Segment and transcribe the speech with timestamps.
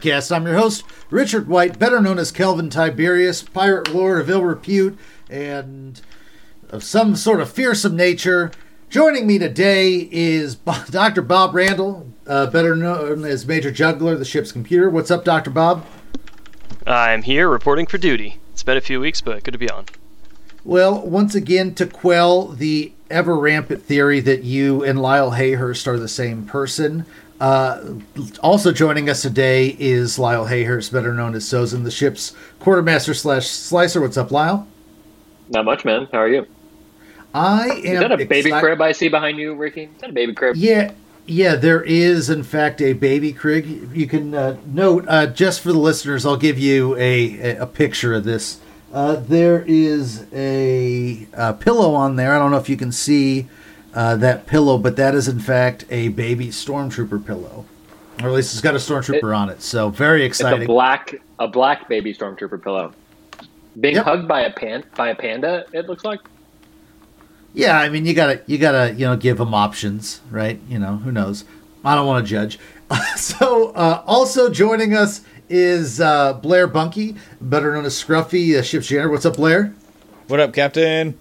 [0.00, 0.36] Scum and Villainy podcast.
[0.36, 4.98] I'm your host, Richard White, better known as Kelvan Tiberius, pirate lord of ill repute
[5.28, 6.00] and
[6.70, 8.50] of some sort of fearsome nature.
[8.90, 10.54] Joining me today is
[10.90, 11.22] Dr.
[11.22, 14.88] Bob Randall, uh, better known as Major Juggler, the ship's computer.
[14.88, 15.50] What's up, Dr.
[15.50, 15.84] Bob?
[16.86, 18.38] I'm here reporting for duty.
[18.52, 19.86] It's been a few weeks, but good to be on.
[20.64, 25.98] Well, once again, to quell the ever rampant theory that you and Lyle Hayhurst are
[25.98, 27.06] the same person.
[27.40, 27.94] Uh,
[28.42, 33.46] also joining us today is Lyle Hayhurst, better known as Sozin, the ship's quartermaster slash
[33.46, 34.00] slicer.
[34.00, 34.66] What's up, Lyle?
[35.48, 36.08] Not much, man.
[36.10, 36.46] How are you?
[37.32, 37.84] I am.
[37.84, 39.84] Is that a baby exci- crib I see behind you, Ricky?
[39.84, 40.56] Is that a baby crib?
[40.56, 40.92] Yeah,
[41.26, 41.54] yeah.
[41.54, 43.94] There is, in fact, a baby crib.
[43.94, 46.26] You can uh, note uh, just for the listeners.
[46.26, 48.60] I'll give you a a, a picture of this.
[48.92, 52.34] Uh, there is a, a, pillow on there.
[52.34, 53.46] I don't know if you can see
[53.98, 57.64] uh, that pillow, but that is in fact a baby stormtrooper pillow,
[58.22, 59.60] or at least it's got a stormtrooper it, on it.
[59.60, 60.62] So very exciting.
[60.62, 62.92] It's a black a black baby stormtrooper pillow,
[63.80, 64.04] being yep.
[64.04, 65.66] hugged by a pan by a panda.
[65.72, 66.20] It looks like.
[67.54, 70.60] Yeah, I mean you gotta you gotta you know give them options, right?
[70.68, 71.44] You know who knows.
[71.84, 72.60] I don't want to judge.
[73.16, 78.86] so uh, also joining us is uh, Blair Bunky, better known as Scruffy, uh, ship's
[78.86, 79.10] janitor.
[79.10, 79.74] What's up, Blair?
[80.28, 81.18] What up, Captain?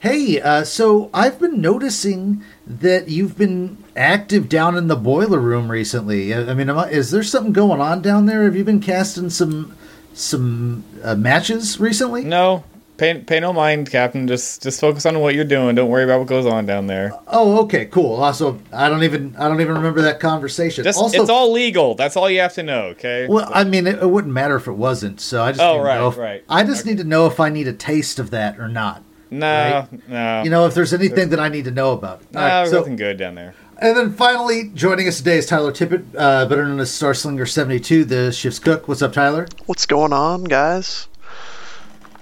[0.00, 5.70] Hey, uh, so I've been noticing that you've been active down in the boiler room
[5.70, 6.32] recently.
[6.32, 8.44] I mean, I, is there something going on down there?
[8.44, 9.76] Have you been casting some
[10.14, 12.22] some uh, matches recently?
[12.24, 12.62] No,
[12.96, 14.28] pay, pay no mind, Captain.
[14.28, 15.74] Just just focus on what you're doing.
[15.74, 17.12] Don't worry about what goes on down there.
[17.26, 18.22] Oh, okay, cool.
[18.22, 20.84] Also, I don't even I don't even remember that conversation.
[20.84, 21.96] Just, also, it's all legal.
[21.96, 22.82] That's all you have to know.
[22.90, 23.26] Okay.
[23.28, 25.20] Well, I mean, it, it wouldn't matter if it wasn't.
[25.20, 26.44] So I just oh right, if, right.
[26.48, 26.90] I just okay.
[26.90, 29.02] need to know if I need a taste of that or not.
[29.30, 30.08] No, right?
[30.08, 30.42] no.
[30.42, 32.22] You know, if there's anything that I need to know about.
[32.32, 33.54] No, right, so, nothing good down there.
[33.78, 38.32] And then finally, joining us today is Tyler Tippett, uh, better known as Starslinger72, the
[38.32, 38.88] ship's cook.
[38.88, 39.46] What's up, Tyler?
[39.66, 41.08] What's going on, guys?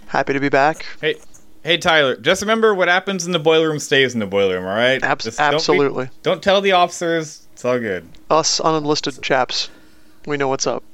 [0.08, 0.84] Happy to be back.
[1.00, 1.16] Hey,
[1.66, 4.66] Hey Tyler, just remember what happens in the boiler room stays in the boiler room,
[4.66, 5.02] all right?
[5.02, 6.04] Abs- absolutely.
[6.04, 7.48] Don't, be, don't, tell the officers.
[7.54, 8.08] It's all good.
[8.30, 9.68] Us unenlisted chaps,
[10.26, 10.84] we know what's up.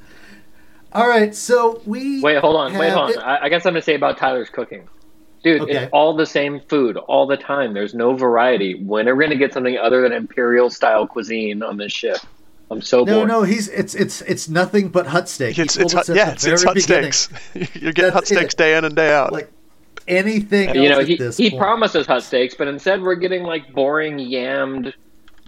[0.94, 2.38] All right, so we wait.
[2.38, 3.18] Hold on, wait, hold on.
[3.18, 4.88] I, guess I got something to say about Tyler's cooking,
[5.42, 5.62] dude.
[5.62, 5.84] Okay.
[5.84, 7.74] It's all the same food all the time.
[7.74, 8.74] There's no variety.
[8.74, 12.18] When are we gonna get something other than imperial style cuisine on this ship?
[12.70, 13.28] I'm so no, bored.
[13.28, 13.42] no.
[13.42, 15.58] He's it's it's it's nothing but Hutt steak.
[15.58, 17.28] It's, it's Hutt, yeah, it's, it's Hutt steaks.
[17.74, 18.58] You're getting Hutt steaks it.
[18.58, 19.32] day in and day out.
[19.32, 19.52] Like
[20.08, 20.74] anything.
[20.74, 21.60] You know, he he point.
[21.60, 24.94] promises Hutt steaks, but instead we're getting like boring yammed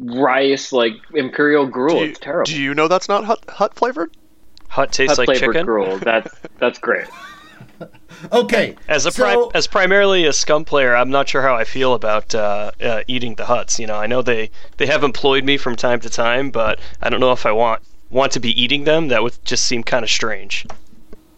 [0.01, 2.01] rice, like imperial gruel.
[2.01, 2.45] You, it's terrible.
[2.45, 4.15] Do you know that's not Hutt Hutt flavored?
[4.69, 5.65] Hutt tastes Hutt like chicken.
[5.65, 5.99] Gruel.
[5.99, 7.07] That's that's great.
[8.33, 8.77] okay.
[8.89, 11.95] As a so, pri- as primarily a scum player, I'm not sure how I feel
[11.95, 13.79] about uh, uh, eating the Hutts.
[13.79, 17.09] You know, I know they they have employed me from time to time, but I
[17.09, 19.09] don't know if I want want to be eating them.
[19.09, 20.67] That would just seem kind of strange.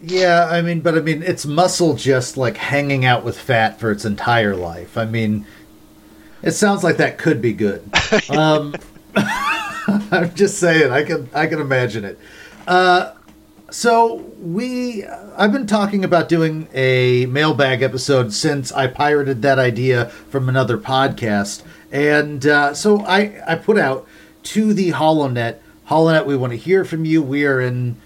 [0.00, 3.90] Yeah, I mean, but I mean, it's muscle just like hanging out with fat for
[3.90, 4.98] its entire life.
[4.98, 5.46] I mean,
[6.42, 7.82] it sounds like that could be good.
[8.30, 8.74] um,
[9.16, 12.18] I'm just saying, I can I can imagine it.
[12.66, 13.12] Uh,
[13.70, 20.06] so we, I've been talking about doing a mailbag episode since I pirated that idea
[20.06, 24.06] from another podcast, and uh, so I I put out
[24.44, 25.58] to the HoloNet.
[25.88, 27.22] HoloNet, we want to hear from you.
[27.22, 27.96] We are in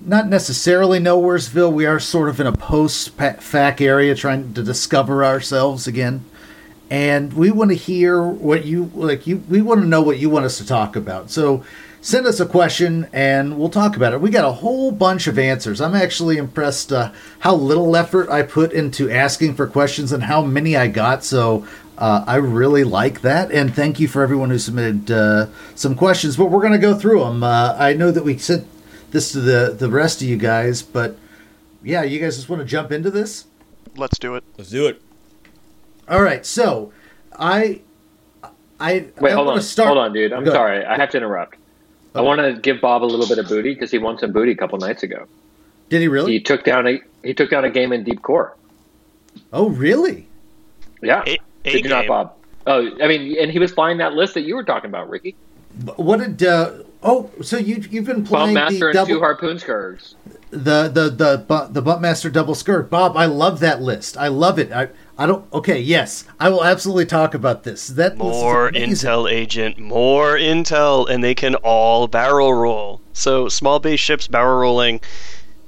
[0.00, 1.72] not necessarily Nowheresville.
[1.72, 6.24] We are sort of in a post fac area trying to discover ourselves again.
[6.90, 10.28] And we want to hear what you like you we want to know what you
[10.28, 11.30] want us to talk about.
[11.30, 11.64] So
[12.00, 14.20] send us a question and we'll talk about it.
[14.20, 15.80] We got a whole bunch of answers.
[15.80, 20.42] I'm actually impressed uh, how little effort I put into asking for questions and how
[20.42, 21.24] many I got.
[21.24, 21.66] So
[21.98, 26.34] uh, I really like that, and thank you for everyone who submitted uh, some questions.
[26.34, 27.42] But we're going to go through them.
[27.42, 28.66] Uh, I know that we sent
[29.10, 30.80] this to the the rest of you guys.
[30.80, 31.18] But
[31.82, 33.44] yeah, you guys just want to jump into this?
[33.96, 34.44] Let's do it.
[34.56, 35.02] Let's do it.
[36.08, 36.46] All right.
[36.46, 36.90] So
[37.38, 37.82] I
[38.80, 39.32] I wait.
[39.32, 39.60] I hold on.
[39.60, 39.88] Start...
[39.88, 40.32] Hold on, dude.
[40.32, 40.78] I'm Go sorry.
[40.78, 40.90] Ahead.
[40.90, 41.56] I have to interrupt.
[42.10, 42.18] Okay.
[42.18, 44.52] I want to give Bob a little bit of booty because he won some booty
[44.52, 45.26] a couple nights ago.
[45.88, 46.32] Did he really?
[46.32, 48.56] He took down a he took down a game in deep core.
[49.52, 50.26] Oh, really?
[51.02, 51.22] Yeah.
[51.26, 52.34] A, a did you not, Bob?
[52.66, 55.36] Oh, I mean, and he was flying that list that you were talking about, Ricky.
[55.96, 56.72] What did uh,
[57.02, 60.14] Oh, so you you've been playing Bumpmaster the and double, two harpoon Scurrgs.
[60.50, 63.16] The the the the Bumpmaster double Scurrg, Bob.
[63.16, 64.18] I love that list.
[64.18, 64.70] I love it.
[64.70, 64.88] I
[65.20, 65.44] I don't.
[65.52, 67.88] Okay, yes, I will absolutely talk about this.
[67.88, 73.02] That more intel agent, more intel, and they can all barrel roll.
[73.12, 75.02] So small base ships barrel rolling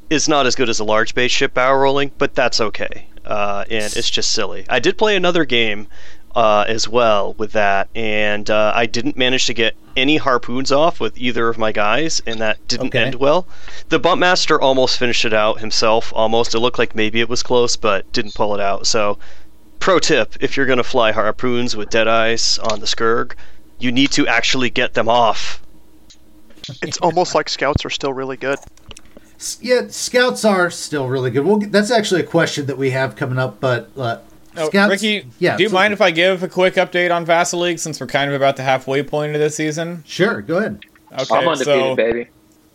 [0.08, 3.08] is not as good as a large base ship barrel rolling, but that's okay.
[3.26, 4.64] Uh, and it's just silly.
[4.70, 5.86] I did play another game
[6.34, 11.00] uh, as well with that, and uh, I didn't manage to get any harpoons off
[11.00, 13.04] with either of my guys, and that didn't Okay.
[13.04, 13.46] end well.
[13.90, 16.54] The Bumpmaster almost finished it out himself, almost.
[16.54, 18.86] It looked like maybe it was close, but didn't pull it out.
[18.86, 19.18] So,
[19.80, 23.34] pro tip if you're going to fly harpoons with Deadeyes on the Scurrg,
[23.78, 25.60] you need to actually get them off.
[26.80, 28.58] It's almost like scouts are still really good.
[29.60, 31.44] Yeah, scouts are still really good.
[31.44, 34.18] We'll that's actually a question that we have coming up, but uh,
[34.56, 34.90] Oh, scouts.
[34.90, 35.56] Ricky, yeah.
[35.56, 38.06] do you so- mind if I give a quick update on Vassal League since we're
[38.06, 40.04] kind of about the halfway point of this season?
[40.06, 40.80] Sure, go ahead.
[41.12, 42.28] Okay, I'm undefeated, so baby.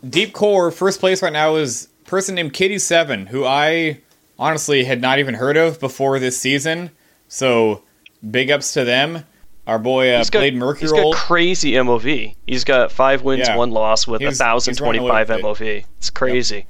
[0.08, 4.00] Deep Core first place right now is a person named Kitty Seven, who I
[4.38, 6.90] honestly had not even heard of before this season.
[7.28, 7.82] So
[8.28, 9.24] big ups to them.
[9.66, 11.12] Our boy uh, He's got, Blade he's Mercurial.
[11.12, 12.34] got crazy MOV.
[12.46, 13.56] He's got five wins, Yeah.
[13.56, 15.42] one loss with He's- he's running 1,025 with it.
[15.42, 15.84] MOV.
[15.98, 16.66] It's crazy.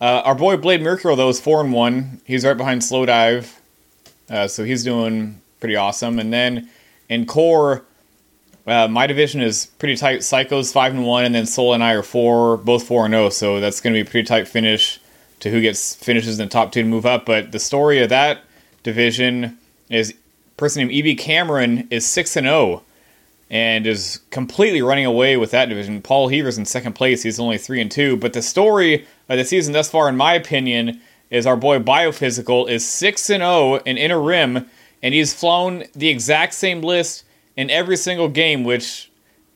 [0.00, 2.20] Uh, our boy Blade Mercurial though is four and one.
[2.24, 3.57] He's right behind Slow Dive,
[4.30, 6.18] uh, so he's doing pretty awesome.
[6.18, 6.68] And then
[7.08, 7.84] in core,
[8.66, 10.20] uh, my division is pretty tight.
[10.20, 13.30] Psychos five and one, and then Soul and I are four, both four and zero.
[13.30, 15.00] So that's going to be a pretty tight finish
[15.40, 17.24] to who gets finishes in the top two to move up.
[17.26, 18.42] But the story of that
[18.82, 19.58] division
[19.88, 20.14] is
[20.56, 22.82] person named Evie Cameron is six and zero.
[23.50, 26.02] And is completely running away with that division.
[26.02, 27.22] Paul Heaver's in second place.
[27.22, 28.18] He's only three and two.
[28.18, 32.68] But the story of the season thus far, in my opinion, is our boy Biophysical
[32.68, 34.68] is six and oh zero in inner rim,
[35.02, 37.24] and he's flown the exact same list
[37.56, 38.64] in every single game.
[38.64, 39.10] Which,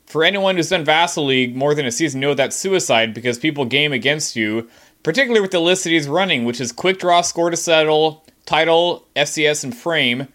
[0.06, 3.64] for anyone who's done Vassal League more than a season, know that's suicide because people
[3.64, 4.68] game against you,
[5.02, 9.06] particularly with the list that he's running, which is quick draw, score to settle, title,
[9.16, 10.28] FCS, and frame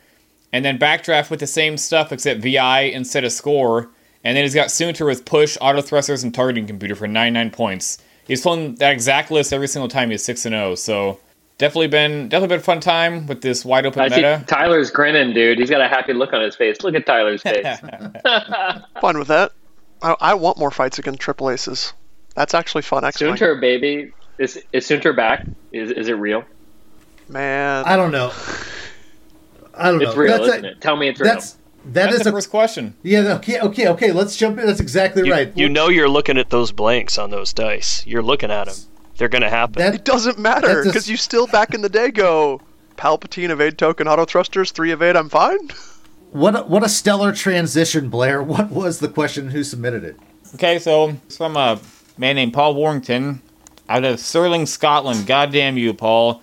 [0.53, 3.89] and then backdraft with the same stuff except VI instead of score.
[4.23, 7.99] And then he's got Soontir with push, auto thrusters, and targeting computer for 99 points.
[8.25, 10.75] He's pulling that exact list every single time he's 6 and 0.
[10.75, 11.19] So
[11.57, 14.43] definitely been definitely been a fun time with this wide open I see meta.
[14.47, 15.59] Tyler's grinning, dude.
[15.59, 16.81] He's got a happy look on his face.
[16.83, 17.65] Look at Tyler's face.
[19.01, 19.51] Fine with that.
[20.01, 21.93] I, I want more fights against triple aces.
[22.35, 23.03] That's actually fun.
[23.03, 24.11] Actually, Soontir, baby.
[24.37, 25.45] Is is Soontir back?
[25.71, 26.43] Is is it real?
[27.29, 27.83] man.
[27.85, 28.31] I don't know.
[29.73, 30.21] I don't It's know.
[30.21, 30.81] real, That's isn't a- it?
[30.81, 31.33] Tell me it's real.
[31.33, 32.95] That's that That's is the a first question.
[33.03, 33.35] yeah.
[33.35, 34.11] Okay, okay, okay.
[34.11, 34.65] Let's jump in.
[34.67, 35.51] That's exactly You, right.
[35.57, 38.05] you know you're looking at those blanks on those dice.
[38.05, 38.75] You're looking at them.
[39.17, 39.81] They're going to happen.
[39.81, 42.61] that it doesn't matter because you still back in the day go
[42.97, 45.15] Palpatine evade token auto thrusters three evade.
[45.15, 45.69] I'm fine.
[46.31, 48.41] what a, what a stellar transition, Blair.
[48.57, 49.49] What was the question?
[49.49, 50.17] Who submitted it?
[50.55, 51.79] Okay, so it's from a uh,
[52.17, 53.41] man named Paul Warrington
[53.89, 55.27] out of Stirling, Scotland.
[55.27, 56.41] God damn you, Paul.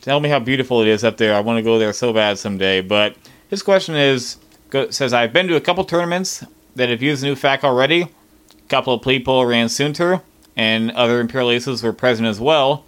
[0.00, 1.34] Tell me how beautiful it is up there.
[1.34, 2.80] I want to go there so bad someday.
[2.80, 3.16] But
[3.48, 4.38] his question is
[4.90, 6.44] says, I've been to a couple tournaments
[6.76, 8.02] that have used the new FAQ already.
[8.02, 10.22] A couple of people ran Soontir,
[10.58, 12.84] and other Imperial Aces were present as well.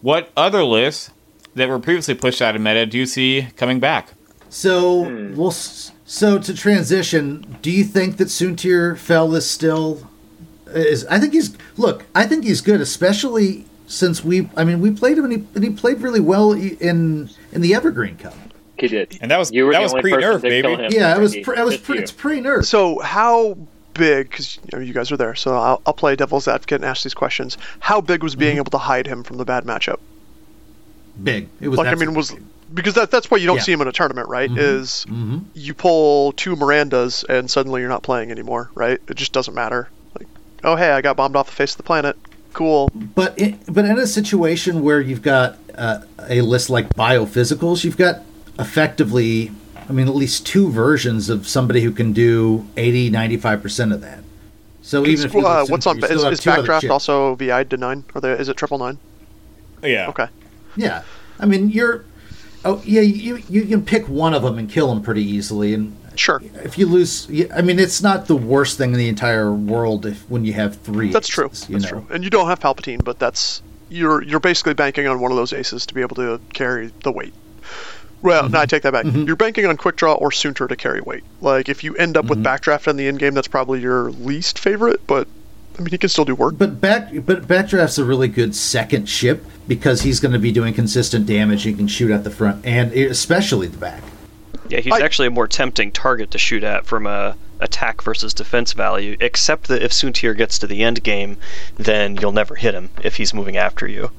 [0.00, 1.10] What other lists
[1.54, 4.14] that were previously pushed out of meta do you see coming back?
[4.48, 5.36] So hmm.
[5.36, 7.58] we'll so to transition.
[7.62, 10.08] Do you think that Soontir Fel is still
[10.66, 11.06] is?
[11.06, 12.06] I think he's look.
[12.14, 14.48] I think he's good, especially since we.
[14.56, 17.74] I mean, we played him and he, and he played really well in in the
[17.74, 18.34] Evergreen Cup.
[18.78, 19.18] He did.
[19.20, 20.96] And that was You were that the was pre person nerf, baby.
[20.96, 21.36] Yeah, it was.
[21.36, 21.76] Pre, it was.
[21.76, 22.64] Pre, it's pre nerf.
[22.64, 23.58] So how
[23.94, 24.30] big?
[24.30, 27.02] Because you, know, you guys are there, so I'll, I'll play devil's advocate and ask
[27.02, 27.58] these questions.
[27.80, 28.40] How big was Mm-hmm.
[28.40, 29.98] being able to hide him from the bad matchup?
[31.22, 31.48] Big.
[31.60, 31.78] It was.
[31.78, 32.42] Like I mean, was big.
[32.72, 33.62] because that that's why you don't Yeah.
[33.62, 34.50] see him in a tournament, right?
[34.50, 35.44] Is Mhm.
[35.54, 39.00] you pull two Mirandas and suddenly you're not playing anymore, right?
[39.08, 39.88] It just doesn't matter.
[40.18, 40.28] Like,
[40.64, 42.16] oh hey, I got bombed off the face of the planet.
[42.52, 42.90] Cool.
[42.94, 47.96] But in, but in a situation where you've got uh, a list like biophysicals, you've
[47.98, 48.22] got
[48.58, 49.52] effectively,
[49.90, 54.00] I mean, at least two versions of somebody who can do 80, 95 percent of
[54.02, 54.20] that.
[54.82, 56.90] So even if you uh, what's on you is, still have is two other backdraft
[56.90, 58.04] also VI to nine?
[58.14, 58.98] Or the, is it triple nine?
[59.82, 60.08] Yeah.
[60.08, 60.28] Okay.
[60.76, 61.02] Yeah,
[61.40, 62.04] I mean, you're.
[62.64, 65.96] Oh yeah, you you can pick one of them and kill them pretty easily, and
[66.14, 66.42] Sure.
[66.62, 70.28] if you lose, I mean, it's not the worst thing in the entire world if
[70.28, 71.10] when you have three.
[71.10, 71.46] That's true.
[71.46, 72.00] aces, you That's know?
[72.00, 72.14] true.
[72.14, 75.52] And you don't have Palpatine, but that's you're you're basically banking on one of those
[75.52, 77.32] aces to be able to carry the weight.
[78.22, 78.68] Well, no, I mm-hmm.
[78.68, 79.06] take that back.
[79.06, 79.24] Mm-hmm.
[79.24, 81.24] You're banking on quick draw or Soontir to carry weight.
[81.40, 82.46] Like if you end up with mm-hmm.
[82.46, 85.26] backdraft in the end game, that's probably your least favorite, but
[85.78, 86.56] I mean he can still do work.
[86.58, 90.74] But back, but Backdraft's a really good second ship because he's going to be doing
[90.74, 91.62] consistent damage.
[91.62, 94.02] He can shoot at the front and especially the back.
[94.68, 98.34] Yeah, he's I- actually a more tempting target to shoot at from a attack versus
[98.34, 99.16] defense value.
[99.20, 101.36] Except that if Soontir gets to the end game,
[101.76, 104.10] then you'll never hit him if he's moving after you.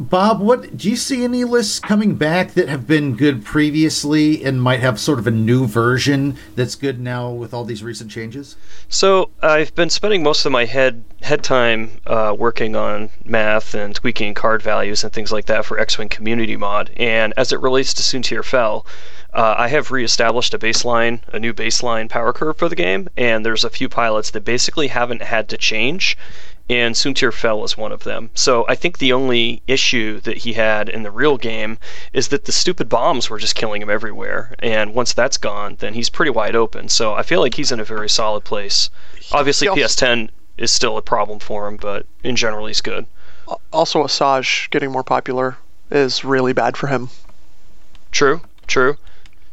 [0.00, 4.62] Bob, what do you see any lists coming back that have been good previously and
[4.62, 8.56] might have sort of a new version that's good now with all these recent changes?
[8.88, 13.94] So I've been spending most of my head head time uh, working on math and
[13.94, 16.90] tweaking card values and things like that for X-wing Community Mod.
[16.96, 18.86] And as it relates to Soontir Fel,
[19.34, 23.44] uh, I have reestablished a baseline, a new baseline power curve for the game, and
[23.44, 26.16] there's a few pilots that basically haven't had to change,
[26.70, 28.30] and Soontir Fel is one of them.
[28.34, 31.78] So I think the only issue that he had in the real game
[32.12, 35.94] is that the stupid bombs were just killing him everywhere, and once that's gone, then
[35.94, 36.88] he's pretty wide open.
[36.88, 38.88] So I feel like he's in a very solid place.
[39.32, 43.06] Obviously, also- PS10 is still a problem for him, but in general, he's good.
[43.72, 45.56] Also, Asajj getting more popular
[45.90, 47.08] is really bad for him.
[48.12, 48.96] True, true.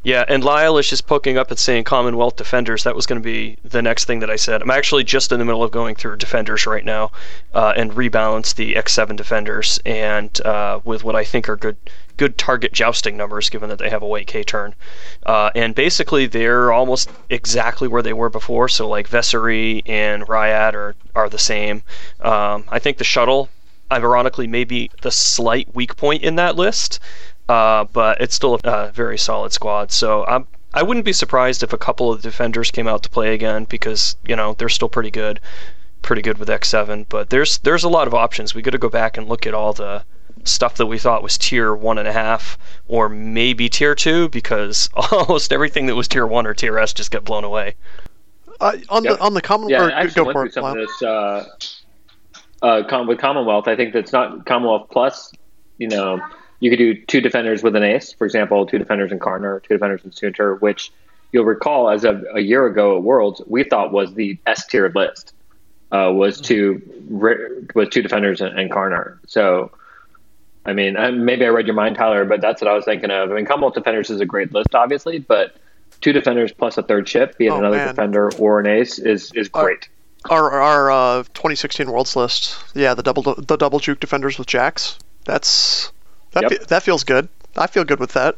[0.04, 2.84] Yeah, and Lyle is just poking up and saying Commonwealth Defenders.
[2.84, 4.62] That was going to be the next thing that I said.
[4.62, 7.12] I'm actually just in the middle of going through Defenders right now
[7.54, 11.78] uh, and rebalance the X7 Defenders and uh, with what I think are good
[12.16, 14.76] good target jousting numbers, given that they have a white K turn.
[15.26, 18.68] Uh, and basically, they're almost exactly where they were before.
[18.68, 21.84] So like Vessery and Ryad are are the same.
[22.22, 23.50] Um, I think the shuttle,
[23.92, 27.00] ironically, may be the slight weak point in that list.
[27.50, 29.92] Uh, but it's still a uh, very solid squad.
[29.92, 33.10] So I'm, I wouldn't be surprised if a couple of the defenders came out to
[33.10, 35.40] play again because you know they're still pretty good,
[36.02, 37.06] pretty good with X7.
[37.08, 38.54] But there's there's a lot of options.
[38.54, 40.04] We got to go back and look at all the
[40.44, 44.90] stuff that we thought was tier one and a half or maybe tier two because
[45.12, 47.76] almost everything that was tier one or tier S just got blown away.
[48.60, 49.18] Uh, on Yep.
[49.18, 50.54] the on the common Yeah, or, I actually go went for it.
[50.54, 50.74] some Lyle.
[50.74, 51.46] of this uh,
[52.62, 53.68] uh, with Commonwealth.
[53.68, 55.32] I think that's not Commonwealth Plus.
[55.78, 56.20] You know,
[56.60, 59.74] you could do two defenders with an ace, for example, two defenders in Carnor, two
[59.76, 60.92] defenders in Soontir, which
[61.32, 64.92] you'll recall as of a year ago at Worlds, we thought was the S tier
[64.94, 65.34] list.
[65.90, 66.82] Uh, was two
[67.74, 69.20] was two defenders and, and Carnor.
[69.28, 69.72] So,
[70.66, 73.10] I mean, I, maybe I read your mind, Tyler, but that's what I was thinking
[73.10, 73.32] of.
[73.32, 75.56] I mean, Commonwealth defenders is a great list, obviously, but
[76.02, 77.88] two defenders plus a third ship, be it Oh, another man.
[77.88, 79.88] defender or an ace, is is great.
[80.30, 82.58] Our our uh, 2016 Worlds list.
[82.76, 84.98] Yeah, the double the double juke defenders with jacks.
[85.24, 85.92] That's
[86.32, 86.52] that Yep.
[86.52, 87.28] fe- that feels good.
[87.56, 88.38] I feel good with that.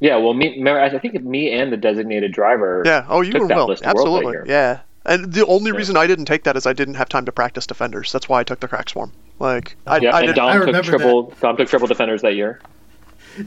[0.00, 2.82] Yeah, well, me, remember, I think me and the designated driver.
[2.86, 3.04] Yeah.
[3.08, 3.66] Oh, you took and that Will.
[3.68, 4.50] list to World Play Absolutely.
[4.50, 4.78] Yeah.
[5.04, 5.76] And the only Yeah.
[5.76, 8.10] reason I didn't take that is I didn't have time to practice defenders.
[8.12, 9.12] That's why I took the crack swarm.
[9.38, 10.36] Like I, Yeah, I and did.
[10.36, 11.32] Dom I took remember triple.
[11.40, 12.60] Dom took triple defenders that year.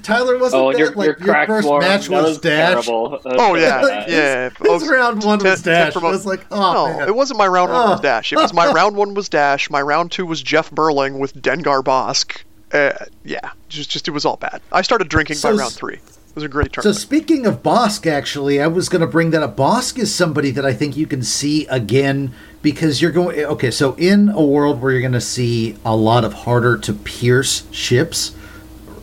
[0.01, 2.71] Tyler wasn't Oh, and that your like your crack first swarm, match that was dash?
[2.85, 3.09] terrible.
[3.11, 4.49] Was Oh yeah, yeah.
[4.65, 5.93] Oh, his Oh, round one was ten- ten dash.
[5.93, 7.07] for I was like, oh no, man.
[7.07, 8.03] it wasn't my round one was Oh.
[8.03, 8.31] dash.
[8.31, 9.69] It was my round one was dash.
[9.69, 12.37] My round two was Jeff Burling with Dengar Bossk.
[12.73, 12.91] Uh,
[13.23, 14.61] yeah, just just it was all bad.
[14.71, 15.95] I started drinking So by s- round three.
[15.95, 16.81] It was a great turn.
[16.81, 19.55] So speaking of Bossk, actually, I was going to bring that up.
[19.55, 23.39] Bossk is somebody that I think you can see again because you're going.
[23.39, 26.93] Okay, so in a world where you're going to see a lot of harder to
[26.93, 28.35] pierce ships,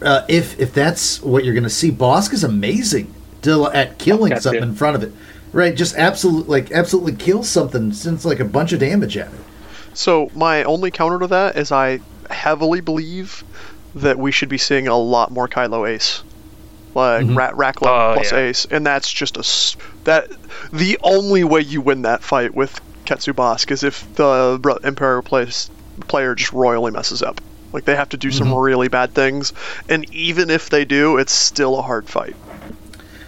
[0.02, 4.30] uh, if if that's what you're going to see, Bossk is amazing to, at killing
[4.30, 4.66] That's something it.
[4.66, 5.12] in front of it.
[5.52, 9.40] Right, just absolutely like absolutely kills something, sends like a bunch of damage at it.
[9.94, 12.00] So my only counter to that is I
[12.30, 13.44] heavily believe
[13.94, 16.22] that we should be seeing a lot more Kylo Ace,
[16.94, 17.37] like Mhm.
[17.37, 18.38] Rat Racklow Oh, plus yeah.
[18.38, 20.28] Ace, and that's just a that
[20.72, 25.22] the only way you win that fight with Ketsu Bossk is if the Ro- Imperial
[25.22, 25.68] place,
[26.08, 27.40] player just royally messes up.
[27.72, 29.52] Like they have to do some really bad things,
[29.88, 32.34] and even if they do, it's still a hard fight.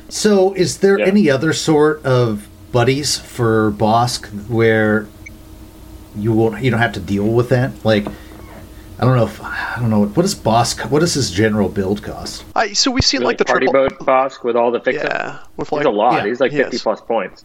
[0.09, 1.06] So, is there Yeah.
[1.06, 5.06] any other sort of buddies for Bossk where
[6.16, 7.73] you won't you don't have to deal with that?
[7.85, 8.06] Like,
[9.02, 10.88] I don't know if I don't know what does Bossk.
[10.88, 12.44] What does his general build cost?
[12.54, 13.88] I so we've seen Really like the party triple.
[13.88, 15.02] boat Bossk with all the fixes.
[15.02, 16.23] Yeah, with He's like a lot.
[16.23, 16.82] yeah, He's like he 50 is.
[16.82, 17.44] plus points.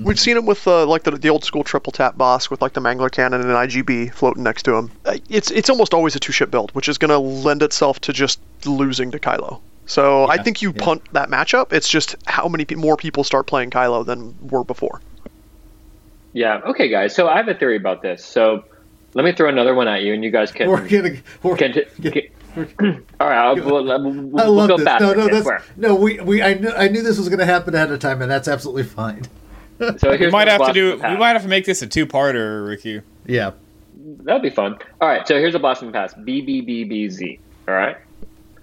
[0.00, 2.72] We've seen him with uh, like the, the old school triple tap boss with like
[2.72, 4.92] the Mangler cannon and an IGB floating next to him.
[5.04, 7.98] Uh, It's it's almost always a two ship build, which is going to lend itself
[8.02, 9.60] to just losing to Kylo.
[9.86, 10.84] So I think you yeah.
[10.84, 11.72] punt that matchup.
[11.72, 15.00] It's just how many pe- more people start playing Kylo than were before.
[16.32, 16.60] Yeah.
[16.64, 17.12] Okay, guys.
[17.14, 18.24] So I have a theory about this.
[18.24, 18.64] So
[19.14, 20.68] let me throw another one at you, and you guys can.
[20.68, 21.16] We're gonna.
[21.42, 22.22] We're, can, can
[23.20, 23.38] all right.
[23.38, 25.00] I'll, we'll, we'll, I we'll love go this.
[25.00, 25.94] No, no, that's no.
[25.94, 28.48] We we I knew I knew this was gonna happen ahead of time, and that's
[28.48, 29.24] absolutely fine.
[29.98, 30.94] So We might have to do.
[30.96, 33.02] We might have to make this a two-parter, Ricky.
[33.26, 33.50] Yeah.
[34.22, 34.78] That'd be fun.
[35.00, 35.26] All right.
[35.26, 36.14] So here's a Boston pass.
[36.14, 37.40] BBBBZ.
[37.66, 37.96] All right.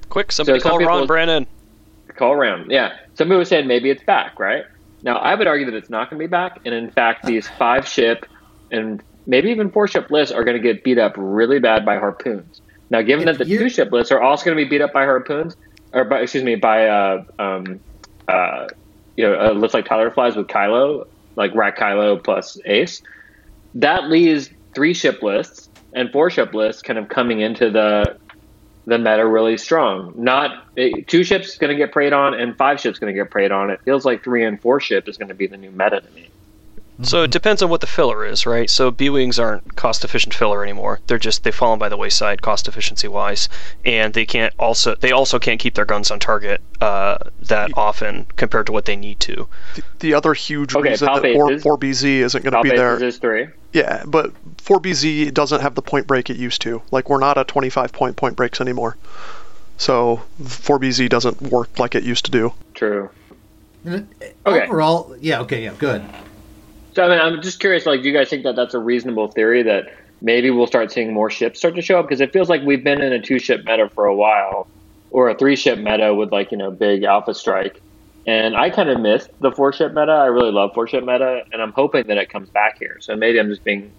[0.07, 1.47] Quick, somebody some call people- Ron Brennan.
[2.15, 2.71] Call around.
[2.71, 2.95] Yeah.
[3.15, 4.63] Some people saying maybe it's back, right?
[5.03, 6.59] Now, I would argue that it's not going to be back.
[6.65, 8.25] And in fact, these five ship
[8.71, 11.97] and maybe even four ship lists are going to get beat up really bad by
[11.97, 12.61] harpoons.
[12.91, 14.81] Now, given If that the you- two ship lists are also going to be beat
[14.81, 15.55] up by harpoons,
[15.93, 17.79] or by, excuse me, by, uh, um,
[18.27, 18.67] uh,
[19.15, 21.05] you know, a list like Tyler Flies with Kylo,
[21.37, 23.01] like Rat Kylo plus Ace,
[23.75, 28.17] that leaves three ship lists and four ship lists kind of coming into the
[28.87, 30.11] the meta really strong.
[30.15, 33.29] Not it, two ships going to get preyed on, and five ships going to get
[33.29, 33.69] preyed on.
[33.69, 36.11] It feels like three and four ship is going to be the new meta to
[36.11, 36.30] me.
[37.03, 38.69] So it depends on what the filler is, right?
[38.69, 40.99] So B wings aren't cost efficient filler anymore.
[41.07, 43.49] They're just they've fallen by the wayside cost efficiency wise,
[43.85, 48.27] and they can't also they also can't keep their guns on target uh, that often
[48.35, 49.47] compared to what they need to.
[49.75, 52.95] The, the other huge Okay, reason that 4, 4BZ isn't going to be there.
[52.95, 53.47] bases is three.
[53.73, 56.81] Yeah, but 4BZ doesn't have the point break it used to.
[56.91, 58.97] Like, we're not at 25 point point breaks anymore.
[59.77, 62.53] So, 4BZ doesn't work like it used to do.
[62.73, 63.09] True.
[63.87, 64.05] Okay.
[64.45, 66.03] Overall, yeah, okay, yeah, good.
[66.93, 67.85] So I mean, I'm just curious.
[67.85, 71.13] Like, do you guys think that that's a reasonable theory that maybe we'll start seeing
[71.13, 72.05] more ships start to show up?
[72.07, 74.67] Because it feels like we've been in a two ship meta for a while,
[75.11, 77.81] or a three ship meta with like you know big Alpha Strike.
[78.27, 80.11] And I kind of missed the four ship meta.
[80.11, 82.97] I really love four ship meta, and I'm hoping that it comes back here.
[82.99, 83.91] So maybe I'm just being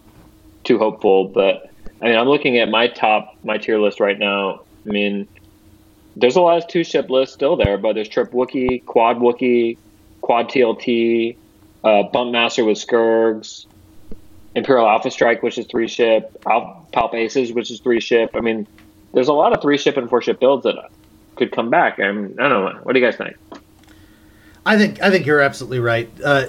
[0.64, 1.70] too hopeful, but
[2.00, 4.60] I mean, I'm looking at my top my tier list right now.
[4.86, 5.28] I mean,
[6.16, 9.78] there's a lot of two ship lists still there, but there's Trip Wookie, Quad Wookie,
[10.20, 11.36] Quad TLT,
[11.84, 13.66] uh, Bump Master with Scurrgs,
[14.54, 18.30] Imperial Alpha Strike, which is three ship, Al- Palp Aces, which is three ship.
[18.34, 18.66] I mean,
[19.14, 20.90] there's a lot of three ship and four ship builds that
[21.36, 21.98] could come back.
[21.98, 22.80] I, mean, I don't know.
[22.82, 23.36] What do you guys think?
[24.64, 26.08] I think I think you're absolutely right.
[26.22, 26.46] Uh,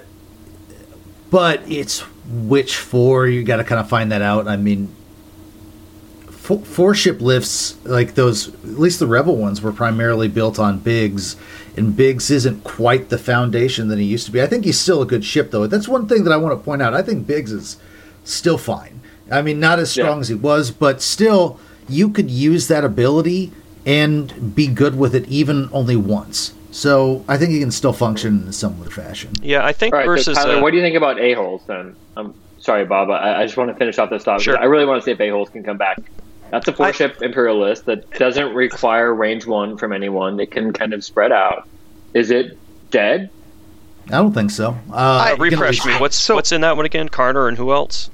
[1.31, 4.47] but it's which four you got to kind of find that out.
[4.47, 4.93] I mean,
[6.29, 10.77] four, four ship lifts like those, at least the Rebel ones, were primarily built on
[10.77, 11.35] Biggs,
[11.75, 14.41] and Biggs isn't quite the foundation that he used to be.
[14.41, 15.67] I think he's still a good ship though.
[15.67, 16.93] That's one thing that I want to point out.
[16.93, 17.77] I think Biggs is
[18.23, 19.01] still fine.
[19.31, 20.21] I mean, not as strong Yeah.
[20.21, 23.51] as he was, but still, you could use that ability
[23.85, 26.53] and be good with it even only once.
[26.71, 29.31] So I think he can still function in a similar fashion.
[29.41, 31.33] Yeah, I think All right, versus so Tyler, uh, what do you think about a
[31.33, 31.95] holes then?
[32.17, 33.09] I'm sorry, Bob.
[33.11, 34.41] I, I just want to finish off this thought.
[34.41, 34.57] Sure.
[34.57, 35.99] I really want to see if a holes can come back.
[36.53, 40.39] That's a four ship imperialist that doesn't require range one from anyone.
[40.39, 41.67] It can kind of spread out.
[42.13, 42.59] Is it
[42.91, 43.31] dead?
[44.09, 44.77] I don't think so.
[44.91, 45.93] Uh, you can at refresh me.
[45.93, 47.09] What's So- what's in that one again?
[47.09, 48.11] Carnor and who else?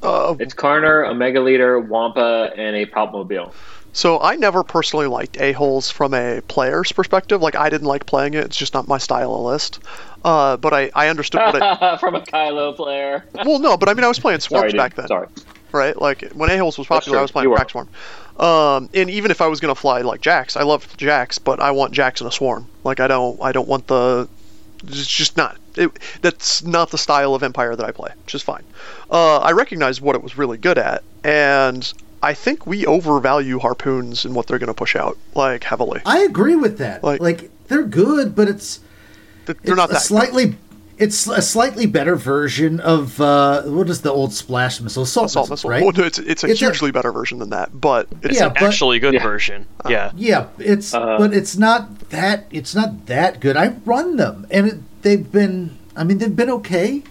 [0.00, 3.50] Uh, It's Carnor, a Leader, Wampa, and a Palpmobile.
[3.92, 7.42] so, I never personally liked A-Holes from a player's perspective.
[7.42, 8.44] Like, I didn't like playing it.
[8.44, 9.80] It's just not my style of list.
[10.24, 11.98] Uh, but I, I understood what it...
[12.00, 13.24] from a Kylo player.
[13.44, 14.78] Well, no, but I mean, I was playing Swarms dude.
[14.78, 15.08] back then.
[15.08, 15.26] Sorry.
[15.72, 16.00] Right?
[16.00, 17.18] Like when A-Holes was popular.
[17.18, 17.56] I was playing You were.
[17.56, 17.88] Crack Swarm.
[18.38, 21.70] Um, and even if I was gonna fly like Jax, I love Jax, but I
[21.70, 22.66] want Jax in a swarm.
[22.84, 24.28] Like I don't, I don't want the.
[24.84, 25.56] It's just not.
[25.74, 28.62] It, that's not the style of Empire that I play, which is fine.
[29.10, 31.90] Uh, I recognize what it was really good at, and
[32.22, 36.02] I think we overvalue harpoons and what they're gonna push out like heavily.
[36.04, 37.02] I agree with that.
[37.02, 38.80] Like- Like, they're good, but it's
[39.46, 40.56] They're it's not that slightly
[40.98, 45.50] it's a slightly better version of uh, what is the old splash missile assault, assault
[45.50, 45.70] missile, missile.
[45.70, 45.82] right?
[45.82, 48.48] Well, no, it's it's a It's a- hugely better version than that, but it's Yeah,
[48.48, 49.22] but- Actually, good Yeah.
[49.22, 49.66] version.
[49.88, 50.10] Yeah.
[50.16, 53.56] Yeah, it's Uh, but it's not that it's not that good.
[53.56, 55.70] I run them, and it, they've been.
[55.96, 57.02] I mean, they've been okay.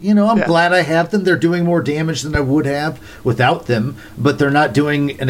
[0.00, 0.46] You know, I'm Yeah.
[0.46, 1.24] glad I have them.
[1.24, 5.28] They're doing more damage than I would have without them, but they're not doing an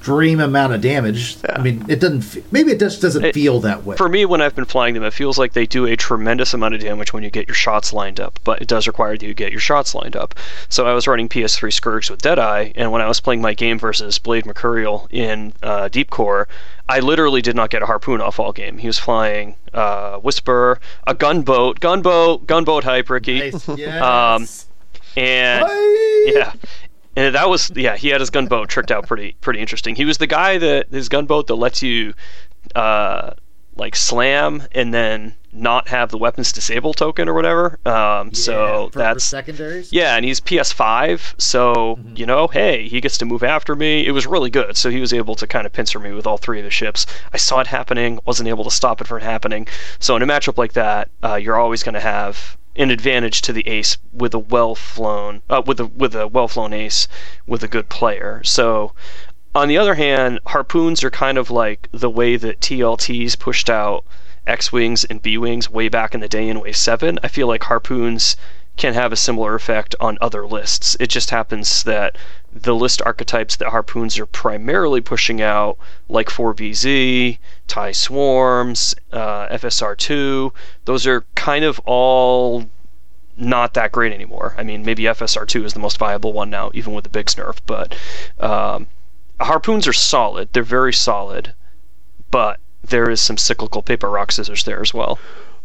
[0.00, 1.36] extreme amount of damage.
[1.44, 1.56] Yeah.
[1.58, 2.22] I mean, it doesn't.
[2.22, 3.96] fe- Maybe it just doesn't It- feel that way.
[3.96, 6.74] For me, when I've been flying them, it feels like they do a tremendous amount
[6.74, 9.34] of damage when you get your shots lined up, but it does require that you
[9.34, 10.34] get your shots lined up.
[10.70, 13.78] So I was running PS3 Scurrgs with Deadeye, and when I was playing my game
[13.78, 16.48] versus Blade Mercurial in uh, Deep Core,
[16.88, 18.78] I literally did not get a harpoon off all game.
[18.78, 23.68] He was flying uh, Whisper, a gunboat, gunboat, gunboat hype, Ricky, Nice.
[23.76, 24.02] Yes.
[24.02, 24.48] Um,
[25.16, 25.66] and
[26.26, 26.52] yeah.
[27.20, 29.94] And that was yeah, he had his gunboat tricked out pretty pretty interesting.
[29.94, 32.14] He was the guy that his gunboat that lets you
[32.74, 33.32] uh
[33.76, 37.78] like slam and then not have the weapons disable token or whatever.
[37.86, 39.92] Um Yeah, so for- for that's secondaries.
[39.92, 44.06] yeah, and he's PS5, so you know, hey, he gets to move after me.
[44.06, 44.76] It was really good.
[44.76, 47.06] So he was able to kind of pincer me with all three of the ships.
[47.32, 49.66] I saw it happening, wasn't able to stop it from happening.
[49.98, 53.52] So in a matchup like that, uh, you're always going to have an advantage to
[53.52, 57.08] the ace with a well flown, uh, with a with a well flown ace
[57.46, 58.42] with a good player.
[58.44, 58.92] So.
[59.52, 64.04] On the other hand, harpoons are kind of like the way that TLTs pushed out
[64.46, 67.18] X Wings and B Wings way back in the day in Wave 7.
[67.22, 68.36] I feel like harpoons
[68.76, 70.96] can have a similar effect on other lists.
[70.98, 72.16] It just happens that
[72.52, 80.52] the list archetypes that harpoons are primarily pushing out, like 4BZ, TIE Swarms, uh, FSR2,
[80.84, 82.66] those are kind of all
[83.36, 84.54] not that great anymore.
[84.58, 87.58] I mean, maybe FSR2 is the most viable one now, even with the big nerf,
[87.66, 87.96] but
[88.38, 88.86] um,
[89.40, 90.52] harpoons are solid.
[90.52, 91.54] They're very solid,
[92.30, 95.18] but there is some cyclical paper rock scissors there as well.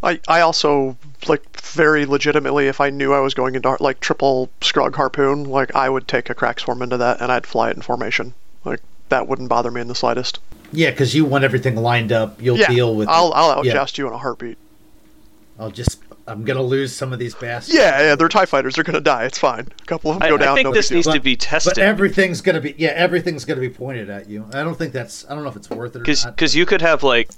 [0.06, 0.96] I, I also
[1.28, 5.76] like very legitimately if I knew I was going into like triple Scurrg harpoon, like
[5.76, 8.36] I would take a crack swarm into that and I'd fly it in formation.
[8.64, 10.40] Like that wouldn't bother me in the slightest.
[10.72, 12.40] Yeah, because you want everything lined up.
[12.42, 13.10] You'll yeah, deal with.
[13.10, 13.86] I'll I'll yeah.
[13.96, 14.60] you in a heartbeat.
[15.58, 17.76] I'll just I'm gonna lose some of these bastards.
[17.76, 18.76] Yeah, yeah, they're Tie fighters.
[18.76, 19.26] They're gonna die.
[19.26, 19.68] It's fine.
[19.82, 20.56] A couple of them I, go I down.
[20.56, 21.14] think no this big needs deal.
[21.14, 24.46] to be tested But everything's gonna be yeah, everything's gonna be pointed at you.
[24.54, 26.82] I don't think that's I don't know if it's worth it because because you could
[26.82, 27.30] have like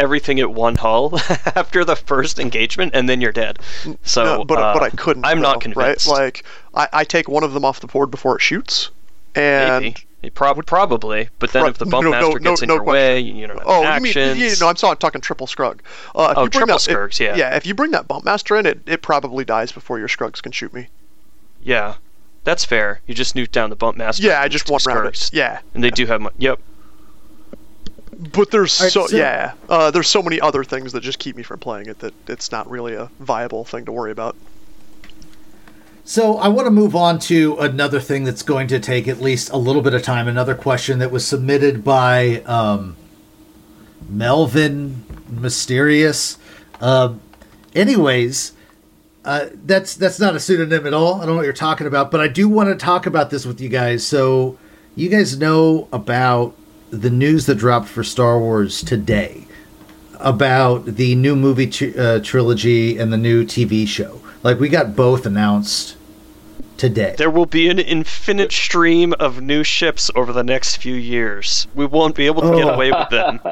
[0.00, 1.14] everything at one hull
[1.54, 3.58] after the first engagement, and then you're dead.
[4.02, 5.24] So, No, but uh, but I couldn't.
[5.24, 6.06] I'm not though, convinced.
[6.08, 6.18] Right?
[6.18, 8.90] Like I, I take one of them off the board before it shoots,
[9.34, 9.82] and
[10.22, 10.30] Maybe.
[10.34, 11.70] Prob- probably, but then Right.
[11.70, 12.92] if the bump No, master no, gets in no your question.
[12.92, 14.68] way, you have oh, you mean yeah, no?
[14.68, 15.80] I'm sorry, I'm talking triple Scurrg.
[16.14, 17.36] Uh, if Oh, you bring triple that, Scurrgs, yeah.
[17.36, 20.42] Yeah, if you bring that bump master in, it it probably dies before your Scurrgs
[20.42, 20.88] can shoot me.
[21.62, 21.94] Yeah,
[22.44, 23.00] that's fair.
[23.06, 24.22] You just nuke down the bump master.
[24.22, 25.30] Yeah, I just want round.
[25.32, 26.20] Yeah, and they do have.
[26.20, 26.58] Mo- yep.
[28.20, 31.36] But there's Alright, so, so- yeah, uh, there's so many other things that just keep
[31.36, 34.36] me from playing it that it's not really a viable thing to worry about.
[36.04, 39.50] So I want to move on to another thing that's going to take at least
[39.50, 40.26] a little bit of time.
[40.26, 42.96] Another question that was submitted by um,
[44.08, 46.36] Melvin Mysterious.
[46.80, 47.14] Uh,
[47.76, 48.52] anyways,
[49.24, 51.16] uh, that's that's not a pseudonym at all.
[51.16, 53.46] I don't know what you're talking about, but I do want to talk about this
[53.46, 54.04] with you guys.
[54.04, 54.58] So
[54.96, 56.56] you guys know about
[56.90, 59.44] the news that dropped for Star Wars today
[60.18, 64.20] about the new movie tr- uh, trilogy and the new TV show.
[64.42, 65.96] Like we got both announced
[66.76, 67.14] today.
[67.16, 71.66] There will be an infinite stream of new ships over the next few years.
[71.74, 72.70] We won't be able to get Oh.
[72.70, 73.40] away with them.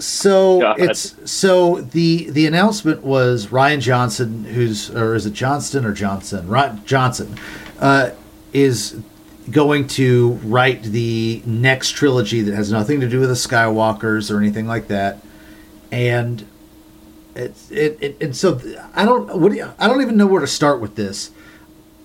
[0.00, 0.80] So God.
[0.80, 6.46] it's so the the announcement was Rian Johnson, who's or is it Johnston or Johnson?
[6.48, 7.36] Rian Johnson
[7.80, 8.10] uh,
[8.54, 8.98] is
[9.50, 14.38] going to write the next trilogy that has nothing to do with the Skywalkers or
[14.38, 15.18] anything like that,
[15.90, 16.46] and
[17.34, 18.60] it's it, it and so
[18.94, 21.30] I don't what do you, I don't even know where to start with this.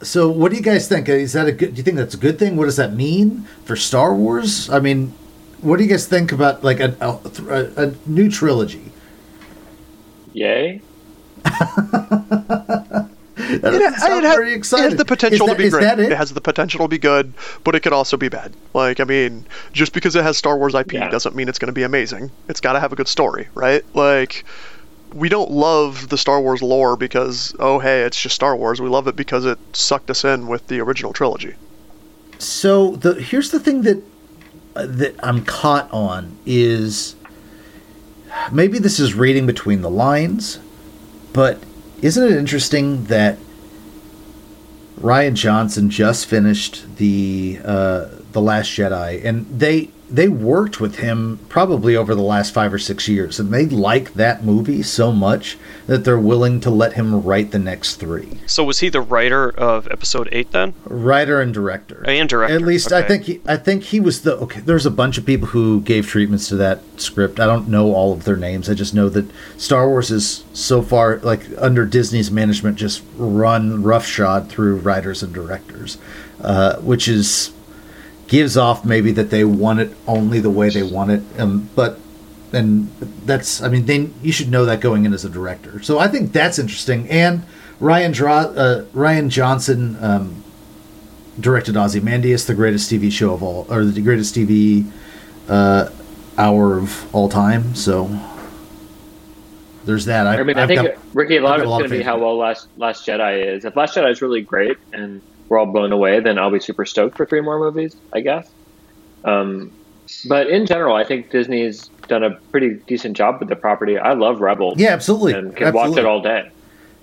[0.02, 1.10] So what do you guys think?
[1.10, 1.74] Is that a good?
[1.74, 2.58] Do you think that's a good thing?
[2.58, 4.70] What does that mean for Star Wars?
[4.70, 5.14] I mean,
[5.62, 8.92] what do you guys think about like a a, a, a new trilogy?
[10.34, 10.82] Yay.
[13.62, 16.00] That It, doesn't it, sound has, very it has the potential Is to be great.
[16.00, 16.12] It?
[16.12, 16.18] it?
[16.18, 18.54] has the potential to be good, but it could also be bad.
[18.74, 21.10] Like, I mean, just because it has Star Wars IP Yeah.
[21.10, 22.32] doesn't mean it's going to be amazing.
[22.50, 23.84] It's got to have a good story, right?
[23.96, 24.46] Like,
[25.14, 28.82] we don't love the Star Wars lore because, oh, hey, it's just Star Wars.
[28.82, 31.54] We love it because it sucked us in with the original trilogy.
[32.38, 34.04] So the here's the thing that
[34.76, 37.16] uh, that I'm caught on is
[38.52, 40.60] maybe this is reading between the lines,
[41.32, 41.60] but
[42.02, 43.38] isn't it interesting that
[45.02, 51.40] Rian Johnson just finished the uh, the Last Jedi, and they they worked with him
[51.50, 55.58] probably over the last five or six years, and they like that movie so much
[55.88, 58.40] that they're willing to let him write the next three.
[58.46, 60.74] So was he the writer of Episode Eight then?
[60.86, 62.04] Writer and director.
[62.08, 64.60] And director, At least I think he, I think he was the okay.
[64.60, 67.40] There's a bunch of people who gave treatments to that script.
[67.40, 68.70] I don't know all of their names.
[68.70, 69.26] I just know that
[69.58, 75.34] Star Wars is so far like under Disney's management, just run roughshod through writers and
[75.34, 75.98] directors,
[76.42, 77.52] uh, which is
[78.28, 81.22] gives off maybe that they want it only the way they want it.
[81.38, 82.00] Um, but
[82.54, 82.90] and
[83.26, 85.82] that's I mean they you should know that going in as a director.
[85.84, 87.10] So I think that's interesting.
[87.10, 87.44] And
[87.80, 89.98] Ryan Dra- uh, Rian Johnson.
[90.02, 90.42] Um,
[91.38, 94.90] directed Ozymandias, the greatest TV show of all, or the greatest TV
[95.50, 95.90] uh,
[96.38, 97.76] hour of all time.
[97.76, 98.08] So
[99.86, 100.28] there's that.
[100.28, 101.90] I, I mean, I've I think got- Ricky, a lot of got a lot it's
[101.90, 103.66] going to be how well Last Last Jedi is.
[103.66, 106.86] If Last Jedi is really great and we're all blown away, then I'll be super
[106.86, 108.50] stoked for three more movies, I guess.
[109.24, 109.72] Um,
[110.28, 113.98] but in general, I think Disney's done a pretty decent job with the property.
[113.98, 114.78] I love Rebels.
[114.78, 115.34] yeah, absolutely.
[115.34, 115.90] and can absolutely.
[115.92, 116.50] watch it all day.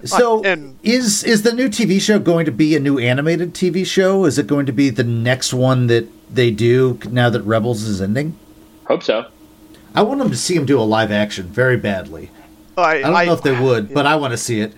[0.05, 3.55] So Uh, and- is is the new TV show going to be a new animated
[3.55, 4.25] TV show?
[4.25, 8.01] Is it going to be the next one that they do now that Rebels is
[8.03, 8.37] ending?
[8.87, 9.27] Hope so.
[9.95, 12.31] I want them to see him do a live action very badly.
[12.77, 14.73] I, I don't know if they would, but I want to see it.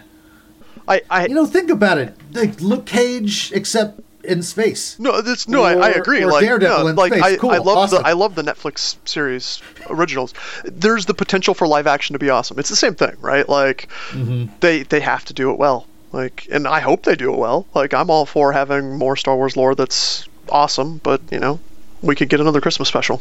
[0.86, 2.14] I, I, You know, think about it.
[2.32, 4.98] Like Luke Cage, except in space.
[4.98, 6.22] No, this no, I, I agree.
[6.22, 7.22] or like, Daredevil no, in like space.
[7.24, 8.02] I, Cool, I love awesome.
[8.02, 10.32] the I love the Netflix series originals.
[10.64, 12.58] There's the potential for live action to be awesome.
[12.58, 13.48] It's the same thing, right?
[13.48, 14.52] Like Mm-hmm.
[14.60, 15.86] they they have to do it well.
[16.12, 17.66] Like, and I hope they do it well.
[17.74, 21.58] Like, I'm all for having more Star Wars lore that's awesome, but you know,
[22.02, 23.20] we could get another Christmas special.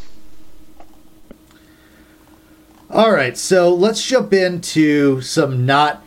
[2.90, 6.04] All right, so let's jump into some not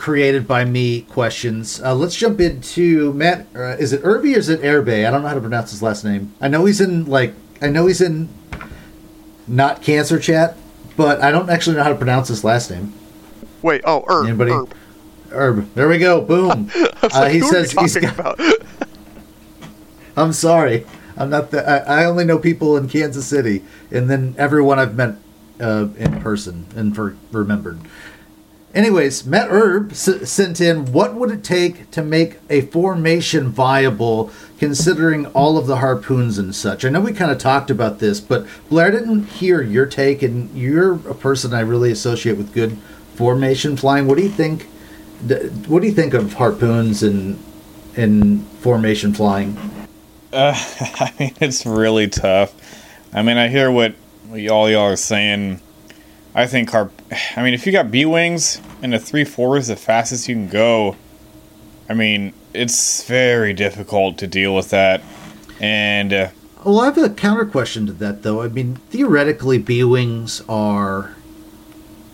[0.00, 1.80] created by me questions.
[1.82, 3.46] Uh, let's jump into Matt.
[3.54, 5.06] Uh, is it Irby or is it Airbay?
[5.06, 6.32] I don't know how to pronounce his last name.
[6.40, 8.30] I know he's in like I know he's in
[9.46, 10.56] not cancer chat,
[10.96, 12.94] but I don't actually know how to pronounce his last name.
[13.60, 14.26] Wait, oh, Herb.
[14.26, 14.52] Anybody?
[14.52, 14.74] Herb.
[15.30, 15.74] Herb.
[15.74, 16.20] There we go.
[16.20, 16.70] Boom.
[17.02, 18.38] Uh, he says he's got-?
[20.18, 20.86] I'm sorry.
[21.16, 21.50] I'm not.
[21.50, 25.16] The, I, I only know people in Kansas City, and then everyone I've met
[25.60, 27.80] uh, in person and for remembered.
[28.72, 34.30] Anyways, Matt Herb s- sent in what would it take to make a formation viable
[34.58, 36.84] considering all of the harpoons and such?
[36.84, 40.22] I know we kind of talked about this, but Blair I didn't hear your take,
[40.22, 42.78] and you're a person I really associate with good
[43.16, 44.06] formation flying.
[44.06, 44.68] What do you think?
[45.66, 47.42] What do you think of harpoons and
[47.96, 49.56] and formation flying?
[50.32, 52.54] Uh, I mean, it's really tough.
[53.12, 53.94] I mean, I hear what
[54.30, 55.60] all y'all are saying.
[56.34, 56.92] I think harp.
[57.36, 60.34] I mean, if you got B wings and a three four is the fastest you
[60.34, 60.96] can go,
[61.88, 65.02] I mean, it's very difficult to deal with that.
[65.60, 66.28] And uh,
[66.64, 68.42] Well, I have a counter question to that, though.
[68.42, 71.14] I mean, theoretically, B wings are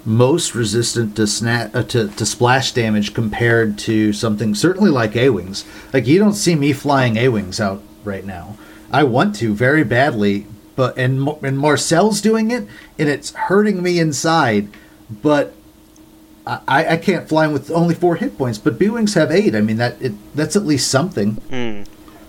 [0.05, 5.31] most resistant to, sna- uh, to to splash damage compared to something certainly like A
[5.31, 5.65] wings.
[5.93, 8.57] Like you don't see me flying A wings out right now.
[8.93, 10.47] I want to very badly,
[10.77, 14.69] but and and Marcel's doing it, and it's hurting me inside.
[15.11, 15.55] But
[16.47, 18.59] I, I can't fly with only four hit points.
[18.59, 19.55] But B wings have eight.
[19.55, 21.33] I mean that it that's at least something.
[21.33, 21.83] Hmm.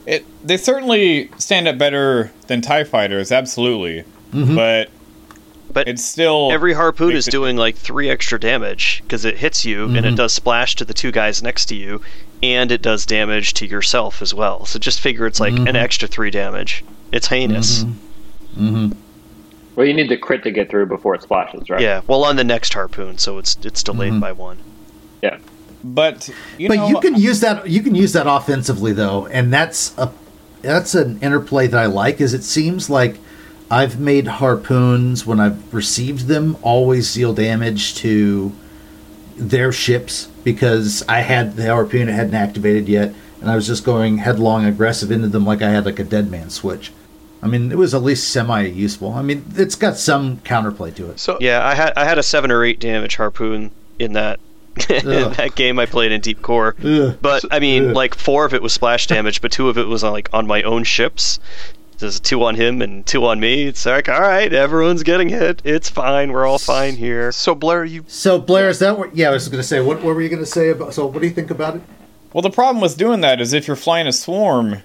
[0.08, 4.04] it they certainly stand up better than Tie fighters, absolutely.
[4.32, 4.56] Mm-hmm.
[4.56, 4.90] But
[5.72, 9.66] But it's still every harpoon is it- doing like three extra damage because it hits
[9.66, 10.16] you and it mm-hmm.
[10.16, 12.02] does splash to the two guys next to you,
[12.42, 14.66] and it does damage to yourself as well.
[14.66, 15.76] So just figure it's like an mm-hmm.
[15.76, 16.84] extra three damage.
[17.12, 17.86] It's heinous.
[18.56, 18.98] Mm-hmm.
[19.76, 21.82] Well, you need the crit to get through before it splashes, right?
[21.82, 22.02] Yeah.
[22.08, 24.22] Well, on the next harpoon, so it's it's delayed mm-hmm.
[24.22, 24.58] by one.
[25.22, 25.38] Yeah.
[25.84, 29.54] But you but know, you can use that you can use that offensively though and
[29.54, 30.12] that's a
[30.62, 33.18] that's an interplay that i like is it seems like
[33.70, 38.52] i've made harpoons when i've received them always deal damage to
[39.36, 43.86] their ships because i had the harpoon it hadn't activated yet and i was just
[43.86, 46.92] going headlong aggressive into them like i had like a dead man switch
[47.41, 51.10] i mean it was at least semi useful i mean it's got some counterplay to
[51.12, 54.39] it So Yeah, I had I had a seven or eight damage harpoon in that
[54.89, 56.76] in that game I played in Deep Core.
[56.84, 57.17] Ugh.
[57.19, 57.95] But I mean, Ugh.
[57.95, 60.45] like four of it was splash damage, but two of it was on, like on
[60.45, 61.39] my own ships.
[61.97, 63.63] There's two on him and two on me.
[63.65, 65.63] It's like, all right, everyone's getting hit.
[65.65, 66.32] It's fine.
[66.32, 67.32] We're all fine here.
[67.32, 70.04] so Blair, you so blair is that what yeah i was going to say what,
[70.04, 71.82] what were you going to say about so what do you think about it
[72.34, 74.84] Well, the problem with doing that is if you're flying a swarm,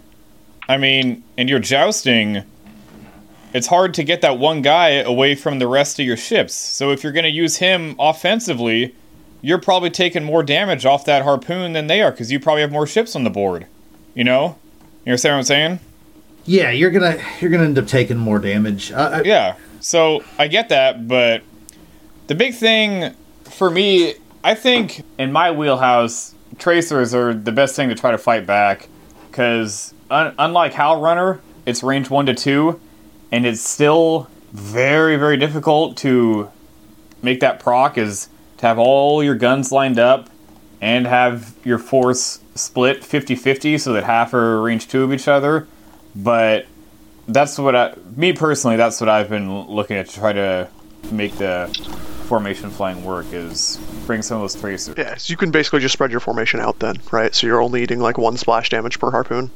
[0.68, 2.44] I mean, and you're jousting,
[3.52, 6.54] it's hard to get that one guy away from the rest of your ships.
[6.54, 8.94] So if you're going to use him offensively,
[9.40, 12.72] you're probably taking more damage off that harpoon than they are because you probably have
[12.72, 13.66] more ships on the board.
[14.14, 14.56] You know?
[15.04, 15.80] You understand what I'm saying?
[16.44, 18.90] Yeah, you're gonna you're gonna end up taking more damage.
[18.90, 19.56] Uh, I, Yeah.
[19.80, 21.42] So I get that, but
[22.26, 27.88] the big thing for me, I think in my wheelhouse, tracers are the best thing
[27.88, 28.88] to try to fight back
[29.30, 32.80] because un- unlike Howl Runner, it's range one to two,
[33.30, 36.50] and it's still very very difficult to
[37.22, 37.98] make that proc.
[37.98, 40.28] Is to have all your guns lined up
[40.80, 45.66] and have your force split 50-50 so that half are range two of each other
[46.14, 46.66] but
[47.28, 50.68] that's what I, me personally, that's what I've been looking at to try to
[51.10, 51.68] make the
[52.26, 54.94] formation flying work is bring some of those tracers.
[54.96, 57.34] yeah, so you can basically just spread your formation out then, right?
[57.34, 59.50] So you're only eating like one splash damage per harpoon.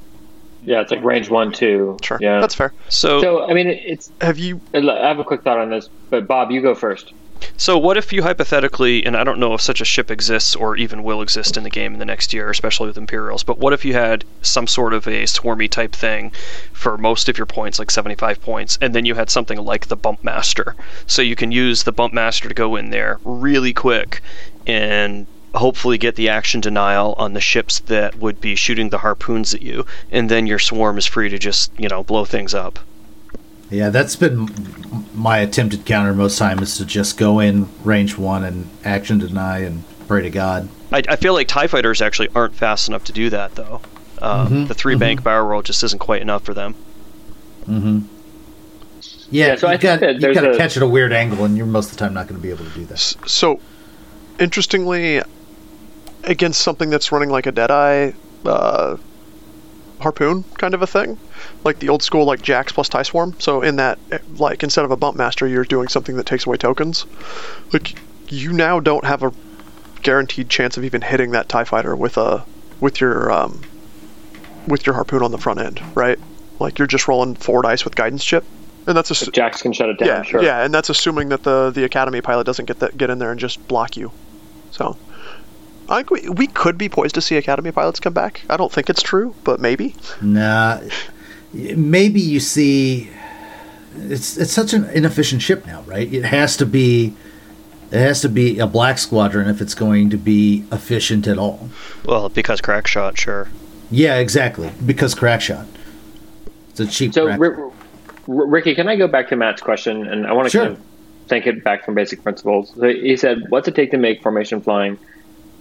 [0.66, 1.96] Yeah, it's like range one, two.
[2.02, 2.40] Sure, Yeah.
[2.40, 2.72] that's fair.
[2.88, 4.11] So, So, I mean, it's.
[4.20, 4.61] Have you?
[4.74, 7.12] I have a quick thought on this, but Bob, you go first.
[7.57, 10.74] so what if you hypothetically, and I don't know if such a ship exists or
[10.76, 13.72] even will exist in the game in the next year, especially with Imperials, but what
[13.72, 16.33] if you had some sort of a swarmy type thing
[16.72, 19.96] for most of your points, like 75 points, and then you had something like the
[19.96, 20.74] Bump Master?
[21.07, 24.20] So you can use the Bump Master to go in there really quick
[24.66, 25.26] and
[25.57, 29.62] hopefully get the action denial on the ships that would be shooting the harpoons at
[29.62, 32.79] you, and then your swarm is free to just, you know, blow things up.
[33.71, 38.16] yeah, that's been m- my attempted counter most time is to just go in range
[38.16, 40.69] one and action deny and pray to God.
[40.92, 43.81] I, I feel like TIE fighters actually aren't fast enough to do that, though.
[44.23, 45.25] Um, mm-hmm, the three bank mm-hmm.
[45.25, 46.75] barrel roll just isn't quite enough for them.
[47.69, 47.99] Mm-hmm.
[49.31, 50.87] Yeah, Yeah, so you I got think that you got to a- catch at a
[50.88, 52.85] weird angle, and you're most of the time not going to be able to do
[52.87, 52.95] that.
[52.95, 53.61] s- So,
[54.38, 55.23] interestingly,
[56.26, 58.12] against something that's running like a Deadeye
[58.44, 58.96] uh,
[60.00, 61.16] harpoon kind of a thing,
[61.64, 63.34] like the old school like Jax plus Tie Swarm.
[63.38, 63.98] So in that,
[64.38, 67.06] like instead of a bump master, you're doing something that takes away tokens.
[67.72, 69.32] Like you now don't have a
[70.02, 72.44] guaranteed chance of even hitting that Tie Fighter with a
[72.80, 73.62] with your um,
[74.66, 76.18] with your harpoon on the front end, right?
[76.58, 78.44] Like you're just rolling four dice with guidance chip,
[78.86, 80.42] and that's a s- Jax can shut it down, yeah, sure.
[80.42, 83.30] yeah, and that's assuming that the the academy pilot doesn't get that get in there
[83.30, 84.10] and just block you.
[84.70, 84.96] So,
[85.88, 88.42] I think we, we could be poised to see academy pilots come back.
[88.51, 89.94] I don't think it's true, but maybe.
[90.20, 90.81] Nah,
[91.53, 93.11] maybe you see.
[93.96, 96.12] It's it's such an inefficient ship now, right?
[96.12, 97.14] It has to be
[97.90, 101.70] It has to be a black squadron if it's going to be efficient at all.
[102.05, 103.49] Well, because crack shot, sure.
[103.90, 104.72] Yeah, exactly.
[104.85, 105.66] Because crack shot.
[106.70, 107.14] It's a cheap.
[107.14, 107.38] So, crack.
[107.40, 107.62] R-
[108.29, 110.07] R- Ricky, can I go back to Matt's question?
[110.09, 110.64] And I want to Sure.
[110.66, 110.83] kind of
[111.29, 112.75] think it back from basic principles.
[112.75, 114.99] So he said, "What's it take to make formation flying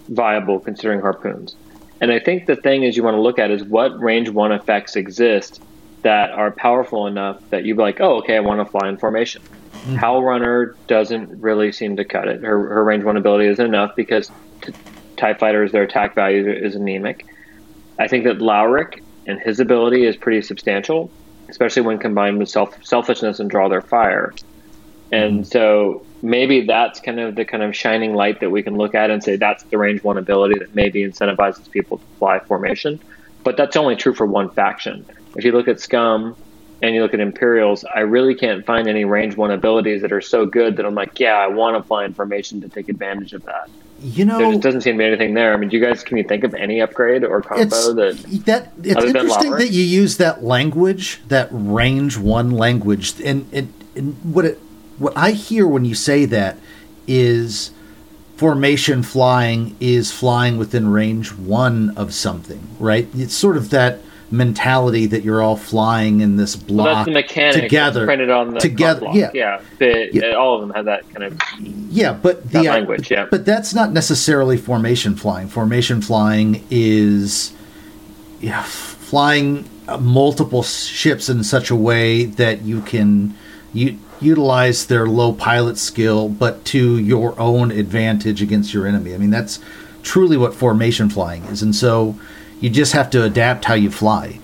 [0.08, 1.56] viable, considering harpoons?"
[2.00, 4.52] And I think the thing is, you want to look at is what range one
[4.52, 5.62] effects exist
[6.02, 8.96] that are powerful enough that you'd be like, "Oh, okay, I want to fly in
[8.96, 9.42] formation."
[9.84, 9.96] Hmm.
[9.96, 12.42] Howlrunner doesn't really seem to cut it.
[12.42, 14.30] Her, her range one ability isn't enough because
[14.62, 14.72] t-
[15.16, 17.26] TIE fighters, their attack value is anemic.
[17.98, 21.10] I think that Lowhhrick and his ability is pretty substantial,
[21.48, 24.34] especially when combined with self selfishness and draw their fire.
[25.10, 25.42] And hmm.
[25.42, 29.10] so maybe that's kind of the kind of shining light that we can look at
[29.10, 33.00] and say that's the range one ability that maybe incentivizes people to fly formation.
[33.44, 35.06] But that's only true for one faction.
[35.36, 36.36] If you look at Scum
[36.82, 40.20] and you look at Imperials, I really can't find any range one abilities that are
[40.20, 43.32] so good that I'm like, yeah, I want to fly in formation to take advantage
[43.32, 43.68] of that.
[44.00, 45.54] you know, There just doesn't seem to be anything there.
[45.54, 48.72] I mean, do you guys can you think of any upgrade or combo that that
[48.82, 53.72] it's other than interesting that you use that language, that range one language, and, and,
[53.94, 54.60] and what it
[54.98, 56.58] what I hear when you say that
[57.06, 57.70] is
[58.36, 63.08] formation flying is flying within range one of something, right?
[63.14, 67.62] It's sort of that mentality that you're all flying in this Well, block the mechanic
[67.62, 69.14] together, printed on the together, block.
[69.14, 69.60] yeah, yeah.
[69.78, 70.32] The, Yeah.
[70.32, 73.26] All of them have that kind of Yeah, but the language, yeah.
[73.30, 75.46] But that's not necessarily formation flying.
[75.48, 77.52] Formation flying is
[78.40, 83.32] yeah, flying uh, multiple ships in such a way that you can
[83.72, 89.14] u- utilize their low pilot skill, but to your own advantage against your enemy.
[89.14, 89.60] I mean, that's
[90.02, 92.18] truly what formation flying is, and so
[92.60, 94.38] you just have to adapt how you fly.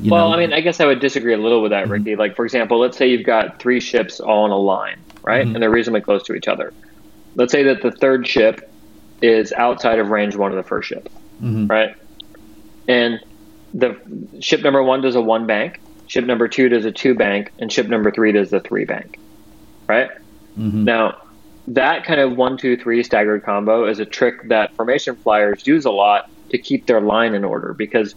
[0.00, 0.36] You well, know?
[0.36, 2.12] I mean, I guess I would disagree a little with that, Ricky.
[2.12, 2.20] Mm-hmm.
[2.20, 5.44] Like, for example, let's say you've got three ships all in a line, right?
[5.44, 5.56] Mm-hmm.
[5.56, 6.72] And they're reasonably close to each other.
[7.34, 8.70] Let's say that the third ship
[9.20, 11.08] is outside of range one of the first ship,
[11.42, 11.66] mm-hmm.
[11.66, 11.96] right?
[12.86, 13.20] And
[13.74, 13.98] the
[14.40, 17.72] ship number one does a one bank, ship number two does a two bank, and
[17.72, 19.18] ship number three does a three bank,
[19.86, 20.10] right?
[20.58, 20.84] Mm-hmm.
[20.84, 21.22] Now,
[21.68, 25.84] that kind of one, two, three staggered combo is a trick that formation flyers use
[25.84, 28.14] a lot to keep their line in order because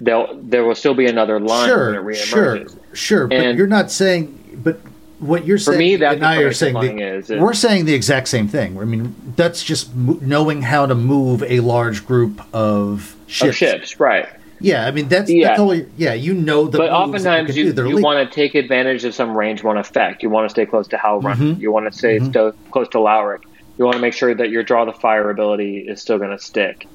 [0.00, 2.78] they'll there will still be another line sure, when it reemerges.
[2.92, 3.26] sure.
[3.28, 4.38] But And- you're not saying.
[4.62, 4.80] But
[5.20, 7.30] what you're saying, me, that's and I are saying the, flying is.
[7.30, 8.78] We're saying the exact same thing.
[8.78, 13.50] I mean, that's just mo- knowing how to move a large group of ships.
[13.50, 14.28] Of ships, right?
[14.62, 15.48] Yeah, I mean that's Yeah.
[15.56, 16.78] that's you- Yeah, you know the.
[16.78, 20.22] But oftentimes you, you want to take advantage of some range one effect.
[20.22, 21.34] You want to stay close to Halbrun.
[21.36, 21.60] Mm-hmm.
[21.60, 23.42] You want to stay sto- close to Lowhhrick.
[23.78, 26.38] You want to make sure that your draw the fire ability is still going to
[26.38, 26.86] stick.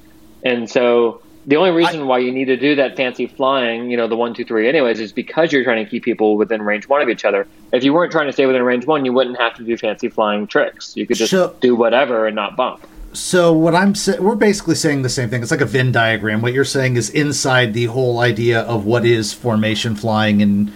[0.44, 4.08] And so the only reason why you need to do that fancy flying, you know,
[4.08, 7.02] the one, two, three, anyways, is because you're trying to keep people within range one
[7.02, 7.48] of each other.
[7.74, 10.10] If you weren't trying to stay within range one, you wouldn't have to do fancy
[10.10, 10.94] flying tricks.
[10.96, 12.86] You could just So- do whatever and not bump.
[13.14, 15.42] So what I'm saying, we're basically saying the same thing.
[15.42, 16.42] It's like a Venn diagram.
[16.42, 20.72] What you're saying is inside the whole idea of what is formation flying and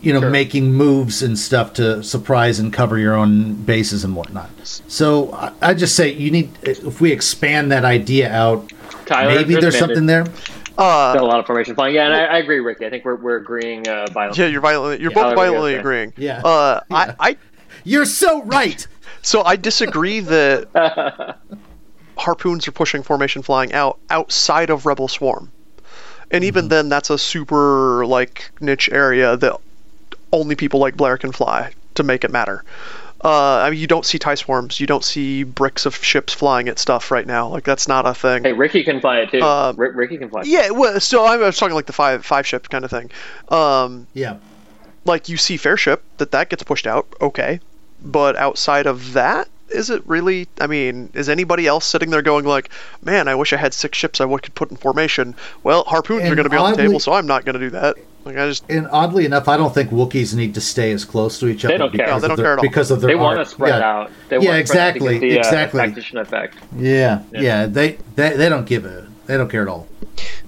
[0.00, 0.30] you know Sure.
[0.30, 4.50] making moves and stuff to surprise and cover your own bases and whatnot.
[4.64, 8.72] So I, I just say you need if we expand that idea out,
[9.06, 10.24] Tyler, maybe there's something there.
[10.78, 11.94] Uh, a lot of formation flying.
[11.94, 12.86] Yeah, and I, I agree, Ricky.
[12.86, 14.42] I think we're, we're agreeing uh, violently.
[14.42, 15.02] yeah, you're violently.
[15.02, 16.14] You're Yeah, both violently agreeing.
[16.16, 16.40] Yeah.
[16.42, 16.96] Uh, Yeah.
[16.96, 17.36] I, I
[17.84, 18.86] You're so right.
[19.22, 20.68] So I disagree that
[22.16, 25.50] harpoons are pushing formation flying out outside of Rebel Swarm.
[26.30, 29.56] And even then, that's a super like niche area that
[30.32, 32.64] only people like Blair can fly to make it matter.
[33.22, 36.68] Uh, I mean, you don't see tie swarms, you don't see bricks of ships flying
[36.68, 37.48] at stuff right now.
[37.48, 38.42] Like that's not a thing.
[38.42, 39.40] Hey, Ricky can fly it too.
[39.40, 40.40] Uh, Ri- Ricky can fly.
[40.40, 40.46] It.
[40.48, 43.10] Yeah, well, so I was talking like the five five ship kind of thing.
[43.48, 44.38] Um, Yeah.
[45.04, 47.60] like you see fair ship that that gets pushed out okay
[48.04, 52.44] but outside of that is it really i mean is anybody else sitting there going
[52.44, 52.68] like
[53.02, 56.34] man i wish i had six ships i could put in formation well harpoons are
[56.34, 58.46] going to be on the table so i'm not going to do that like i
[58.46, 61.64] just And oddly enough, I don't think Wookiees need to stay as close to each
[61.64, 62.06] other don't care.
[62.06, 62.62] because No, they of don't their, care at all.
[62.62, 63.90] because of their They want to spread yeah.
[63.90, 64.10] out.
[64.28, 65.80] They Yeah, want to spread out to exactly, the, exactly.
[65.80, 66.56] Uh, tactician effect.
[66.76, 69.88] Yeah, yeah, they, they they don't give a they don't care at all.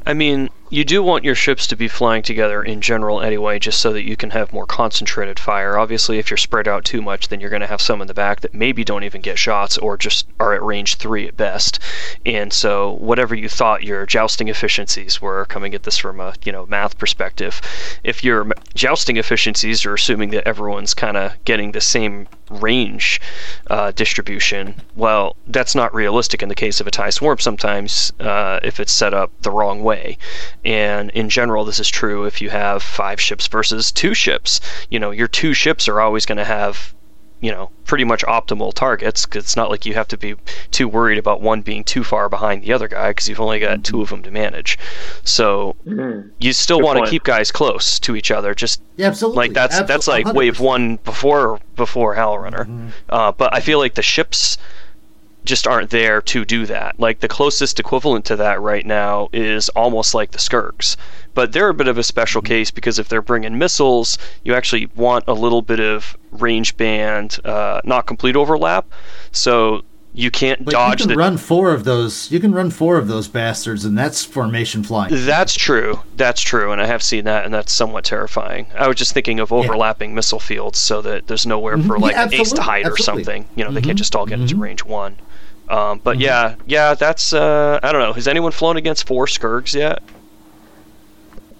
[0.06, 3.80] I mean, you do want your ships to be flying together in general anyway, just
[3.80, 5.78] so that you can have more concentrated fire.
[5.78, 8.14] Obviously, if you're spread out too much, then you're going to have some in the
[8.14, 11.78] back that maybe don't even get shots or just are at range three at best.
[12.26, 16.50] And so, whatever you thought your jousting efficiencies were, coming at this from a you
[16.50, 17.60] know math perspective,
[18.02, 23.20] if your jousting efficiencies are assuming that everyone's kind of getting the same range
[23.68, 27.38] uh, distribution, well, that's not realistic in the case of a tie swarm.
[27.38, 30.18] Sometimes, uh, if it's set up the wrong way,
[30.64, 34.60] and in general, this is true if you have five ships versus two ships.
[34.90, 36.94] You know, your two ships are always going to have
[37.44, 39.26] you know, pretty much optimal targets.
[39.26, 40.34] 'cause it's not like you have to be
[40.70, 43.84] too worried about one being too far behind the other guy because you've only got
[43.84, 44.14] two of mm-hmm.
[44.14, 44.78] them to manage.
[45.24, 46.28] So mm-hmm.
[46.38, 48.54] you still want to keep guys close to each other.
[48.54, 49.36] Just Yeah, absolutely.
[49.36, 50.34] like that's Absol- that's like 100%.
[50.34, 52.64] wave one before before Howlrunner.
[52.64, 52.88] Mm-hmm.
[53.10, 54.56] Uh, but I feel like the ships
[55.44, 56.98] just aren't there to do that.
[56.98, 60.96] Like the closest equivalent to that right now is almost like the Scurrgs.
[61.34, 64.86] But they're a bit of a special case because if they're bringing missiles, you actually
[64.94, 68.86] want a little bit of range band, uh, not complete overlap.
[69.32, 69.82] So
[70.16, 72.30] you can't But dodge you can the run four of those.
[72.30, 75.12] You can run four of those bastards, and that's formation flying.
[75.26, 76.00] That's true.
[76.16, 78.68] That's true, and I have seen that, and that's somewhat terrifying.
[78.78, 82.00] I was just thinking of overlapping missile fields so that there's nowhere for Mhm.
[82.00, 83.46] like Yeah, an ace to absolutely, hide or something.
[83.56, 83.98] You know, they can't Mhm.
[83.98, 84.60] just all get into Mhm.
[84.60, 85.16] range one.
[85.68, 88.12] Um, but yeah, yeah, that's uh, I don't know.
[88.12, 90.02] Has anyone flown against four Scurrgs yet?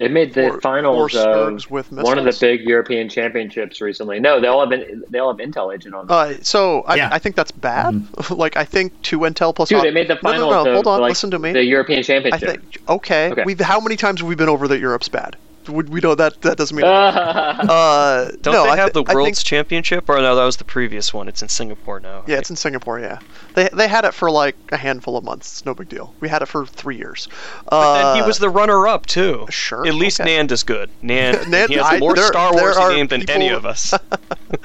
[0.01, 1.21] It made the Or- finals or
[1.55, 4.19] of with one of the big European championships recently.
[4.19, 6.17] No, they all have been, they all have Intel agent on them.
[6.17, 7.09] Uh, so I, Yeah.
[7.13, 8.05] I think that's bad.
[8.31, 9.69] like I think two intel plus.
[9.69, 11.53] Dude, op- they made the No, no, no, of, hold on, like, listen to me.
[11.53, 12.49] The European I championship.
[12.49, 13.31] think okay.
[13.31, 13.45] Okay.
[13.47, 15.37] We've how many times have we been over that Europe's bad?
[15.69, 16.85] We, we know that that doesn't mean.
[16.95, 20.09] Uh, uh, Don't no, they I have thi- the World's think- Championship?
[20.09, 21.29] Or no, that was the previous one.
[21.29, 22.25] It's in Singapore now.
[22.27, 22.41] Yeah, right?
[22.41, 23.01] it's in Singapore.
[23.01, 23.19] Yeah,
[23.55, 25.53] they they had it for like a handful of months.
[25.53, 26.15] It's no big deal.
[26.21, 27.29] We had it for three years.
[27.71, 29.47] But then he Uh, was the runner-up too.
[29.51, 30.31] sure, At least okay.
[30.39, 30.91] Nand is good.
[31.03, 33.95] Nand, Nand- he has I- more there- Star Wars are game than any of us.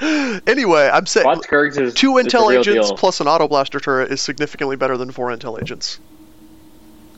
[0.46, 3.80] anyway, I'm saying Quad Scurrgs is two is the intel agents plus an auto blaster
[3.80, 5.98] turret is significantly better than four intel agents.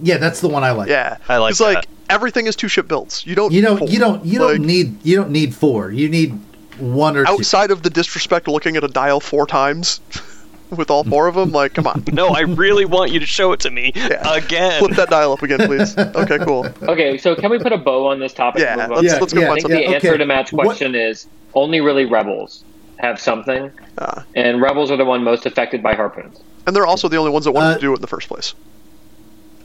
[0.00, 0.88] Yeah, that's the one I like.
[0.88, 1.50] Yeah, I like that.
[1.50, 3.26] It's like everything is two ship builds.
[3.26, 3.52] You don't.
[3.52, 3.78] You need don't.
[3.78, 3.88] four.
[3.88, 4.24] You don't.
[4.24, 5.04] You Like, don't need.
[5.06, 5.90] You don't need four.
[5.90, 6.38] You need
[6.78, 7.32] one or two.
[7.32, 10.00] outside of the disrespect looking at a dial four times
[10.70, 11.52] with all four of them.
[11.52, 12.02] Like, come on.
[12.12, 14.34] no, I really want you to show it to me Yeah.
[14.34, 14.80] again.
[14.80, 15.96] Flip that dial up again, please.
[15.96, 16.66] Okay, cool.
[16.82, 18.62] Okay, so can we put a bow on this topic?
[18.62, 19.04] Yeah, and move on?
[19.04, 19.76] let's, Yeah, let's go yeah, find I think something.
[19.78, 22.64] the yeah, answer to Matt's question is only really rebels
[22.98, 26.40] have something, Uh, and rebels are the one most affected by harpoons.
[26.66, 28.28] and they're also the only ones that wanted Uh, to do it in the first
[28.28, 28.54] place.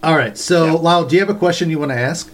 [0.03, 0.37] All right.
[0.37, 0.71] So, Yeah.
[0.73, 2.31] Lyle, do you have a question you want to ask?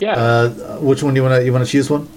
[0.00, 0.12] Yeah.
[0.12, 0.48] Uh,
[0.80, 1.44] which one do you want to?
[1.44, 2.08] You want to choose one?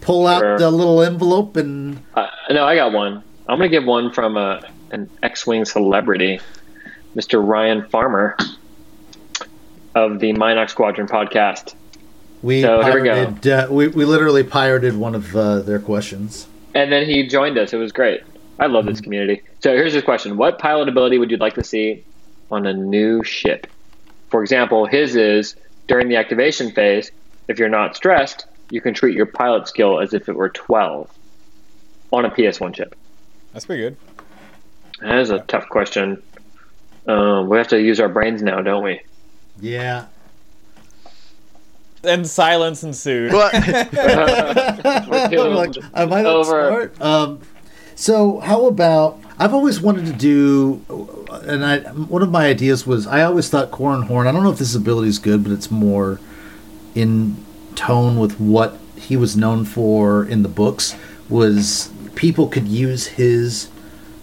[0.00, 0.58] Pull out Sure.
[0.58, 3.22] the little envelope and Uh, no, I got one.
[3.48, 4.60] I'm going to give one from uh,
[4.92, 6.40] an X-wing celebrity,
[7.14, 7.46] Mr.
[7.46, 8.36] Ryan Farmer
[9.94, 11.74] of the Mynock Squadron podcast.
[12.42, 13.34] we So, here we go.
[13.52, 16.46] Uh, we we literally pirated one of uh, their questions.
[16.74, 17.72] And then he joined us.
[17.72, 18.20] It was great.
[18.58, 19.42] I love this community.
[19.60, 22.04] So here's his question: What pilot ability would you like to see
[22.50, 23.66] on a new ship?
[24.30, 25.56] For example, his is
[25.88, 27.10] during the activation phase.
[27.48, 31.10] If you're not stressed, you can treat your pilot skill as if it were 12
[32.12, 32.94] on a PS1 chip.
[33.52, 33.96] That's pretty good.
[35.00, 36.22] That is a tough question.
[37.06, 39.00] Um, we have to use our brains now, don't we?
[39.60, 40.06] Yeah.
[42.02, 43.32] And silence ensued.
[43.32, 46.90] But I'm like, I might not Over.
[46.94, 47.00] start.
[47.00, 47.40] Um,
[47.94, 49.20] so how about?
[49.38, 50.80] I've always wanted to do,
[51.44, 54.26] and I one of my ideas was I always thought Corran Horn.
[54.26, 56.18] I don't know if this ability is good, but it's more
[56.94, 57.36] in
[57.74, 60.96] tone with what he was known for in the books.
[61.28, 63.68] Was people could use his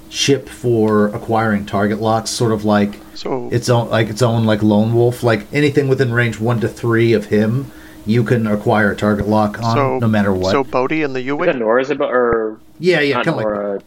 [0.09, 4.63] ship for acquiring target locks, sort of like so its own like its own like
[4.63, 7.71] lone wolf like anything within range one to three of him
[8.05, 11.19] you can acquire a target lock on so no matter what So Bodhi and the
[11.19, 11.45] Is U-wing.
[11.47, 13.81] that Norra's about, or yeah yeah not kind of like Norra?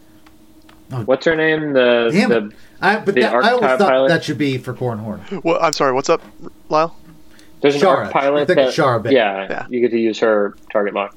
[0.91, 1.01] Oh.
[1.03, 1.73] What's her name?
[1.73, 2.53] The, Damn the.
[2.81, 4.07] I, but the that, I always thought pilot?
[4.09, 5.21] that should be for Corran Horn.
[5.43, 5.91] Well, I'm sorry.
[5.93, 6.21] What's up,
[6.69, 6.95] Lyle?
[7.61, 7.97] there's an Shara.
[8.05, 9.65] arc pilot I think that it's Shara yeah, Yeah.
[9.69, 11.15] you get to use her target lock.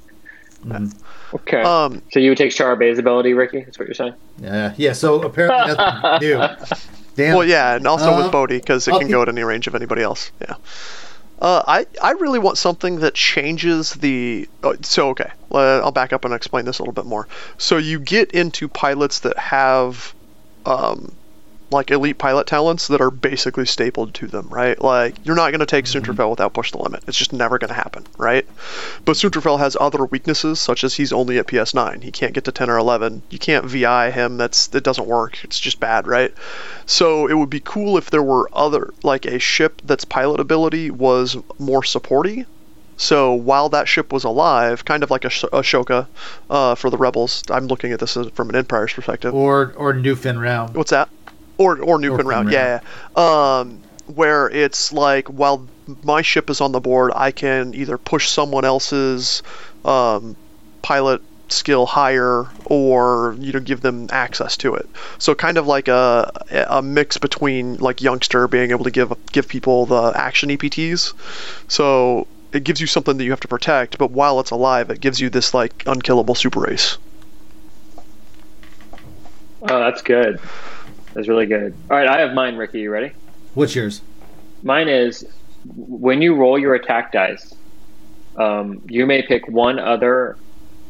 [0.65, 0.93] Mhm.
[1.35, 1.61] Okay.
[1.63, 3.61] Um, so you would take Shara Bey's ability, Ricky?
[3.61, 4.15] That's what you're saying?
[4.41, 4.93] Yeah, yeah.
[4.95, 6.39] So apparently that's new.
[7.17, 7.37] Damn.
[7.37, 9.43] Well, yeah, and also Uh, with Bodhi because it I'll can keep- go at any
[9.45, 10.33] range of anybody else.
[10.41, 10.55] Yeah.
[11.41, 14.49] Uh, I I really want something that changes the.
[14.63, 17.29] Oh, so okay, uh, I'll back up and explain this a little bit more.
[17.57, 20.15] So you get into pilots that have,
[20.67, 21.13] um,
[21.71, 24.81] like elite pilot talents that are basically stapled to them, right?
[24.81, 27.05] Like you're not going to take Soontir Fel without push the limit.
[27.07, 28.47] It's just never going to happen, right?
[29.05, 32.03] But Soontir Fel has other weaknesses, such as he's only at PS9.
[32.03, 33.23] He can't get to 10 or 11.
[33.31, 34.37] You can't VI him.
[34.37, 35.43] That's that doesn't work.
[35.45, 36.35] It's just bad, right?
[36.87, 40.91] So it would be cool if there were other, like a ship that's pilot ability
[40.91, 42.47] was more supporty.
[43.01, 46.07] So while that ship was alive, kind of like a Ahsoka
[46.51, 49.35] uh, for the rebels, I'm looking at this from an Empire's perspective.
[49.35, 50.75] Or or Newfin round.
[50.75, 51.09] What's that?
[51.61, 52.81] Or or Newfound Newfound round, yeah.
[53.15, 53.59] yeah.
[53.59, 55.69] Um, where it's like while
[56.03, 59.43] my ship is on the board, I can either push someone else's
[59.85, 60.37] um,
[60.81, 64.89] pilot skill higher or you know give them access to it.
[65.19, 69.47] So kind of like a a mix between like youngster being able to give give
[69.47, 71.13] people the action EPTs.
[71.69, 75.01] So it gives you something that you have to protect, but while it's alive, it
[75.01, 76.99] gives you this like unkillable super race.
[79.63, 80.41] Oh, that's good.
[81.15, 81.75] That's really good.
[81.91, 82.81] All right, I have mine, Ricky.
[82.81, 83.13] You ready?
[83.55, 84.03] What's yours?
[84.63, 85.27] Mine is
[85.77, 87.55] when you roll your attack dice,
[88.37, 90.37] um, you may pick one other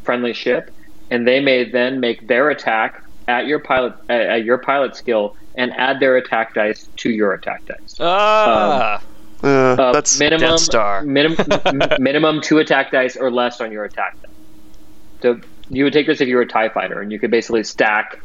[0.04, 0.70] friendly ship,
[1.10, 5.36] and they may then make their attack at your pilot at, at your pilot skill
[5.54, 7.96] and add their attack dice to your attack dice.
[8.00, 9.00] Ah,
[9.42, 11.02] Uh, Uh, that's minimum Death Star.
[11.18, 11.46] minimum
[11.98, 14.30] minimum two attack dice or less on your attack dice.
[15.22, 15.40] So
[15.70, 18.20] you would take this if you were a Tie Fighter, and you could basically stack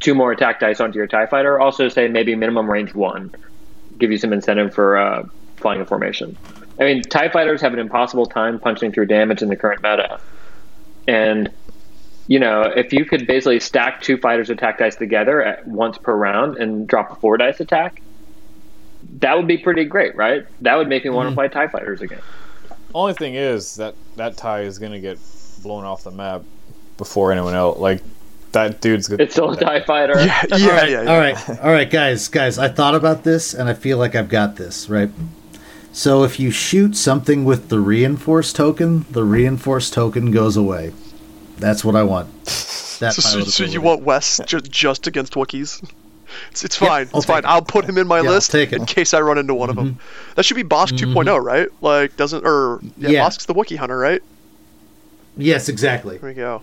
[0.00, 1.58] two more attack dice onto your Tie Fighter.
[1.58, 3.34] Also, say maybe minimum range one,
[3.98, 5.26] give you some incentive for uh,
[5.56, 6.36] flying a formation.
[6.80, 10.20] I mean, Tie Fighters have an impossible time punching through damage in the current meta,
[11.06, 11.50] and
[12.26, 16.14] you know if you could basically stack two fighters' attack dice together at once per
[16.14, 18.00] round and drop a four dice attack,
[19.18, 20.46] that would be pretty great, right?
[20.62, 22.20] That would make me want to play Tie Fighters again.
[22.94, 25.18] Only thing is that that tie is gonna get
[25.62, 26.42] blown off the map
[26.96, 27.78] before anyone else.
[27.78, 28.02] Like
[28.52, 29.22] that dude's gonna.
[29.22, 30.18] It's still a Tie Fighter.
[30.24, 31.12] yeah, yeah, yeah, yeah.
[31.12, 32.58] All right, all right, guys, guys.
[32.58, 35.10] I thought about this, and I feel like I've got this right.
[35.92, 40.92] So if you shoot something with the reinforced token, the reinforced token goes away.
[41.56, 42.32] That's what I want.
[42.44, 45.82] That So, so, so you want Wes just, just against Wookiees?
[46.50, 47.08] It's, it's fine.
[47.12, 47.40] I'll it's fine.
[47.40, 47.46] it.
[47.46, 49.76] I'll put him in my Yeah, list take in case I run into one of
[49.76, 49.94] them.
[49.94, 50.32] Mm-hmm.
[50.34, 51.18] That should be Bossk mm-hmm.
[51.18, 51.68] 2.0, right?
[51.80, 53.28] Like, doesn't or yeah, Yeah.
[53.28, 54.22] Bossk's the Wookiee hunter, right?
[55.36, 56.18] Yes, exactly.
[56.18, 56.62] There we go.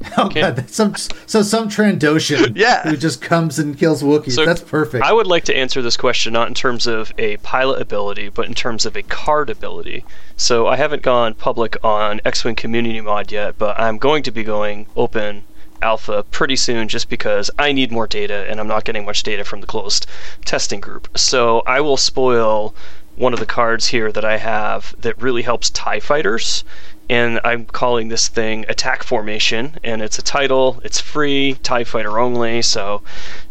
[0.18, 2.82] Oh god, some so some Trandoshan Yeah.
[2.82, 4.32] who just comes and kills Wookiees.
[4.32, 5.04] So that's perfect.
[5.04, 8.46] I would like to answer this question not in terms of a pilot ability, but
[8.46, 10.04] in terms of a card ability.
[10.36, 14.44] So I haven't gone public on X-Wing Community Mod yet, but I'm going to be
[14.44, 15.44] going open
[15.82, 19.44] alpha pretty soon just because I need more data and I'm not getting much data
[19.44, 20.06] from the closed
[20.44, 21.08] testing group.
[21.16, 22.74] So I will spoil
[23.16, 26.64] one of the cards here that I have that really helps TIE fighters.
[27.08, 30.80] And I'm calling this thing Attack Formation, and it's a title.
[30.82, 32.62] It's free, TIE Fighter only.
[32.62, 33.02] So,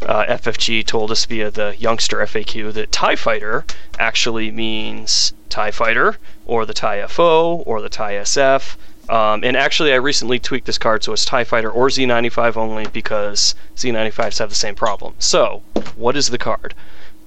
[0.02, 3.64] uh, FFG told us via the Youngster FAQ that TIE Fighter
[3.98, 8.76] actually means TIE Fighter, or the TIE FO, or the TIE SF.
[9.08, 12.86] Um, and actually, I recently tweaked this card so it's TIE Fighter or Z95 only
[12.86, 15.14] because Z95s have the same problem.
[15.18, 15.62] So,
[15.94, 16.74] what is the card?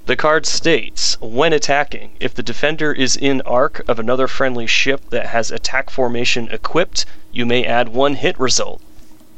[0.10, 5.02] The card states when attacking, if the defender is in arc of another friendly ship
[5.12, 8.82] that has attack formation equipped, you may add one hit result.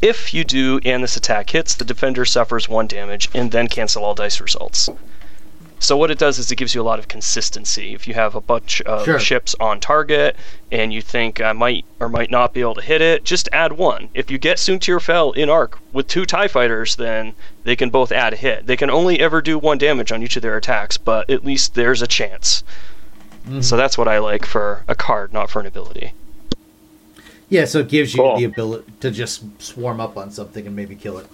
[0.01, 4.05] If you do and this attack hits, the defender suffers one damage and then cancel
[4.05, 4.87] all dice results.
[5.81, 7.95] So what it does is it gives you a lot of consistency.
[7.95, 9.17] If you have a bunch of Sure.
[9.19, 10.35] ships on target
[10.71, 13.73] and you think I might or might not be able to hit it, just add
[13.73, 14.09] one.
[14.13, 18.11] If you get Soontir Fel in arc with two TIE fighters, then they can both
[18.11, 18.67] add a hit.
[18.67, 21.73] They can only ever do one damage on each of their attacks, but at least
[21.73, 22.63] there's a chance.
[23.47, 23.61] Mm-hmm.
[23.61, 26.13] So that's what I like for a card, not for an ability.
[27.49, 28.37] yeah, so it gives you Cool.
[28.37, 31.25] the ability to just swarm up on something and maybe kill it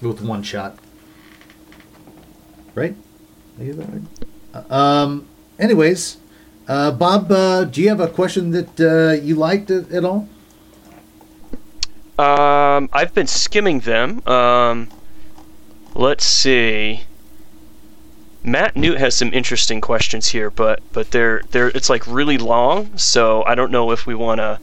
[0.00, 0.78] with one shot.
[2.74, 2.94] Right?
[3.60, 4.70] I that right?
[4.70, 5.28] Um.
[5.58, 6.16] Anyways,
[6.66, 10.28] uh, Bob, uh, do you have a question that uh, you liked at, at all?
[12.18, 14.26] Um, I've been skimming them.
[14.26, 14.88] Um,
[15.94, 17.02] let's see.
[18.44, 22.96] Matt Newt has some interesting questions here, but but they're they're it's like really long,
[22.96, 24.58] so I don't know if we want to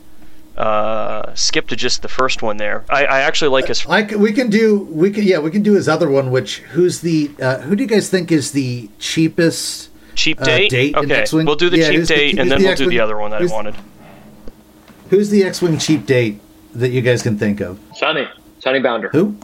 [0.60, 2.84] uh, skip to just the first one there.
[2.90, 3.86] I, I actually like his.
[3.88, 6.32] I c we can do we can yeah we can do his other one.
[6.32, 9.90] Which who's the uh, who do you guys think is the cheapest?
[10.16, 10.70] Cheap uh, date?
[10.70, 11.46] date in okay, X-Wing?
[11.46, 13.18] we'll do the Yeah, cheap who's the- date, and then the we'll do the other
[13.18, 13.76] one that I wanted.
[15.10, 16.42] Who's the X-wing cheap date
[16.76, 17.80] that you guys can think of?
[17.96, 18.28] Sonny,
[18.60, 19.36] Sunny Bounder, Who?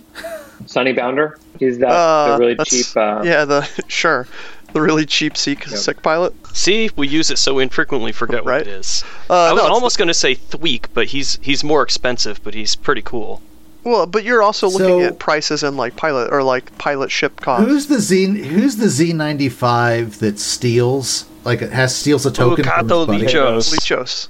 [0.66, 1.40] Sunny Bounder.
[1.60, 2.86] He's that Uh, the really cheap.
[2.96, 4.28] Uh, yeah, the sure,
[4.74, 5.78] the really cheap Seek Yep.
[5.80, 6.34] sick pilot.
[6.54, 8.60] See, we use it so infrequently, forget Right.
[8.60, 9.04] what it is.
[9.30, 12.54] Uh, I was no, almost going to say Thweek, but he's he's more expensive, but
[12.54, 13.42] he's pretty cool.
[13.84, 17.40] Well, but you're also looking So- at prices and like pilot or like pilot ship
[17.40, 17.68] costs.
[17.68, 18.26] Who's the Z?
[18.44, 21.26] Who's the Z ninety five that steals?
[21.44, 22.64] Like it has steals a token.
[22.64, 23.26] from Kato his buddy?
[23.26, 23.74] Leeachos.
[23.76, 24.28] Leeachos.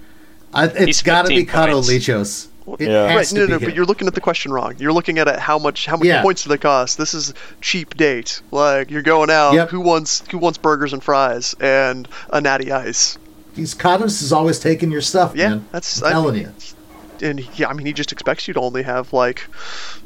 [0.53, 1.89] I, it's He's got to be 15 Kato points.
[1.89, 2.47] Leeachos.
[2.79, 3.07] It Yeah.
[3.07, 4.73] has Right, to no, be no, but you're looking at the question wrong.
[4.79, 6.21] You're looking at it how much how many Yeah.
[6.21, 6.97] points do they cost?
[6.97, 8.41] This is cheap date.
[8.51, 9.53] Like you're going out.
[9.53, 9.69] Yep.
[9.69, 13.17] Who wants who wants burgers and fries and a natty ice?
[13.55, 15.33] He's Katos is always taking your stuff.
[15.35, 15.65] Yeah, man.
[15.71, 17.27] that's I'm I mean, you.
[17.27, 19.47] And yeah, I mean he just expects you to only have like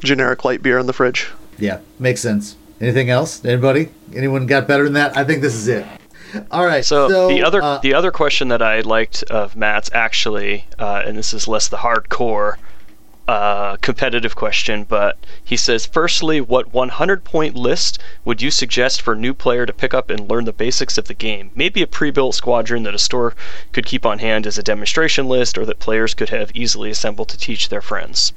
[0.04, 1.28] generic light beer in the fridge.
[1.58, 2.56] Yeah, makes sense.
[2.82, 3.44] Anything else?
[3.44, 3.90] Anybody?
[4.16, 5.18] Anyone got better than that?
[5.18, 5.86] I think this is it.
[6.52, 6.84] All right.
[6.84, 11.04] So, So, the other uh, the other question that I liked of Matt's actually, uh,
[11.06, 12.56] and this is less the hardcore
[13.30, 19.14] uh, competitive question, but he says, firstly, what 100 point list would you suggest for
[19.14, 21.52] a new player to pick up and learn the basics of the game?
[21.54, 23.36] Maybe a pre-built squadron that a store
[23.72, 27.30] could keep on hand as a demonstration list, or that players could have easily assembled
[27.30, 28.34] to teach their friends.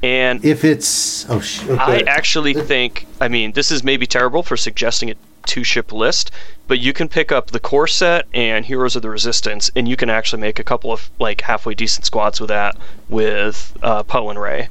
[0.00, 1.76] And If it's oh, sh- okay.
[1.76, 5.14] I actually think, I mean, this is maybe terrible for suggesting a
[5.44, 6.30] two ship list,
[6.70, 9.96] but you can pick up the core set and Heroes of the Resistance, and you
[9.96, 12.76] can actually make a couple of like halfway decent squads with that
[13.08, 14.68] with uh, Poe and Rey.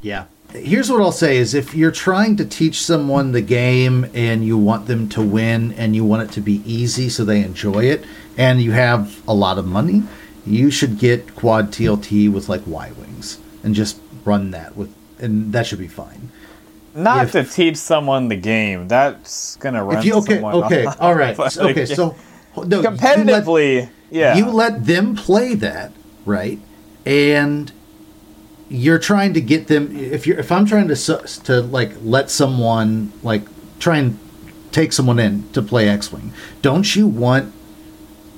[0.00, 0.24] Yeah.
[0.54, 4.56] Here's what I'll say is if you're trying to teach someone the game and you
[4.56, 8.06] want them to win and you want it to be easy so they enjoy it
[8.38, 10.04] and you have a lot of money,
[10.46, 15.52] you should get quad TLT with like Y wings and just run that with and
[15.52, 16.30] that should be fine.
[16.94, 18.88] Not If- to teach someone the game.
[18.88, 21.00] That's gonna run you okay, someone okay, off.
[21.00, 21.38] all right.
[21.58, 22.14] Okay, so
[22.56, 24.36] no, you let- competitively, yeah.
[24.36, 25.92] you let them play that
[26.26, 26.58] right
[27.06, 27.72] and
[28.68, 30.94] you're trying to get them if you're if i'm trying to
[31.44, 33.42] to like let someone like
[33.80, 34.18] try and
[34.70, 36.32] take someone in to play x-wing
[36.62, 37.52] don't you want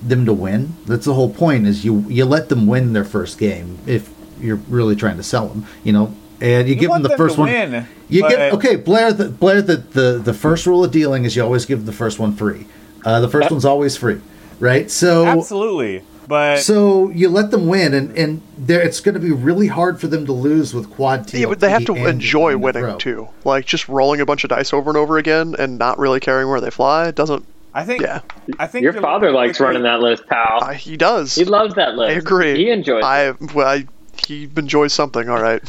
[0.02, 3.38] them to win that's the whole point is you you let them win their first
[3.38, 7.02] game if you're really trying to sell them you know and you, You give them
[7.02, 10.20] the them first to one win, you but- give okay blair the blair the, the
[10.22, 12.66] the first rule of dealing is you always give the first one free
[13.04, 14.20] uh, the first one's always free
[14.60, 19.20] right so Absolutely, but so you let them win, and and there it's going to
[19.20, 21.40] be really hard for them to lose with quad TLT.
[21.40, 23.28] Yeah, but they have to enjoy winning too.
[23.44, 26.48] Like just rolling a bunch of dice over and over again and not really caring
[26.48, 27.44] where they fly doesn't.
[27.74, 28.20] I think Yeah.
[28.58, 30.60] I think Your father likes at- running that list, pal.
[30.62, 31.34] I, he does.
[31.34, 32.10] he loves that list.
[32.10, 32.56] I agree.
[32.56, 33.04] He enjoys it.
[33.04, 33.84] I well, I,
[34.26, 35.28] he enjoys something.
[35.28, 35.62] All right.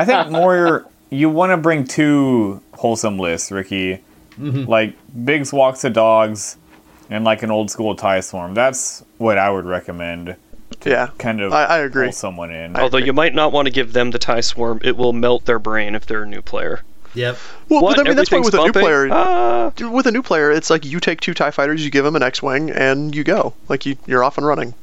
[0.00, 4.00] I think more you want to bring two wholesome lists, Ricky.
[4.38, 4.64] Mm-hmm.
[4.70, 4.94] Like
[5.24, 6.56] Biggs walks the dogs,
[7.10, 8.54] and like an old school tie swarm.
[8.54, 10.36] That's what I would recommend.
[10.84, 11.08] Yeah.
[11.18, 12.06] Kind of I- I agree.
[12.06, 12.76] pull someone in.
[12.76, 15.58] Although you might not want to give them the tie swarm, it will melt their
[15.58, 16.80] brain if they're a new player.
[17.14, 17.36] Yep.
[17.68, 17.96] Well, What?
[17.96, 18.82] but I mean that's why Everything's with a new bumping?
[18.82, 19.72] player, Ah.
[19.90, 22.22] with a new player, it's like you take two Tie Fighters, you give them an
[22.22, 23.52] X-wing, and you go.
[23.68, 24.74] Like you, you're off and running.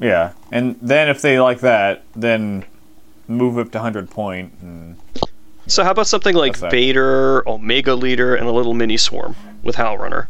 [0.00, 2.64] Yeah, and then if they like that, then
[3.28, 4.52] move up to hundred point.
[4.62, 4.96] And
[5.66, 6.72] So how about something like That's.
[6.72, 10.26] Vader, Omega Leader, and a little mini swarm with Howlrunner?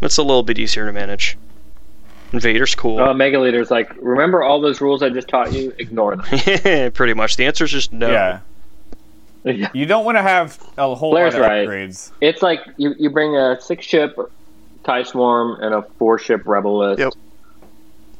[0.00, 1.38] That's a little bit easier to manage.
[2.32, 2.98] And Vader's cool.
[2.98, 5.72] Uh, oh, Mega Leader's like, remember all those rules I just taught you?
[5.78, 6.92] Ignore them.
[6.92, 7.36] Pretty much.
[7.36, 8.10] The answer is just no.
[8.10, 8.40] yeah,
[9.44, 9.70] Yeah.
[9.72, 11.68] you don't want to have a whole Blair's lot of right.
[11.68, 12.10] upgrades.
[12.20, 14.16] It's like you, you bring a six ship
[14.82, 16.98] TIE Swarm and a four ship Rebel list.
[16.98, 17.12] Yep.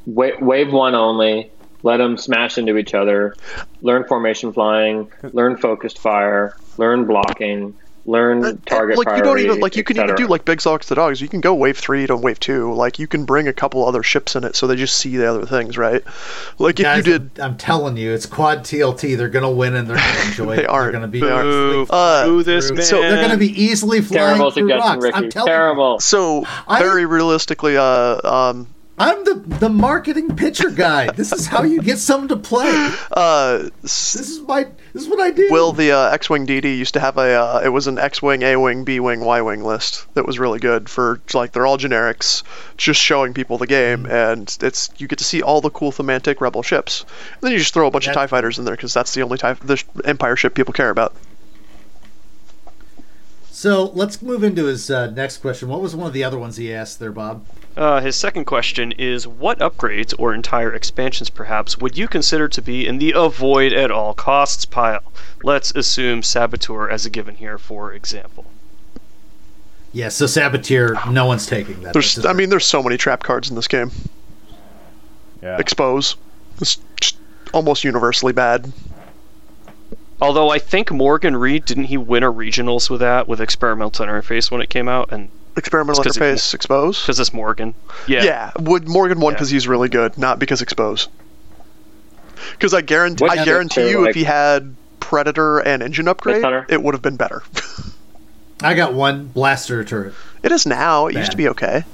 [0.07, 1.51] Wa- wave one only.
[1.85, 3.37] Let them smash into each other.
[3.83, 5.13] Learn formation flying.
[5.23, 6.57] Learn focused fire.
[6.79, 7.77] Learn blocking.
[8.07, 10.61] Learn And- target like you don't priority, even like you can even do like big
[10.61, 11.23] socks the dogs.
[11.23, 12.73] You can go wave three to wave two.
[12.75, 15.27] Like you can bring a couple other ships in it, so they just see the
[15.31, 16.03] other things, right?
[16.59, 19.17] Like if you did, I'm, I'm telling you, it's quad TLT.
[19.17, 20.69] They're going to win and they're going to enjoy They it.
[20.69, 20.85] aren't.
[20.93, 21.49] They're going to be They aren't.
[21.49, 22.83] Boo, Uh, boo this man.
[22.83, 25.03] So they're going to be easily flying terrible through rocks.
[25.03, 25.17] Ricky.
[25.17, 26.01] I'm telling Terrible.
[26.01, 28.67] so I- very realistically, uh, um,
[28.97, 31.11] I'm the the marketing pitcher guy.
[31.11, 32.71] This is how you get someone to play.
[33.11, 35.49] uh, This is my this is what I do.
[35.51, 38.85] Will the uh, X-wing DD used to have a uh, it was an X-wing, A-wing,
[38.85, 42.45] B-wing, Y-wing list that was really good for like they're all generics,
[42.77, 46.41] just showing people the game, and it's you get to see all the cool thematic
[46.41, 47.01] rebel ships.
[47.33, 49.23] And then you just throw a bunch of Tie fighters in there because that's the
[49.23, 51.13] only tie the Empire ship people care about.
[53.51, 55.69] So let's move into his uh, next question.
[55.69, 57.45] What was one of the other ones he asked there, Bob?
[57.77, 62.63] Uh, his second question is What upgrades, or entire expansions perhaps, would you consider to
[62.63, 65.13] be in the avoid at all costs pile?
[65.43, 68.47] Let's assume Saboteur as a given here, for example.
[69.93, 71.93] Yeah, so Saboteur, no one's taking that.
[71.93, 73.91] There's I mean there's so many trap cards in this game.
[75.43, 76.17] Yeah, Expose,
[76.61, 76.79] it's
[77.53, 78.73] almost universally bad.
[80.21, 84.51] Although I think Morgan Reed, didn't he win a regionals with that, with experimental interface
[84.51, 85.13] when it came out?
[85.13, 87.01] And Experimental It's 'cause it- interface, expose.
[87.01, 87.75] because it's Morgan.
[88.07, 88.25] Yeah.
[88.25, 89.37] Yeah, would Morgan won Yeah.
[89.37, 91.09] because he's really good, not because expose.
[92.53, 96.43] Because I guarantee, What's I guarantee you, like- if he had Predator and engine upgrade,
[96.43, 96.67] Hunter?
[96.69, 97.43] it would have been better.
[98.63, 100.15] I got one blaster turret.
[100.43, 101.07] it is now.
[101.07, 101.85] It used to be okay.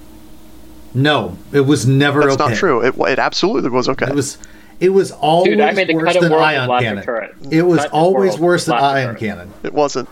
[0.94, 2.50] No, it was never That's okay.
[2.50, 2.80] not true.
[2.80, 4.06] It, it absolutely was okay.
[4.06, 4.38] It was
[4.80, 7.04] it was always Dude, I made the worse cut than world ion cannon.
[7.04, 7.34] turret.
[7.50, 9.18] It was Cut always worse than ion turret.
[9.20, 9.52] cannon.
[9.62, 10.08] It wasn't.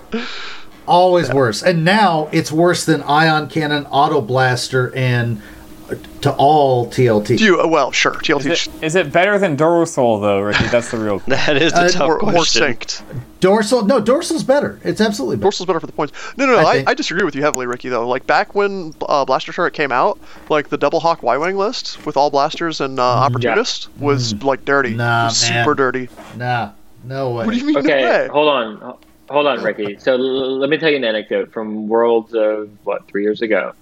[0.88, 1.62] Always worse.
[1.62, 5.40] And now it's worse than ion cannon, auto blaster, and
[5.90, 7.38] uh, to all TLT.
[7.40, 7.60] You?
[7.60, 8.12] uh, Well, sure.
[8.12, 10.64] TLT is it, is it better than Dorsal though, Ricky?
[10.66, 11.18] That's the real.
[11.26, 12.62] That is a Uh, tough more, more question.
[12.74, 13.02] synced.
[13.40, 14.80] Dorsal, no, dorsal's better.
[14.82, 15.46] It's absolutely better.
[15.50, 16.12] Dorsal's better for the points.
[16.36, 16.66] No, no, no.
[16.66, 17.88] I I, I, disagree with you heavily, Ricky.
[17.88, 20.18] Though, like back when uh, Blaster Turret came out,
[20.50, 24.94] like the Double Hawk Y-wing list with all blasters and uh, Opportunist was like dirty.
[24.94, 24.96] Mm.
[24.96, 25.64] Nah, It was man.
[25.64, 26.08] super dirty.
[26.36, 26.70] Nah,
[27.04, 27.46] no way.
[27.46, 27.74] What do you mean?
[27.74, 28.28] no Okay, way?
[28.28, 28.98] hold on,
[29.28, 29.98] hold on, Ricky.
[29.98, 33.72] So l- let me tell you an anecdote from Worlds of what three years ago.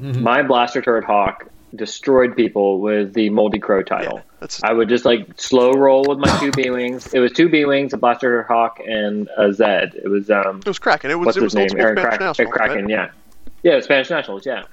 [0.00, 0.22] Mm-hmm.
[0.22, 4.22] My blaster turret hawk destroyed people with the Moldy Crow title.
[4.40, 7.12] That's I would just like slow roll with my two B wings.
[7.12, 9.94] It was two B wings, a Blaster turret Hawk, and a Zed.
[9.94, 11.10] It was um, it was Kraken.
[11.10, 11.80] It was what's it was his name?
[11.80, 12.26] Aaron Kraken.
[12.26, 12.90] national, Kraken, right?
[12.90, 13.10] yeah,
[13.62, 14.64] yeah, Spanish Nationals, yeah.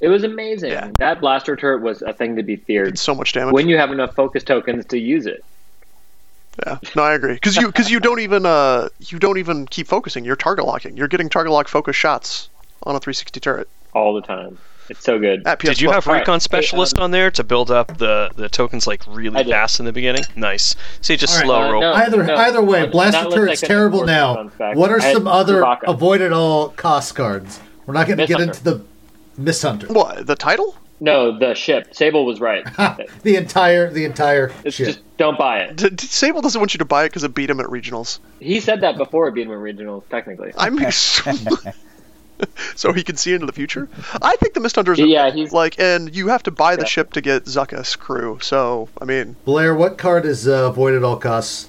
[0.00, 0.72] It was amazing.
[0.72, 0.90] Yeah.
[0.98, 2.88] That blaster turret was a thing to be feared.
[2.88, 3.54] Did so much damage.
[3.54, 5.44] When you have enough focus tokens to use it.
[6.64, 7.34] Yeah, no, I agree.
[7.34, 10.24] Because you because you don't even uh you don't even keep focusing.
[10.24, 10.96] You're target locking.
[10.96, 12.48] You're getting target lock focus shots
[12.84, 14.58] on a 360 turret all the time.
[14.88, 15.44] It's so good.
[15.46, 18.48] at Did you have Recon hey, Specialist um, on there to build up the, the
[18.48, 20.22] tokens like really fast in the beginning?
[20.36, 20.76] Nice.
[21.00, 21.80] See, just All right, slow uh, roll.
[21.80, 21.92] no.
[21.92, 24.44] Either either way, not- Blaster not unless Turret's I terrible now.
[24.74, 25.88] What are I some other Chewbacca.
[25.88, 27.60] avoid at all cost cards?
[27.86, 28.52] We're not going to get Hunter.
[28.52, 28.84] into the
[29.36, 29.88] Mist Hunter.
[29.88, 30.76] What the title?
[30.98, 31.94] No, the ship.
[31.94, 32.64] Sable was right.
[33.22, 34.86] The entire the entire It's shit.
[34.86, 35.76] just don't buy it.
[35.76, 38.18] D- D- Sable doesn't want you to buy it because it beat him at regionals.
[38.40, 40.52] He said that before it beat him at regionals, technically.
[40.56, 40.78] I'm
[42.76, 43.88] so he can see into the future.
[44.20, 45.00] I think the Mist Hunters.
[45.00, 46.88] Are Yeah, he's- like, and you have to buy the Yeah.
[46.88, 48.38] ship to get Zuckuss's crew.
[48.42, 51.68] So I mean, Blair, what card is uh, avoid at all costs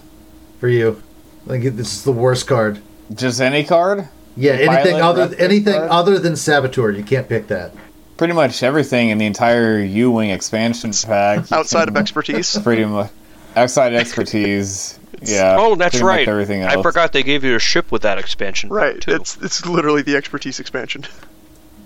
[0.60, 1.02] for you?
[1.46, 2.80] I think this is the worst card.
[3.14, 4.08] Just any card?
[4.36, 5.90] Yeah, anything Pilot, other Raptor anything card?
[5.90, 7.72] other than Saboteur, you can't pick that.
[8.18, 11.52] Pretty much everything in the entire U Wing expansion pack.
[11.52, 12.58] outside of expertise.
[12.60, 13.12] Pretty much.
[13.56, 15.00] Outside expertise.
[15.20, 15.56] Yeah.
[15.58, 16.28] oh, that's right.
[16.28, 16.76] Everything else.
[16.76, 18.70] I forgot they gave you a ship with that expansion.
[18.70, 19.02] Right.
[19.02, 19.16] Too.
[19.16, 21.06] It's it's literally the expertise expansion.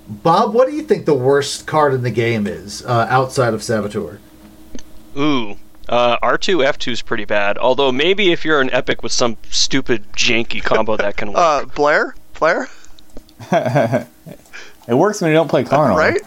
[0.05, 3.63] Bob, what do you think the worst card in the game is uh, outside of
[3.63, 4.19] Saboteur?
[5.17, 5.55] Ooh.
[5.87, 7.57] Uh, R2 F2 is pretty bad.
[7.57, 11.37] Although maybe if you're an epic with some stupid janky combo that can work.
[11.37, 12.67] Uh, Blair, Blair,
[14.87, 15.95] It works when you don't play Carnor.
[15.97, 16.21] right?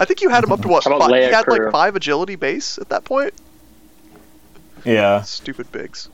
[0.00, 0.84] I think you had him up to what?
[0.84, 3.32] Five, you Leia had like five agility base at that point.
[4.84, 5.22] Yeah.
[5.22, 6.08] Stupid Biggs.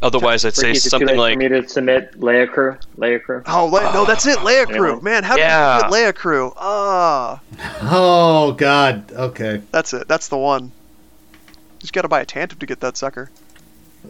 [0.00, 2.76] Otherwise, I'd say Ricky, is it too something like for me to submit Leia crew.
[2.96, 3.42] Leia crew.
[3.46, 4.38] Oh, Le- no, that's it.
[4.38, 4.94] Leia crew.
[4.96, 5.00] Yeah.
[5.02, 5.76] Man, how did Yeah.
[5.76, 6.52] you get Leia crew?
[6.56, 7.40] Ah,
[7.82, 9.10] Oh God.
[9.10, 9.60] Okay.
[9.72, 10.06] that's it.
[10.06, 10.64] That's the one.
[10.66, 13.30] You just got to buy a tantum to get that sucker.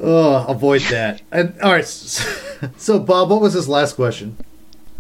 [0.01, 1.23] Oh, avoid that.
[1.33, 1.85] And all right.
[2.77, 4.37] So, Bob, what was his last question?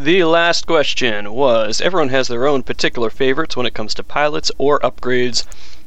[0.01, 4.53] The last question was everyone has their own particular favorites when it comes to pilots
[4.57, 5.45] or upgrades.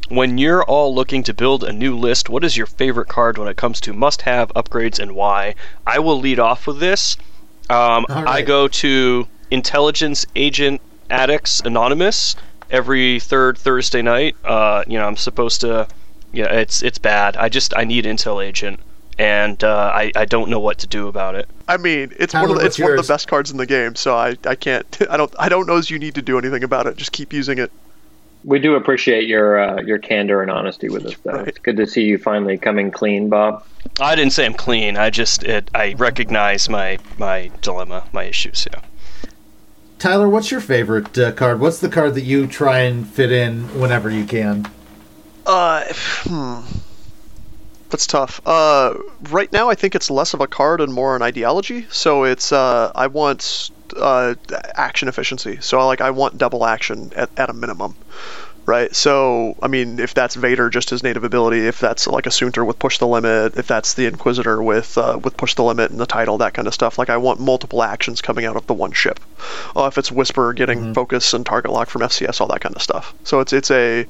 [0.09, 3.47] When you're all looking to build a new list, what is your favorite card when
[3.47, 5.55] it comes to must have upgrades and why?
[5.87, 7.15] I will lead off with this.
[7.69, 12.35] Um, All I go to Intelligence Agent Addicts Anonymous
[12.69, 14.35] every third Thursday night.
[14.43, 15.87] Uh, you know, I'm supposed to.
[16.33, 17.37] Yeah, it's it's bad.
[17.37, 18.81] I just I need Intel Agent,
[19.21, 21.47] and uh, I I don't know what to do about it.
[21.67, 23.57] I mean, it's Tyler, one of the, what's it's one of the best cards in
[23.57, 23.95] the game.
[23.95, 26.63] So I, I can't I don't I don't know as you need to do anything
[26.63, 26.97] about it.
[26.97, 27.71] Just keep using it.
[28.43, 31.33] We do appreciate your uh, your candor and honesty with us, though.
[31.33, 31.47] Right.
[31.49, 33.63] It's good to see you finally coming clean, Bob.
[33.99, 34.97] I didn't say I'm clean.
[34.97, 38.67] I just it, I recognize my my dilemma, my issues.
[38.73, 38.81] Yeah.
[39.99, 41.59] Tyler, what's your favorite uh, card?
[41.59, 44.67] What's the card that you try and fit in whenever you can?
[45.45, 46.61] Uh, hmm.
[47.91, 48.39] That's tough.
[48.45, 48.95] Uh,
[49.29, 51.87] right now I think it's less of a card and more an ideology.
[51.91, 54.35] So it's uh, I want uh,
[54.75, 55.57] action efficiency.
[55.61, 57.95] So I like I want double action at, at a minimum.
[58.63, 62.29] Right, so I mean, if that's Vader, just his native ability, if that's like a
[62.29, 65.89] Soontir with push the limit, if that's the Inquisitor with uh, with push the limit
[65.89, 66.99] and the title, that kind of stuff.
[66.99, 69.19] Like I want multiple actions coming out of the one ship.
[69.75, 72.83] Uh, if it's Whisper, getting focus and target lock from FCS, all that kind of
[72.83, 73.15] stuff.
[73.23, 74.05] So it's it's a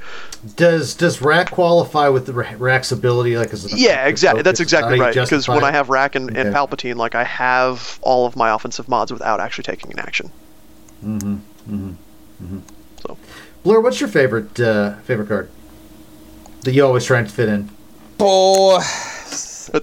[0.58, 3.38] Does does Rack qualify with the Rack's ability?
[3.38, 4.44] Like, as Yeah, exactly.
[4.44, 5.30] That's exactly How do you right.
[5.30, 5.64] Because when?
[5.64, 9.40] I have Rack and, and Palpatine, like I have all of my offensive mods without
[9.40, 10.32] actually taking an action.
[13.64, 15.50] Blur, what's your favorite uh, favorite card
[16.62, 17.70] that you always trying to fit in?
[18.20, 18.80] Oh,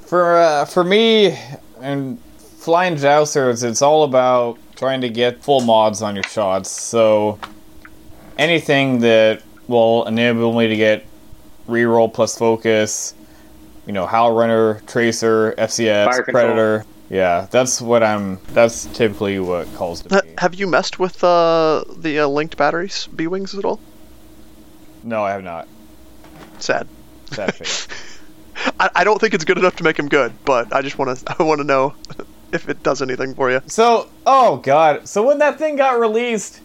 [0.06, 1.38] for uh, for me
[1.80, 2.20] and
[2.58, 6.70] flying jousters, it's all about trying to get full mods on your shots.
[6.70, 7.38] So
[8.36, 11.04] anything that will enable me to get
[11.68, 13.14] reroll plus focus,
[13.86, 16.78] you know, Howlrunner, Tracer, FCS, Predator.
[16.78, 16.97] control.
[17.08, 17.16] Predator.
[17.16, 18.38] Yeah, that's what I'm.
[18.48, 20.32] That's typically what calls to me.
[20.38, 23.80] Have you messed with uh, the uh, linked batteries, B wings at all?
[25.02, 25.68] No, I have not.
[26.58, 26.88] Sad.
[27.32, 27.88] Sad face.
[28.80, 31.18] I, I don't think it's good enough to make him good, but I just want
[31.18, 31.94] to I want to know
[32.52, 33.62] if it does anything for you.
[33.66, 35.08] So, oh god.
[35.08, 36.60] So when that thing got released,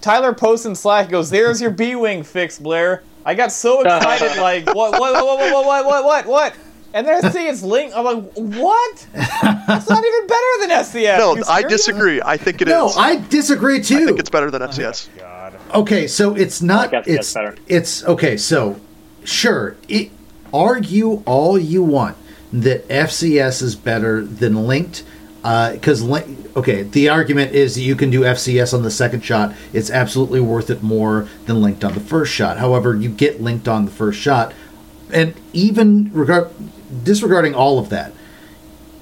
[0.00, 4.66] Tyler posts in Slack goes, "There's your B-wing fix, Blair." I got so excited, like,
[4.66, 6.56] what, what, what, what, what, what, what, what, what?
[6.94, 7.96] And then I see it's linked.
[7.96, 9.06] I'm like, what?
[9.14, 11.18] It's not even better than SCS.
[11.18, 12.22] No, I disagree.
[12.22, 12.72] I think it is.
[12.72, 13.96] No, I disagree too.
[13.96, 15.08] I think it's better than oh FCS.
[15.18, 15.54] God.
[15.74, 16.92] Okay, so it's not.
[16.92, 17.56] Like it's better.
[17.66, 18.36] it's okay.
[18.36, 18.80] So
[19.24, 20.12] sure, it,
[20.52, 22.16] argue all you want
[22.52, 25.02] that FCS is better than linked,
[25.42, 26.56] uh, because link.
[26.56, 29.52] Okay, the argument is that you can do FCS on the second shot.
[29.72, 32.58] It's absolutely worth it more than linked on the first shot.
[32.58, 34.54] However, you get linked on the first shot
[35.14, 36.50] and even regard
[37.02, 38.12] disregarding all of that,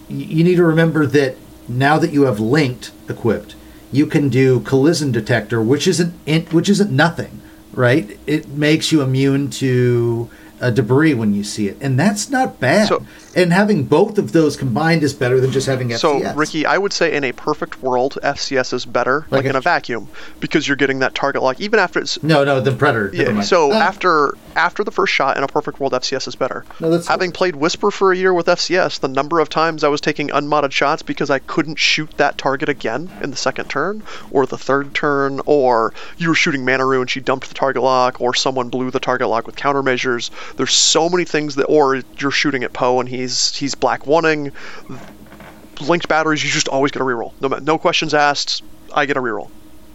[0.08, 1.36] you need to remember that
[1.68, 3.54] now that you have linked equipped,
[3.90, 6.12] you can do collision detector, which isn't
[6.52, 7.40] which isn't nothing,
[7.72, 8.18] right?
[8.26, 10.30] It makes you immune to
[10.62, 12.88] uh, debris when you see it, and that's not bad.
[12.88, 13.04] So-
[13.34, 16.00] and having both of those combined is better than just having FCS.
[16.00, 19.56] So, Ricky, I would say in a perfect world, FCS is better, like, Like in
[19.56, 20.08] a- vacuum,
[20.38, 21.58] because you're getting that target lock.
[21.58, 23.10] Even after it's no, no, the predator.
[23.14, 23.40] yeah.
[23.40, 26.66] So Ah, after after the first shot in a perfect world, FCS is better.
[26.78, 29.88] No, that's- Having played Whisper for a year with FCS, the number of times I
[29.88, 34.02] was taking unmodded shots because I couldn't shoot that target again in the second turn
[34.30, 38.20] or the third turn, or you were shooting Manaroo and she dumped the target lock,
[38.20, 40.28] or someone blew the target lock with countermeasures.
[40.57, 44.53] There's so many things that, or you're shooting at Poe and he's he's black wanting.
[45.80, 47.32] Linked batteries, you just always get a reroll.
[47.40, 48.62] No, no questions asked.
[48.94, 49.50] I get a reroll.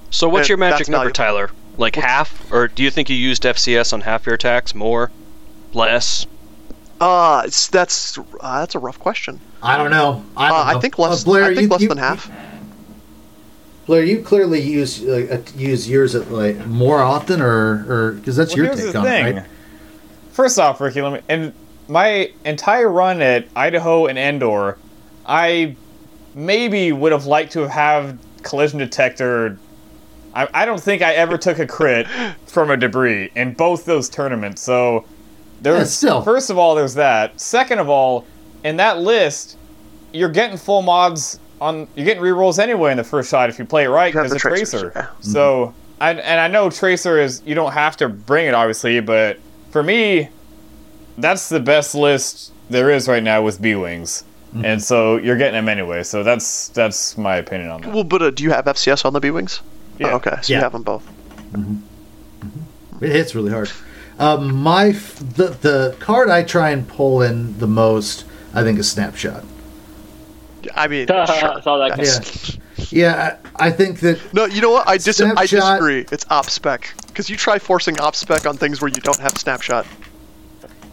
[0.09, 1.13] So what's And your magic number, valuable.
[1.13, 1.51] Tyler?
[1.77, 4.73] Like half, or do you think you used FCS on half your attacks?
[4.73, 5.11] More,
[5.73, 6.25] less?
[6.99, 9.39] Uh, it's, that's uh, that's a rough question.
[9.61, 10.25] I don't know.
[10.35, 10.79] I, Uh, don't I know.
[10.81, 11.21] think less.
[11.21, 12.29] Uh, Blair, I think you- less you- than half.
[13.85, 18.55] Blair, you clearly use uh, use yours at like more often, or or because that's
[18.55, 19.27] Well, your take on thing.
[19.27, 19.45] it, right?
[20.37, 21.21] First off, Ricky, let me.
[21.33, 21.51] In
[21.87, 24.77] my entire run at Idaho and Endor,
[25.25, 25.75] I
[26.35, 29.57] maybe would have liked to have had collision detector.
[30.35, 32.05] I, I don't think I ever took a crit
[32.45, 34.61] from a debris in both those tournaments.
[34.61, 35.05] So
[35.59, 36.21] there's Yeah, still.
[36.21, 37.41] first of all there's that.
[37.41, 38.23] Second of all,
[38.63, 39.57] in that list,
[40.13, 41.87] you're getting full mods on.
[41.95, 44.29] You're getting rerolls anyway in the first shot if you play it right You have
[44.29, 44.93] because the of tracers, tracer.
[44.95, 45.07] yeah.
[45.21, 49.39] So I, and I know tracer is you don't have to bring it obviously, but
[49.77, 50.29] for me,
[51.19, 54.63] that's the best list there is right now with B wings, Mm-hmm.
[54.65, 56.03] and so you're getting them anyway.
[56.03, 57.93] So that's that's my opinion on that.
[57.93, 59.61] Well, but uh, do you have FCS on the B wings?
[59.99, 60.13] Yeah.
[60.13, 60.57] Oh, okay, so Yeah.
[60.59, 61.05] you have them both.
[63.01, 63.69] It hits really hard.
[64.17, 68.79] Um, my f- the the card I try and pull in the most, I think,
[68.79, 69.43] is snapshot.
[70.73, 71.27] I mean, sure.
[71.61, 71.97] Saw that.
[71.97, 72.57] That's-
[72.89, 74.87] Yeah, I, think that No, you know what?
[74.87, 76.05] I, dis- I disagree.
[76.11, 79.37] It's op spec because you try forcing op spec on things where you don't have
[79.37, 79.85] snapshot.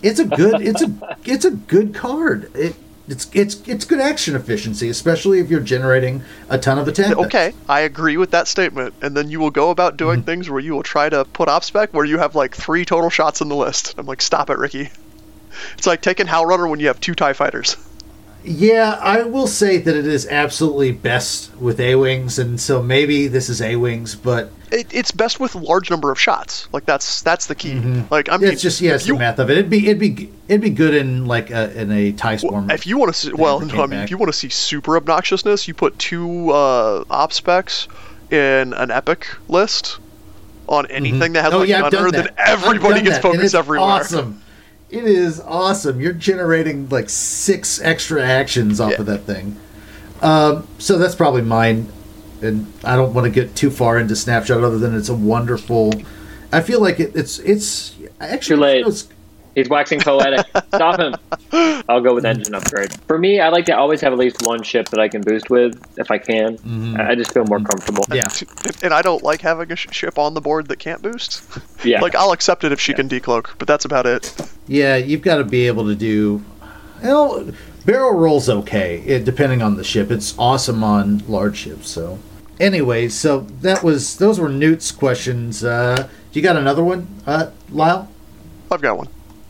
[0.02, 2.50] it's a good it's a it's a good card.
[2.54, 2.74] It
[3.06, 7.16] it's it's it's good action efficiency, especially if you're generating a ton of attack.
[7.18, 8.94] Okay, I agree with that statement.
[9.02, 10.26] And then you will go about doing Mm-hmm.
[10.26, 13.10] things where you will try to put op spec where you have like three total
[13.10, 13.94] shots in the list.
[13.98, 14.88] I'm like, stop it, Ricky.
[15.76, 17.76] It's like taking Howlrunner when you have two TIE fighters.
[18.46, 23.26] Yeah, I will say that it is absolutely best with A wings, and so maybe
[23.26, 26.68] this is A wings, but It, it's best with large number of shots.
[26.70, 27.74] Like that's that's the key.
[28.10, 29.56] Like I mean, it's just yeah, it's you, the math of it.
[29.56, 32.70] It'd be it'd be it'd be good in like a, in a tie storm.
[32.70, 34.04] If you want to see, well, no, I mean, back.
[34.04, 37.88] if you want to see super obnoxiousness, you put two uh, op specs
[38.30, 39.98] in an epic list
[40.66, 43.54] on anything that has oh like yeah, gunner, then everybody gets focused and focus it's
[43.54, 43.88] everywhere.
[43.88, 44.42] Awesome.
[44.94, 46.00] It is awesome.
[46.00, 49.00] You're generating like six extra actions off Yeah.
[49.00, 49.56] of that thing.
[50.22, 51.88] Um, so that's probably mine.
[52.42, 55.92] And I don't want to get too far into Snapshot, other than it's a wonderful.
[56.52, 58.80] I feel like it, it's it's actually Too late.
[58.82, 59.08] it's-
[59.54, 60.46] He's waxing poetic.
[60.74, 61.14] Stop him.
[61.88, 62.92] I'll go with engine upgrade.
[63.06, 65.50] For me, I like to always have at least one ship that I can boost
[65.50, 66.58] with if I can.
[66.98, 68.04] I I just feel more comfortable.
[68.12, 68.26] Yeah.
[68.82, 71.42] And I don't like having a sh- ship on the board that can't boost.
[71.84, 72.00] Yeah.
[72.00, 74.34] Like I'll accept it if she can decloak, but that's about it.
[74.66, 76.42] Yeah, you've got to be able to do.
[77.02, 77.52] Well,
[77.84, 80.10] barrel rolls okay, it, depending on the ship.
[80.10, 81.90] It's awesome on large ships.
[81.90, 82.18] So,
[82.58, 85.62] anyway, so that was those were Newt's questions.
[85.62, 88.08] Uh, you got another one, uh, Lyle?
[88.70, 89.08] I've got one.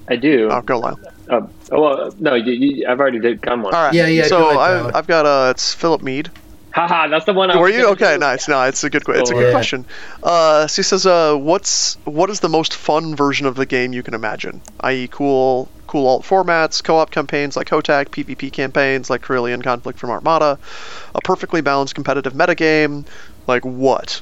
[0.08, 0.48] I do.
[0.50, 1.00] Oh, go Lyle.
[1.30, 1.40] Uh,
[1.72, 3.74] oh, well, no, you, you, I've already did come one.
[3.74, 3.94] All right.
[3.94, 6.30] Yeah, yeah, So go ahead, I've, I've got uh, it's Philip Mead.
[6.74, 7.50] Haha, that's the one.
[7.50, 8.14] I Were you okay?
[8.14, 8.18] do.
[8.18, 8.48] Nice.
[8.48, 9.04] No, it's a good.
[9.04, 9.50] que- It's a good yeah.
[9.52, 9.86] question.
[10.22, 13.92] Uh, so he says, uh, "What's what is the most fun version of the game
[13.92, 14.60] you can imagine?
[14.80, 20.10] I.e., cool, cool alt formats, co-op campaigns like HOTAC, PvP campaigns like Corellian Conflict from
[20.10, 20.58] Armada,
[21.14, 23.06] a perfectly balanced competitive metagame.
[23.46, 24.20] Like what?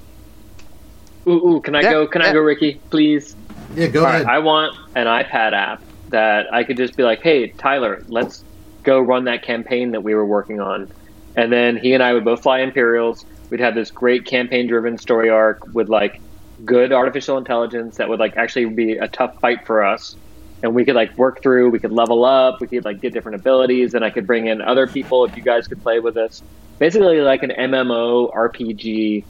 [1.29, 2.07] Ooh, ooh, can I Yeah, go?
[2.09, 2.31] Can yeah.
[2.31, 2.83] I go, Ricky?
[2.91, 3.35] Please.
[3.75, 4.27] Yeah, go All ahead.
[4.27, 8.45] right, I want an iPad app that I could just be like, "Hey, Tyler, let's
[8.83, 10.91] go run that campaign that we were working on,"
[11.37, 13.25] and then he and I would both fly Imperials.
[13.51, 16.21] We'd have this great campaign-driven story arc with like
[16.65, 20.17] good artificial intelligence that would like actually be a tough fight for us,
[20.63, 21.71] and we could like work through.
[21.71, 22.61] We could level up.
[22.61, 25.43] We could like get different abilities, and I could bring in other people if you
[25.43, 26.43] guys could play with us.
[26.79, 29.25] Basically, like an MMO RPG.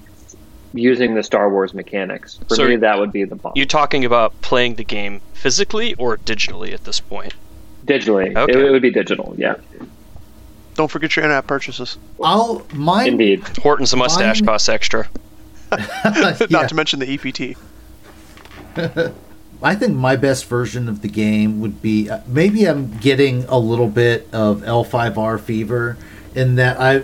[0.74, 2.38] Using the Star Wars mechanics.
[2.48, 3.52] For So me, that would be the bomb.
[3.54, 7.34] You talking about playing the game physically or digitally at this point?
[7.86, 8.34] Digitally.
[8.36, 8.52] Okay.
[8.52, 9.56] It, it would be digital, yeah.
[10.74, 11.98] Don't forget your in-app purchases.
[12.22, 13.08] I'll mine.
[13.08, 13.46] Indeed.
[13.58, 15.08] Horton's mustache Mine- costs extra.
[15.72, 16.36] yeah.
[16.50, 17.56] Not to mention the EPT.
[19.62, 23.58] I think my best version of the game would be uh, maybe I'm getting a
[23.58, 25.96] little bit of L5R fever
[26.34, 27.02] in that I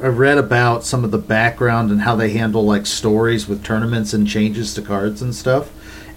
[0.00, 4.12] I read about some of the background and how they handle like stories with tournaments
[4.12, 5.70] and changes to cards and stuff.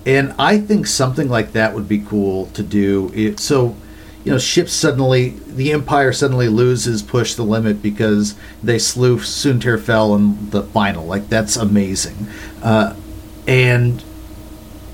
[0.06, 3.12] And I think something like that would be cool to do.
[3.14, 3.76] It, so,
[4.24, 9.80] you know, ships suddenly, the Empire suddenly loses push the limit because they slew Soontir
[9.82, 11.06] Fel in the final.
[11.06, 12.28] Like, that's amazing.
[12.62, 12.96] Uh,
[13.48, 14.04] and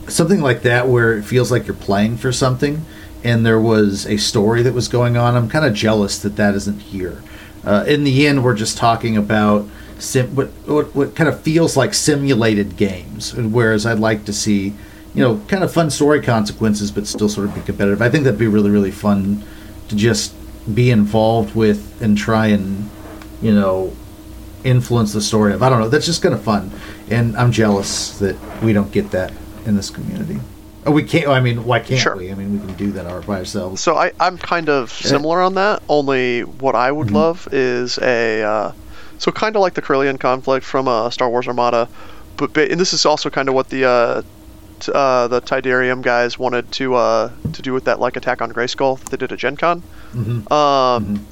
[0.07, 2.85] something like that where it feels like you're playing for something
[3.23, 5.35] and there was a story that was going on.
[5.35, 7.23] I'm kind of jealous that that isn't here.
[7.65, 11.75] Uh, in the end, we're just talking about sim- what, what what kind of feels
[11.75, 13.33] like simulated games.
[13.33, 14.73] Whereas I'd like to see,
[15.13, 18.01] you know, kind of fun story consequences, but still sort of be competitive.
[18.01, 19.43] I think that'd be really really fun
[19.87, 20.33] to just
[20.73, 22.89] be involved with and try and,
[23.41, 23.95] you know,
[24.63, 25.61] influence the story of.
[25.63, 25.89] I don't know.
[25.89, 26.71] That's just kind of fun,
[27.09, 29.31] and I'm jealous that we don't get that
[29.65, 30.39] in this community.
[30.87, 31.27] Oh, we can't.
[31.27, 32.15] I mean, why can't Sure.
[32.15, 32.31] we?
[32.31, 33.81] I mean, we can do that our by ourselves.
[33.81, 35.81] So I, I'm kind of similar on that.
[35.89, 38.71] Only what I would love is a uh,
[39.17, 41.89] so kind of like the Corellian conflict from uh, Star Wars Armada,
[42.37, 44.21] but and this is also kind of what the uh,
[44.79, 48.51] t- uh, the Tidarium guys wanted to uh, to do with that like attack on
[48.51, 49.81] Grayskull that they did at Gen Con.
[50.13, 50.51] Mhm.
[50.51, 51.25] Um,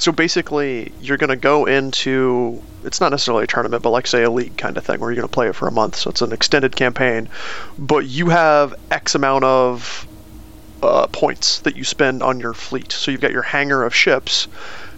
[0.00, 4.22] So basically, you're going to go into it's not necessarily a tournament, but like say
[4.22, 5.96] a league kind of thing where you're going to play it for a month.
[5.96, 7.28] So it's an extended campaign,
[7.78, 10.06] but you have X amount of
[10.82, 12.92] uh, points that you spend on your fleet.
[12.92, 14.48] So you've got your hangar of ships.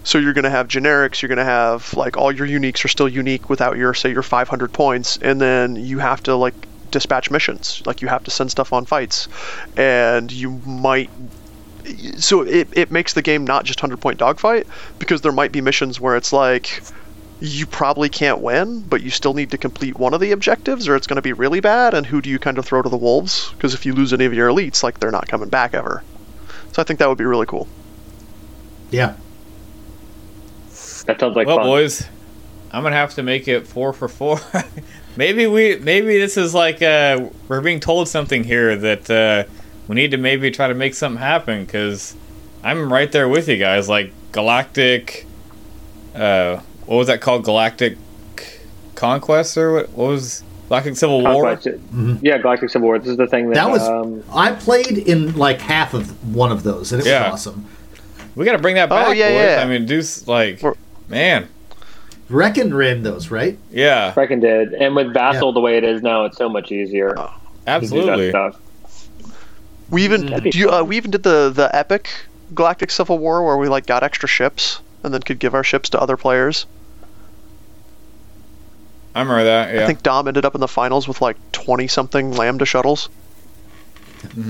[0.04, 1.20] So you're going to have generics.
[1.20, 4.22] You're going to have like all your uniques are still unique without your say your
[4.22, 6.54] 500 points, and then you have to like
[6.92, 7.82] dispatch missions.
[7.84, 9.26] Like you have to send stuff on fights,
[9.76, 11.10] and you might.
[12.18, 14.66] So it, it makes the game not just 100 point dogfight
[14.98, 16.82] because there might be missions where it's like
[17.40, 20.94] you probably can't win, but you still need to complete one of the objectives, or
[20.94, 21.92] it's going to be really bad.
[21.92, 23.50] And who do you kind of throw to the wolves?
[23.50, 26.04] Because if you lose any of your elites, like they're not coming back ever.
[26.70, 27.66] So I think that would be really cool.
[28.92, 29.16] Yeah.
[31.06, 31.66] That sounds like well, fun.
[31.66, 32.06] boys,
[32.70, 34.40] I'm gonna have to make it four for four.
[35.16, 39.50] maybe we, maybe this is like uh, we're being told something here that uh,
[39.88, 42.14] we need to maybe try to make something happen because
[42.62, 43.88] I'm right there with you guys.
[43.88, 45.26] Like Galactic,
[46.14, 47.44] uh, what was that called?
[47.44, 47.96] Galactic
[48.94, 49.90] Conquest or what?
[49.90, 51.54] What was Galactic Civil War?
[51.56, 52.98] Conquest- Yeah, Galactic Civil War.
[52.98, 56.52] This is the thing that, That was um, I played in like half of one
[56.52, 57.30] of those, and it Yeah.
[57.32, 57.66] was awesome.
[58.34, 59.06] We got to bring that back.
[59.06, 59.56] Oh, back, yeah, boys.
[59.58, 59.62] yeah.
[59.62, 60.76] I mean, do like, We're-
[61.08, 61.48] man,
[62.30, 63.58] Reckon ran those, right?
[63.70, 67.10] yeah, Brecken did, and with Vassal the way it is now, it's so much easier
[67.10, 67.32] to do that
[67.66, 68.32] absolutely.
[69.92, 69.94] Stuff.
[69.94, 72.08] We even That'd do you, uh, we even did the the epic
[72.54, 75.90] Galactic Civil War where we like got extra ships and then could give our ships
[75.90, 76.66] to other players.
[79.14, 79.74] I remember that.
[79.74, 79.82] Yeah.
[79.82, 83.10] I think Dom ended up in the finals with like 20 something Lambda shuttles.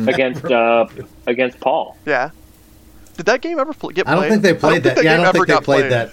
[0.07, 0.87] against uh,
[1.27, 1.97] against Paul.
[2.07, 2.31] Yeah.
[3.17, 4.21] Did that game ever pl- get I played?
[4.29, 5.03] don't think they played that.
[5.03, 6.13] Yeah, I game don't think they got played that.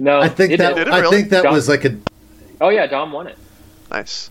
[0.00, 0.84] No, I think that did.
[0.84, 1.96] Did I think that Dom- was like a
[2.60, 3.38] Oh yeah, Dom won it.
[3.90, 4.30] Nice.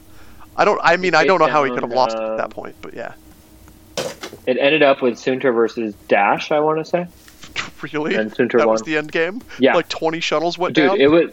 [0.56, 0.80] I don't.
[0.84, 2.76] I mean, I don't know how he could have lost Takedown, at uh, that point,
[2.82, 3.14] but yeah.
[4.48, 6.52] It ended up with Soontir versus Dash.
[6.52, 7.08] I want to say.
[7.94, 8.16] Really?
[8.16, 8.74] And Soontir that won.
[8.74, 9.40] was the end game.
[9.60, 9.76] Yeah.
[9.76, 11.00] Like 20 shuttles went Dude, down.
[11.00, 11.32] it was.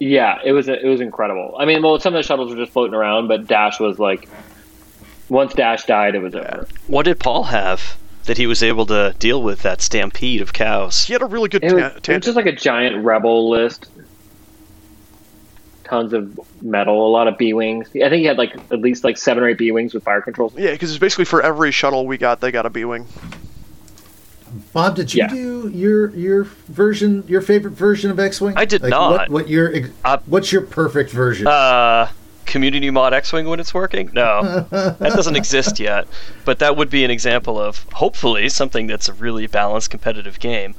[0.00, 1.54] Yeah, it was it was incredible.
[1.56, 4.28] I mean, well, some of the shuttles were just floating around, but Dash was like,
[5.28, 6.66] once Dash died, it was over.
[6.88, 11.04] What did Paul have that he was able to deal with that stampede of cows?
[11.04, 13.48] he had a really good It was, ta- it was just like a giant rebel
[13.48, 13.88] list.
[15.84, 17.88] Tons of metal, a lot of B wings.
[17.88, 20.20] I think he had like at least like seven or eight B wings with fire
[20.22, 20.54] controls.
[20.56, 23.06] yeah, because it's basically for every shuttle we got, they got a B wing.
[24.72, 24.94] Bob.
[24.96, 25.28] Did you Yeah.
[25.28, 28.54] do your your version, your favorite version of X-wing?
[28.56, 29.10] I did Like, not.
[29.10, 31.46] What, what your ex- Uh, what's your perfect version?
[31.48, 32.08] Uh,
[32.46, 34.10] community mod X-wing when it's working?
[34.12, 36.06] No, that doesn't exist yet.
[36.44, 40.74] But that would be an example of hopefully something that's a really balanced competitive game.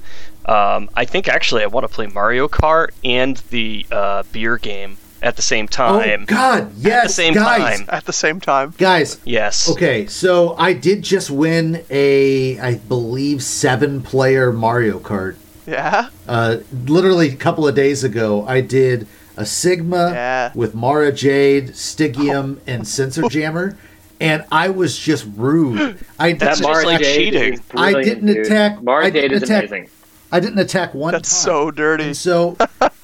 [0.45, 4.97] Um, I think actually I want to play Mario Kart and the uh, beer game
[5.23, 5.95] at the same time.
[5.95, 6.25] oh time.
[6.25, 7.89] God, yes, at the same guys, time.
[7.89, 8.73] At the same time.
[8.77, 9.19] guys.
[9.25, 9.69] Yes.
[9.71, 15.35] Okay, so I did just win a, I believe, seven-player Mario Kart.
[15.65, 16.09] Yeah.
[16.27, 20.51] Uh, literally a couple of days ago, I did a Sigma Yeah.
[20.53, 23.75] with Mara Jade, Stygium, and Sensor Jammer,
[24.21, 25.97] and I was just rude.
[26.19, 27.59] I That's didn't- just Mara like Jade cheating.
[27.75, 28.45] I didn't dude.
[28.45, 29.89] attack- Mara Jade is attack- amazing.
[30.31, 31.43] I didn't attack one That's time.
[31.45, 32.05] so dirty.
[32.05, 32.57] And so,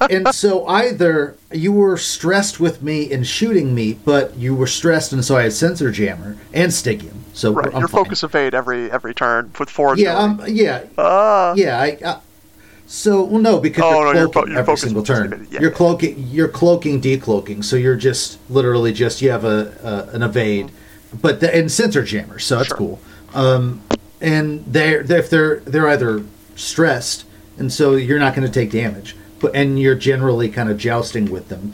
[0.09, 5.13] and so either you were stressed with me in shooting me, but you were stressed,
[5.13, 7.13] and so I had sensor jammer and Stygium.
[7.33, 7.71] So Right.
[7.73, 9.95] Your focus evade every every turn with four.
[9.97, 11.53] Yeah, um, yeah, Ah.
[11.55, 11.79] yeah.
[11.79, 12.19] I, uh,
[12.87, 15.47] so well, no, because Oh, you're no, your cloaking fo- your every single turn.
[15.49, 17.63] yeah, you're cloaking, you're cloaking, decloaking.
[17.63, 19.71] So you're just literally just you have a,
[20.11, 20.71] a an evade,
[21.21, 22.77] but the, and sensor jammers, so that's Sure.
[22.77, 22.99] cool.
[23.33, 23.81] Um,
[24.19, 26.23] and they're, they're if they're they're either
[26.55, 27.25] stressed,
[27.57, 31.29] and so you're not going to take damage, but and you're generally kind of jousting
[31.31, 31.73] with them,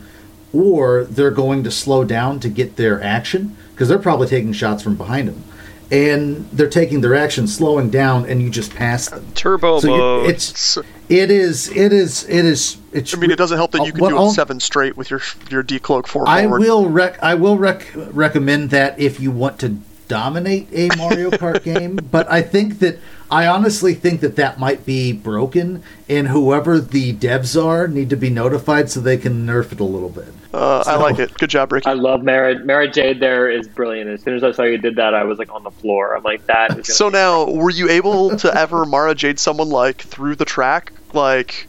[0.53, 4.81] or they're going to slow down to get their action because they're probably taking shots
[4.81, 5.43] from behind them,
[5.91, 9.19] and they're taking their action, slowing down, and you just pass them.
[9.27, 10.29] Uh, turbo So you- mode.
[10.29, 10.77] it's
[11.09, 13.13] it is it is it is it's.
[13.13, 15.09] I mean, it doesn't help that you can Well, do I'll- it seven straight with
[15.11, 19.59] your your decloak four I will rec I will rec- recommend that if you want
[19.59, 22.99] to dominate a Mario Kart game, but I think that
[23.29, 28.15] I honestly think that that might be broken, and whoever the devs are need to
[28.15, 30.29] be notified so they can nerf it a little bit.
[30.53, 31.33] Uh, I like it.
[31.37, 31.87] Good job, Ricky.
[31.87, 32.57] I love Mara.
[32.63, 34.09] Mara Jade there is brilliant.
[34.09, 36.15] As soon as I saw you did that, I was like on the floor.
[36.15, 39.69] I'm like, that is gonna So now, were you able to ever Mara Jade someone
[39.69, 41.67] like through the track, like,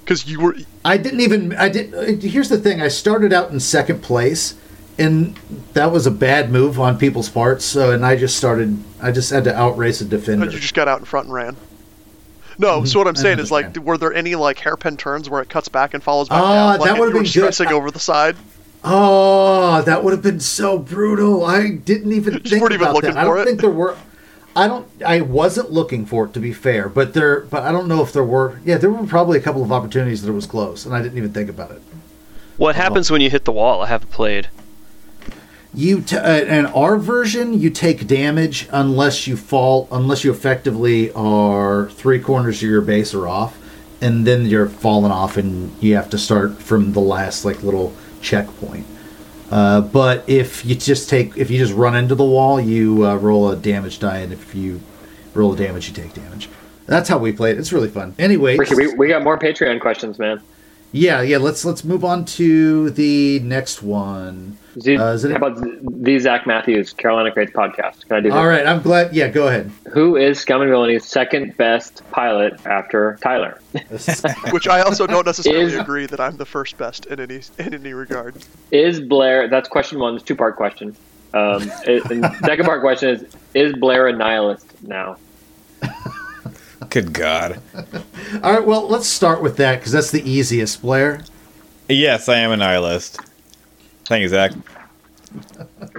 [0.00, 1.94] because you were I didn't even I did.
[1.94, 4.54] uh, Here's the thing: I started out in second place,
[4.98, 5.36] and
[5.74, 7.64] that was a bad move on people's parts.
[7.64, 8.82] So, and I just started.
[9.02, 10.46] I just had to outrace a defender.
[10.46, 11.56] you just got out in front and ran?
[12.58, 12.86] No, mm-hmm.
[12.86, 15.68] so what I'm saying is like, were there any like hairpin turns where it cuts
[15.68, 16.72] back and follows back Ah, down?
[16.72, 17.72] that Like, if would've you were been good.
[17.72, 18.36] over the side.
[18.82, 21.44] Oh, that would have been so brutal.
[21.44, 23.18] I didn't even Just think weren't even about looking that.
[23.20, 23.44] I don't it?
[23.44, 23.96] think there were.
[24.54, 24.88] I don't.
[25.04, 27.40] I wasn't looking for it to be fair, but there.
[27.40, 28.60] But I don't know if there were.
[28.64, 31.18] Yeah, there were probably a couple of opportunities that it was close, and I didn't
[31.18, 31.82] even think about it.
[32.56, 32.82] what uh-huh.
[32.84, 33.82] happens when you hit the wall?
[33.82, 34.48] I haven't played.
[35.76, 41.12] You t- uh, in our version, you take damage unless you fall, unless you effectively
[41.12, 43.58] are three corners of your base are off,
[44.00, 47.92] and then you're falling off, and you have to start from the last like little
[48.22, 48.86] checkpoint.
[49.50, 53.14] Uh, but if you just take, if you just run into the wall, you uh,
[53.16, 54.80] roll a damage die, and if you
[55.34, 56.48] roll a damage, you take damage.
[56.86, 57.58] That's how we play it.
[57.58, 58.14] It's really fun.
[58.18, 60.40] Anyway, Ricky, we, we got more Patreon questions, man.
[60.92, 61.36] yeah, yeah.
[61.36, 64.56] Let's let's move on to the next one.
[64.78, 65.58] Z- Uh, is it- how about
[66.02, 68.06] the Zach Matthews, Carolina Krayts podcast?
[68.06, 68.36] Can I do that?
[68.36, 69.14] All right, I'm glad.
[69.14, 69.70] Yeah, go ahead.
[69.92, 73.58] Who is Scum and Villainy second best pilot after Tyler?
[74.50, 77.72] Which I also don't necessarily Is- agree that I'm the first best in any in
[77.74, 78.36] any regard.
[78.70, 79.48] Is Blair?
[79.48, 80.14] That's question one.
[80.16, 80.94] It's two part question.
[81.34, 83.24] Um, and second part question is:
[83.54, 85.16] Is Blair a nihilist now?
[86.90, 87.60] Good God.
[88.42, 91.20] All right, well, let's start with that because that's the easiest, Blair.
[91.88, 93.18] Yes, I am a nihilist.
[94.06, 94.52] Thank you, Zach.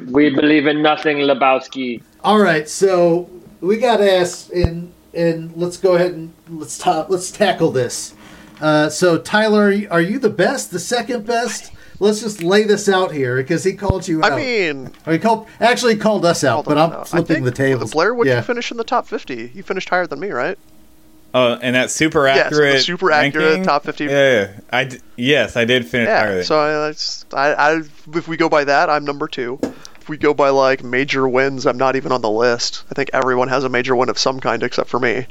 [0.05, 2.01] We believe in nothing, Lebowski.
[2.23, 3.29] All right, so
[3.59, 8.15] we got to ask, and and let's go ahead and let's ta- let's tackle this.
[8.61, 11.73] Uh, so, Tyler, are you, are you the best, the second best?
[11.99, 14.31] Let's just lay this out here because he called you out.
[14.31, 17.45] I mean, or he called actually he called us out, but I'm I flipping think
[17.45, 17.91] the tables.
[17.91, 18.37] Blair, would yeah.
[18.37, 19.51] you finish in the top 50?
[19.53, 20.57] You finished higher than me, right?
[21.37, 22.81] Oh, and that super Yes, the accurate.
[22.81, 23.63] super accurate ranking?
[23.65, 24.05] top 50.
[24.05, 24.51] Yeah, yeah.
[24.71, 26.31] I d- yes, I did finish Yeah.
[26.35, 26.43] than.
[26.43, 26.89] So I,
[27.37, 27.81] I, I,
[28.15, 29.59] if we go by that, I'm number two.
[30.01, 32.83] If we go by like major wins, I'm not even on the list.
[32.89, 35.27] I think everyone has a major win of some kind except for me.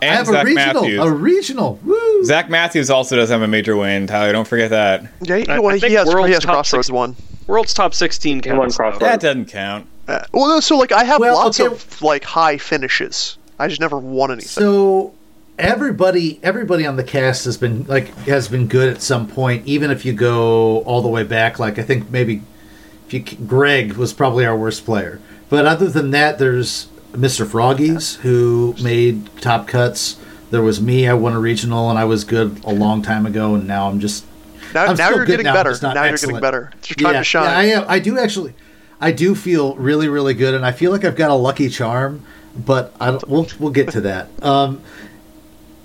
[0.00, 1.00] I have Zach a regional, Matthews.
[1.00, 1.80] a regional.
[1.84, 2.24] Woo!
[2.24, 4.06] Zach Matthews also does have a major win.
[4.08, 5.02] Tyler, don't forget that.
[5.20, 7.14] Yeah, he, I- well, I think he has, world's he has top Crossroads six- one.
[7.46, 8.98] World's top 16 He won counts.
[8.98, 9.86] That doesn't count.
[10.08, 11.72] Uh, well, so like I have Well, lots okay.
[11.72, 13.36] of like high finishes.
[13.58, 14.48] I just never won anything.
[14.48, 15.14] So
[15.58, 19.90] everybody everybody on the cast has been like has been good at some point even
[19.90, 22.42] if you go all the way back like i think maybe
[23.06, 25.20] if you greg was probably our worst player
[25.50, 30.16] but other than that there's mr froggies who made top cuts
[30.50, 33.54] there was me i won a regional and i was good a long time ago
[33.54, 34.24] and now i'm just
[34.72, 35.76] now, I'm now you're getting now, better.
[35.82, 36.72] Now you're getting better.
[36.78, 37.44] It's your time yeah, to shine.
[37.44, 38.54] yeah, I, am- I do actually
[39.02, 42.24] i do feel really really good and i feel like i've got a lucky charm
[42.56, 44.28] but I don't, we'll we'll get to that.
[44.42, 44.82] Um,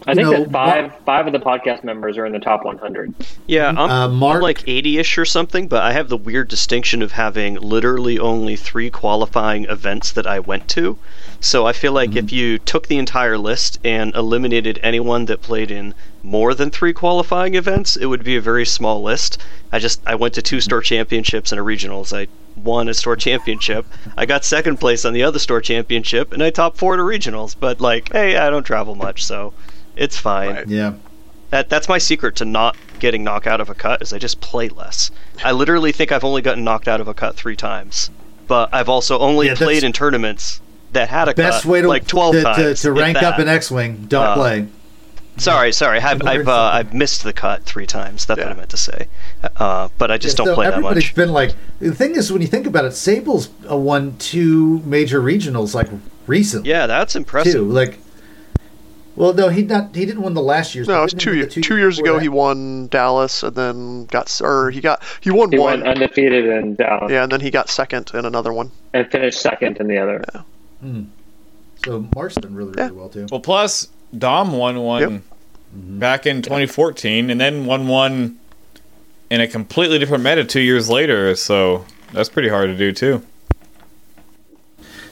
[0.07, 3.13] I think know, that five five of the podcast members are in the top 100.
[3.45, 3.77] Yeah, hmm.
[3.77, 7.11] I'm, Uh, Mark- I'm like 80-ish or something, but I have the weird distinction of
[7.11, 10.97] having literally only three qualifying events that I went to.
[11.41, 12.35] So I feel like if hmm.
[12.35, 15.93] you took the entire list and eliminated anyone that played in
[16.23, 19.37] more than three qualifying events, it would be a very small list.
[19.73, 20.61] I just I went to two hmm.
[20.61, 22.17] store championships and a regionals.
[22.17, 23.85] I won a store championship.
[24.15, 27.55] I got second place on the other store championship, and I top four to regionals.
[27.59, 29.53] But like, hey, I don't travel much, so
[29.97, 30.55] it's fine.
[30.55, 30.67] Right.
[30.67, 30.93] yeah.
[31.49, 34.41] That that's my secret to not getting knocked out of a cut is I just
[34.41, 35.11] play less.
[35.45, 38.09] I literally think I've only gotten knocked out of a cut three times,
[38.47, 40.59] but I've also only Yeah, played in tournaments
[40.91, 42.81] that had a Best cut way to like twelve to, to, times.
[42.81, 43.41] to if rank up that.
[43.43, 44.05] in X-wing.
[44.07, 44.67] Don't Uh, play.
[45.37, 45.99] Sorry, sorry.
[45.99, 46.71] I've I've uh.
[46.73, 48.25] I've missed the cut three times.
[48.25, 49.07] That's what I meant to say.
[49.55, 51.15] Uh, but I just Yeah, don't so play that everybody's much.
[51.15, 55.21] been like the thing is when you think about it, Sable's uh, won two major
[55.21, 55.87] regionals like
[56.25, 57.53] recently Yeah, that's impressive.
[57.53, 57.69] too.
[57.69, 57.99] Like
[59.17, 59.93] Well, no, he not.
[59.95, 60.87] He didn't win the last year's.
[60.87, 61.55] No, it was didn't two years.
[61.55, 62.21] the Two years ago, that?
[62.21, 65.79] he won Dallas, and then got or he got he won He one.
[65.81, 68.71] went undefeated in Dallas yeah, and then he got second in another one.
[68.93, 70.23] and finished second in the other.
[70.81, 71.03] Hmm.
[71.83, 72.91] So Mark's done really, really Yeah.
[72.91, 73.25] well too.
[73.31, 73.87] Well, plus
[74.17, 75.09] Dom won one Yep.
[75.09, 75.99] Mm-hmm.
[75.99, 78.37] back in 2014, and then won one
[79.29, 81.35] in a completely different meta two years later.
[81.35, 83.21] So that's pretty hard to do too.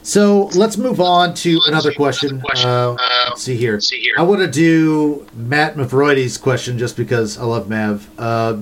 [0.05, 2.39] So let's move on to another question.
[2.53, 2.95] Uh,
[3.29, 3.79] let's see here.
[4.19, 8.07] I want to do Matt Mavroides' question just because I love Mav.
[8.19, 8.59] Uh,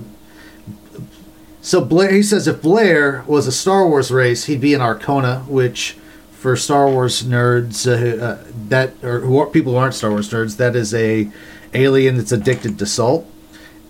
[1.61, 5.45] so Blair, he says if Blair was a Star Wars race, he'd be an Arcona,
[5.47, 5.97] which
[6.31, 10.29] for Star Wars nerds, uh, uh, that or who are, people who aren't Star Wars
[10.29, 11.29] nerds, that is a
[11.73, 13.29] alien that's addicted to salt.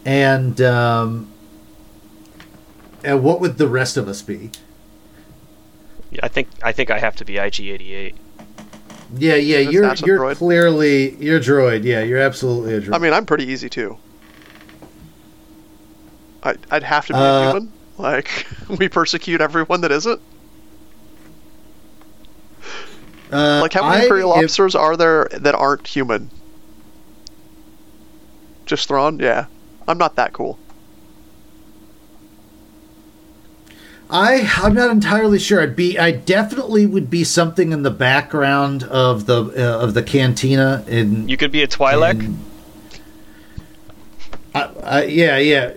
[0.03, 1.31] And um,
[3.03, 4.49] and what would the rest of us be?
[6.13, 8.15] Yeah, I think I think I have to be IG88.
[9.17, 9.83] Yeah, yeah, That's- you're
[10.17, 10.37] you're droid.
[10.37, 11.83] clearly you're a droid.
[11.83, 12.95] Yeah, you're absolutely a droid.
[12.95, 13.97] I mean, I'm pretty easy too.
[16.43, 17.71] I, I'd have to be Uh, a human.
[17.97, 18.45] Like
[18.79, 20.19] we persecute everyone that isn't.
[23.31, 26.29] uh, Like how many I- imperial if- officers are there that aren't human?
[28.65, 29.19] Just Thrawn?
[29.19, 29.45] Yeah.
[29.87, 30.57] I'm not that cool.
[34.13, 35.59] I I'm not entirely sure.
[35.59, 40.03] I'd be I definitely would be something in the background of the uh, of the
[40.03, 41.27] cantina in.
[41.27, 42.19] You could be a Twi'lek.
[42.19, 42.39] in-
[44.55, 45.73] I, I, yeah, yeah,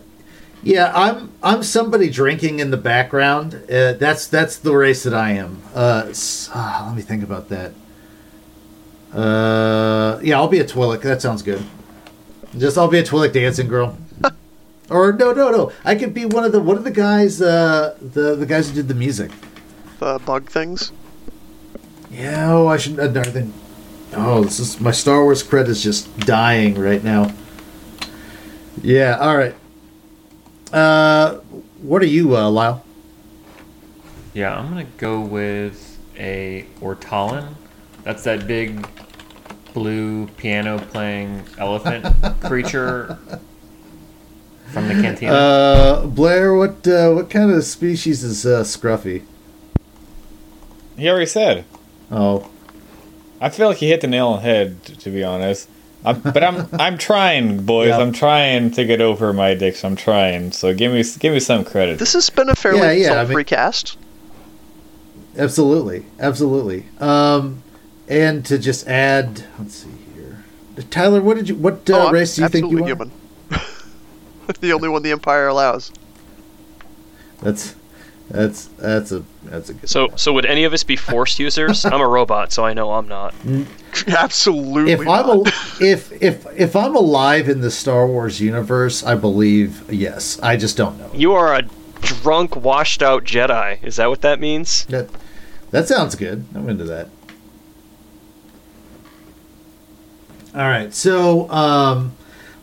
[0.63, 0.93] yeah.
[0.95, 3.55] I'm I'm somebody drinking in the background.
[3.71, 5.63] Uh, that's that's the race that I am.
[5.75, 6.13] Uh,
[6.55, 7.73] ah, let me think about that.
[9.15, 11.01] Uh, yeah, I'll be a Twi'lek.
[11.01, 11.65] That sounds good.
[12.59, 13.97] Just I'll be a Twi'lek dancing girl.
[14.91, 15.73] Or no, no, no.
[15.85, 17.41] I could be one of the one of the guys.
[17.41, 19.31] Uh, the the guys who did the music.
[19.99, 20.93] The bug things.
[22.11, 22.53] Yeah.
[22.53, 23.53] Oh, I should another thing.
[24.13, 27.33] Oh, this is my Star Wars cred is just dying right now.
[28.83, 29.19] Yeah.
[29.19, 29.55] All right.
[30.73, 31.37] Uh,
[31.83, 32.85] what are you, uh, Lyle?
[34.35, 37.55] Yeah, I'm gonna go with a Ortolan.
[38.05, 38.87] That's that big
[39.73, 42.07] blue piano playing elephant
[42.41, 43.19] creature
[44.73, 45.33] from the cantina.
[45.33, 49.25] Uh, Blair, what uh, what kind of species is uh, Scruffy?
[50.97, 51.65] He already said.
[52.11, 52.49] Oh,
[53.41, 55.69] I feel like he hit the nail on the head, t- to be honest.
[56.05, 57.89] I'm, but I'm I'm trying, boys.
[57.89, 57.99] Yeah.
[57.99, 59.91] I'm trying to get over my addiction.
[59.91, 60.53] I'm trying.
[60.53, 61.99] So give me give me some credit.
[61.99, 63.99] This has been a fairly Yeah, yeah, I salt-free mean- cast.
[65.37, 66.87] absolutely, absolutely.
[67.01, 67.63] Um,
[68.09, 70.45] and to just add, let's see here,
[70.91, 72.89] Tyler, what did you what uh, oh, race do you think you are?
[72.89, 73.26] absolutely human.
[74.61, 75.93] the only one the Empire allows.
[77.43, 77.75] That's
[78.31, 79.89] that's that's a that's a good.
[79.89, 81.85] So so would any of us be Force users?
[81.85, 83.35] I'm a robot, so I know I'm not.
[84.09, 84.93] Absolutely.
[84.93, 85.27] if I'm not.
[85.27, 85.47] al-
[85.81, 90.41] if if if I'm alive in the Star Wars universe, I believe yes.
[90.43, 91.11] I just don't know.
[91.15, 91.63] You are a
[92.01, 93.83] drunk, washed out Jedi.
[93.85, 94.87] Is that what that means?
[94.87, 95.09] That
[95.71, 96.45] that sounds good.
[96.55, 97.09] I'm into that.
[100.55, 102.16] All right, so um,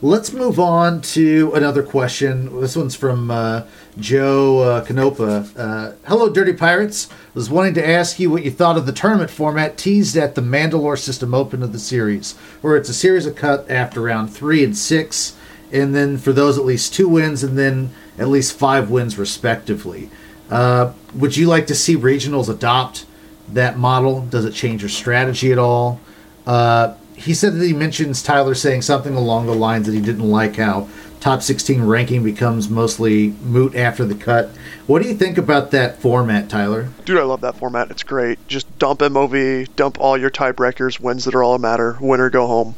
[0.04, 2.60] let's move on to another question.
[2.60, 3.64] This one's from uh,
[3.98, 5.58] Joe uh, Canopa.
[5.58, 7.08] Uh, Hello, Dirty Pirates.
[7.34, 10.42] Was wanting to ask you what you thought of the tournament format teased at the
[10.42, 14.62] Mandalore System Open of the series, where it's a series of cut after round three
[14.62, 15.38] and six,
[15.72, 20.10] and then for those at least two wins, and then at least five wins respectively.
[20.52, 23.06] Uh, would you like to see regionals adopt
[23.48, 24.26] that model?
[24.26, 26.02] Does it change your strategy at all?
[26.46, 30.30] Uh, he said that he mentions Tyler saying something along the lines that he didn't
[30.30, 30.88] like how
[31.19, 34.49] top 16 ranking becomes mostly moot after the cut.
[34.88, 36.90] What do you think about that format, Tyler?
[37.06, 37.91] Dude, I love that format.
[37.91, 38.45] It's great.
[38.49, 42.45] Just dump MOV, dump all your tiebreakers, wins that are all that matter, winner go
[42.48, 42.76] home.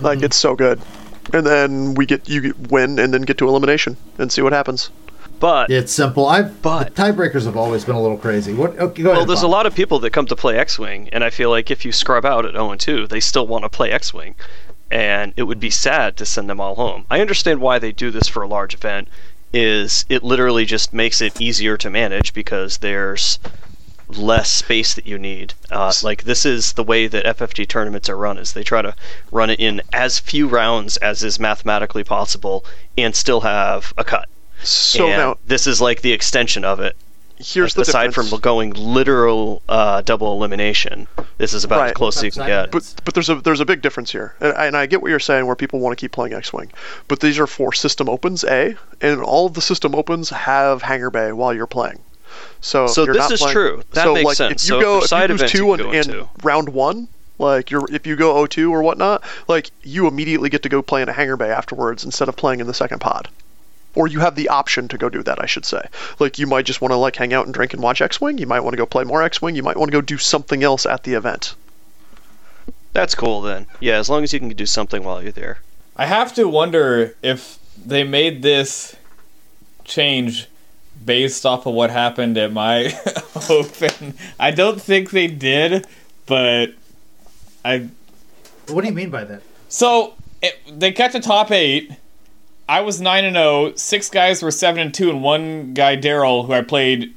[0.00, 0.24] Like Mm-hmm.
[0.24, 0.80] it's so good.
[1.32, 4.52] And then we get you get win and then get to elimination and see what
[4.52, 4.90] happens.
[5.42, 6.28] But It's simple.
[6.28, 8.52] I've But- tiebreakers have always been a little crazy.
[8.54, 8.78] What?
[8.78, 9.18] Okay, go ahead.
[9.18, 11.68] well, there's a lot of people that come to play X-wing, and I feel like
[11.68, 14.36] if you scrub out at 0 2, they still want to play X-wing,
[14.88, 17.06] and it would be sad to send them all home.
[17.10, 19.08] I understand why they do this for a large event.
[19.52, 23.40] Is it literally just makes it easier to manage because there's
[24.08, 25.54] less space that you need.
[25.72, 28.38] Uh, like this is the way that FFG tournaments are run.
[28.38, 28.94] Is they try to
[29.32, 32.64] run it in as few rounds as is mathematically possible,
[32.96, 34.28] and still have a cut.
[34.62, 36.96] So and now this is like the extension of it.
[37.38, 38.30] here's the aside difference.
[38.30, 41.08] from going literal uh, double elimination,
[41.38, 42.70] this is about as close as you can get.
[42.70, 45.18] But but there's a there's a big difference here, and, and I get what you're
[45.18, 46.70] saying, where people want to keep playing X-wing,
[47.08, 51.10] but these are for system opens, a, and all of the system opens have hangar
[51.10, 51.98] bay while you're playing.
[52.60, 53.82] So So this is playing- true.
[53.92, 54.62] That so makes like sense.
[54.64, 56.28] If you So go if side you lose two you in, can go in into.
[56.44, 57.08] round one,
[57.38, 61.02] Like you're if you go O2 or whatnot, like you immediately get to go play
[61.02, 63.28] in a hangar bay afterwards instead of playing in the second pod.
[63.94, 65.86] Or you have the option to go do that, I should say.
[66.18, 68.38] Like you might just want to like hang out and drink and watch X-wing.
[68.38, 69.54] You might want to go play more X-wing.
[69.54, 71.54] You might want to go do something else at the event.
[72.92, 73.66] That's cool then.
[73.80, 75.58] Yeah, as long as you can do something while you're there.
[75.96, 78.96] I have to wonder if they made this
[79.84, 80.48] change
[81.04, 82.98] based off of what happened at my
[83.50, 84.14] open.
[84.38, 85.86] I don't think they did,
[86.26, 86.74] but
[87.64, 87.88] I.
[88.68, 89.42] What do you mean by that?
[89.68, 91.92] So it, they kept the top eight.
[92.68, 93.74] I was nine and zero.
[93.74, 97.12] Six guys were seven and two, and one guy Daryl, who I played,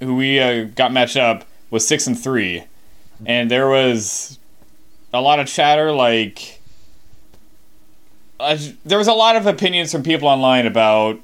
[0.00, 2.64] who we uh, got matched up, was six and three.
[3.26, 4.38] And there was
[5.12, 6.60] a lot of chatter, like
[8.40, 11.18] uh, there was a lot of opinions from people online about,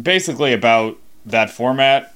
[0.00, 2.14] basically about that format.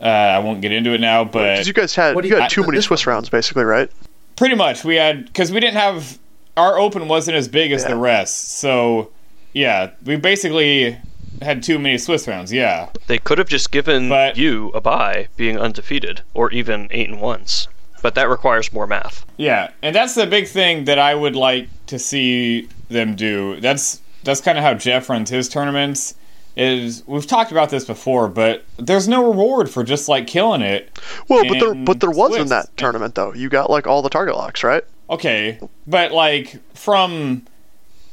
[0.00, 2.50] Uh, I won't get into it now, but you guys had What you, you- had
[2.50, 3.90] too I- many Swiss rounds, basically, right?
[4.36, 6.18] pretty much we had because we didn't have
[6.58, 9.10] our open wasn't as big as the rest, so
[9.56, 10.98] yeah, we basically
[11.40, 12.52] had too many Swiss rounds.
[12.52, 17.08] Yeah, They could have just given But- you a bye being undefeated, or even eight
[17.08, 17.68] and ones.
[18.02, 19.24] But that requires more math.
[19.38, 23.58] yeah, and that's the big thing that I would like to see them do.
[23.60, 26.14] That's that's kind of how Jeff runs his tournaments.
[26.56, 30.98] Is we've talked about this before, but there's no reward for just like killing it.
[31.28, 33.32] Well, but there but there was in that tournament though.
[33.34, 34.84] You got like all the target locks, right?
[35.10, 37.42] Okay, but like from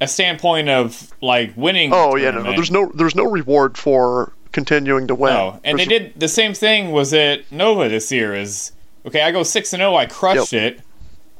[0.03, 1.91] a standpoint of like winning.
[1.93, 2.51] Oh yeah, no, no.
[2.53, 5.33] There's no there's no reward for continuing to win.
[5.33, 6.91] No, and they did the same thing.
[6.91, 8.35] Was at Nova this year?
[8.35, 8.71] Is
[9.05, 9.21] okay.
[9.21, 9.95] I go six and zero.
[9.95, 10.81] I crushed it.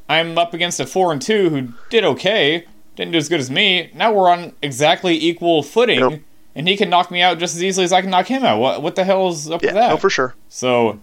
[0.09, 2.65] I'm up against a four and two who did okay,
[2.95, 3.89] didn't do as good as me.
[3.93, 6.19] Now we're on exactly equal footing, Yep.
[6.55, 8.59] and he can knock me out just as easily as I can knock him out.
[8.59, 9.89] What what the hell is up Yeah, with that?
[9.89, 10.35] no, for sure.
[10.49, 10.99] So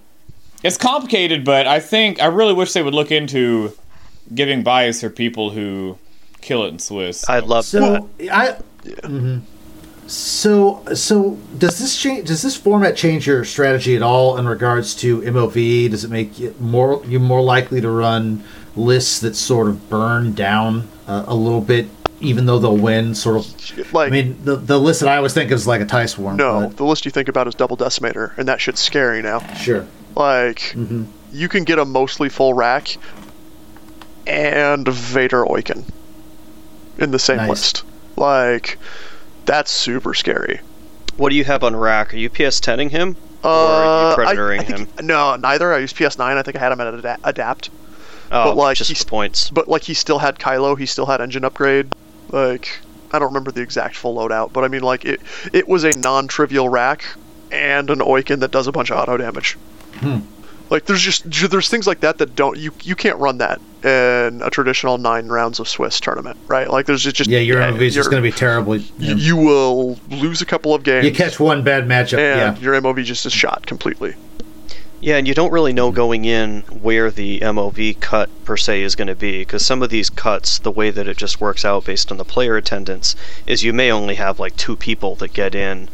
[0.63, 3.73] it's complicated, but I think I really wish they would look into
[4.35, 5.99] giving bias for people who
[6.41, 7.29] kill it in Swiss.
[7.29, 7.81] I'd love that.
[7.81, 8.57] So I.
[8.85, 9.43] mhm.
[10.07, 12.27] So so does this change?
[12.27, 15.89] Does this format change your strategy at all in regards to MOV?
[15.91, 18.43] Does it make it more you more likely to run
[18.75, 21.87] lists that sort of burn down uh, a little bit,
[22.21, 23.15] even though they'll win?
[23.15, 23.93] Sort of.
[23.95, 26.37] Like I mean, the the list that I always think is like a tie swarm.
[26.39, 29.39] no, but the list you think about is double decimator, and that shit's scary now.
[29.55, 29.87] sure.
[30.17, 31.05] Like Mm-hmm.
[31.33, 32.97] you can get a mostly full rack
[34.27, 35.85] and Vader Oicunn
[36.99, 37.49] in the same Nice.
[37.49, 37.85] list.
[38.17, 38.79] Like
[39.47, 40.61] that's super scary.
[41.17, 42.15] What do you have on rack?
[42.15, 43.17] Are you PS 10ing him?
[43.43, 43.83] Uh, are
[44.17, 45.07] you I- predatoring I think- him?
[45.07, 45.73] No, neither.
[45.73, 46.37] I used PS9.
[46.37, 47.71] I think I had him at ada- adapt.
[48.33, 49.51] Oh, But, like, just he's- the points.
[49.51, 51.93] But like he still had Kylo, he still had engine upgrade.
[52.31, 52.69] Like
[53.13, 55.21] I don't remember the exact full loadout, but I mean like it
[55.53, 57.05] it was a non-trivial rack
[57.51, 59.57] and an Oicunn that does a bunch of auto damage.
[60.71, 64.41] Like there's just there's things like that that don't you you can't run that in
[64.43, 66.71] a traditional nine rounds of Swiss tournament, right?
[66.71, 68.77] Like there's just, just Yeah, your MOV is you're- going to be terrible.
[68.77, 72.19] you, You, you will lose a couple of games you catch one bad matchup.
[72.19, 72.63] and Yeah.
[72.63, 74.15] your MOV just is shot completely.
[75.03, 78.95] Yeah, and you don't really know going in where the MOV cut per se is
[78.95, 81.87] going to be, because some of these cuts, the way that it just works out
[81.87, 83.17] based on the player attendance,
[83.47, 85.89] is you may only have like two people that get in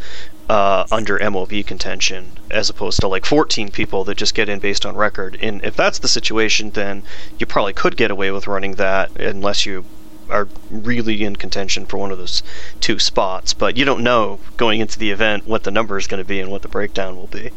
[0.49, 4.87] uh, under MOV contention, as opposed to like 14 people that just get in based
[4.87, 5.37] on record.
[5.41, 7.03] And if that's the situation, then
[7.39, 9.85] you probably could get away with running that, unless you
[10.29, 12.43] are really in contention for one of those
[12.81, 13.55] two spots.
[13.55, 16.41] But you don't know going into the event what the number is going to be
[16.41, 17.51] and what the breakdown will be.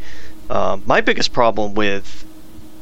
[0.49, 2.25] Um, my biggest problem with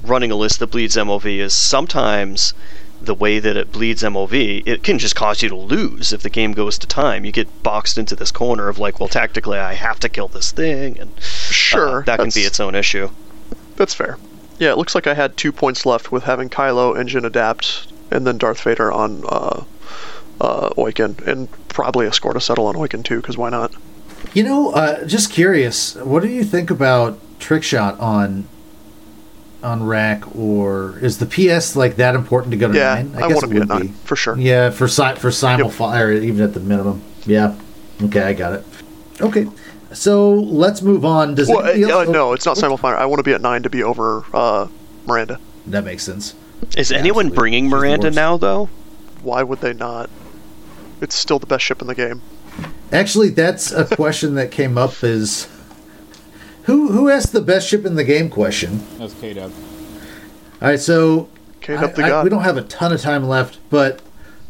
[0.03, 2.53] running a list that bleeds MOV is sometimes
[3.01, 6.29] the way that it bleeds MOV, it can just cause you to lose if the
[6.29, 7.25] game goes to time.
[7.25, 10.51] You get boxed into this corner of like, well, tactically, I have to kill this
[10.51, 13.09] thing, and uh, Sure, that can be its own issue.
[13.75, 14.17] That's fair.
[14.59, 18.25] Yeah, it looks like I had two points left with having Kylo engine adapt and
[18.25, 19.63] then Darth Vader on uh,
[20.41, 23.71] uh, Oicunn, and probably a score to settle on Oicunn too, because why not?
[24.33, 28.47] You know, uh, just curious, what do you think about trick shot on
[29.67, 33.15] on rack, or is the PS like that important to go to Yeah, nine?
[33.15, 34.37] I, want to be at nine for sure.
[34.37, 37.01] Yeah, for si- for simul fire, even at the minimum.
[37.25, 37.55] Yeah.
[38.01, 38.65] Okay, I got it.
[39.21, 39.47] Okay,
[39.93, 41.35] so let's move on.
[41.35, 42.95] Does Well, anybody uh, no, it's not simul fire.
[42.95, 44.67] I want to be at nine to be over uh,
[45.05, 45.39] Miranda.
[45.67, 46.33] That makes sense.
[46.77, 47.35] Is anyone absolutely.
[47.35, 48.69] bringing Miranda now, though?
[49.21, 50.09] Why would they not?
[51.01, 52.21] It's still the best ship in the game.
[52.91, 55.03] Actually, that's a question that came up.
[55.03, 55.47] Is
[56.67, 58.81] who who asked the best ship in the game question?
[58.97, 59.51] That's K Dub.
[60.61, 61.27] All right, so
[61.59, 62.23] Kate I- up the I- god.
[62.23, 63.99] we don't have a ton of time left, but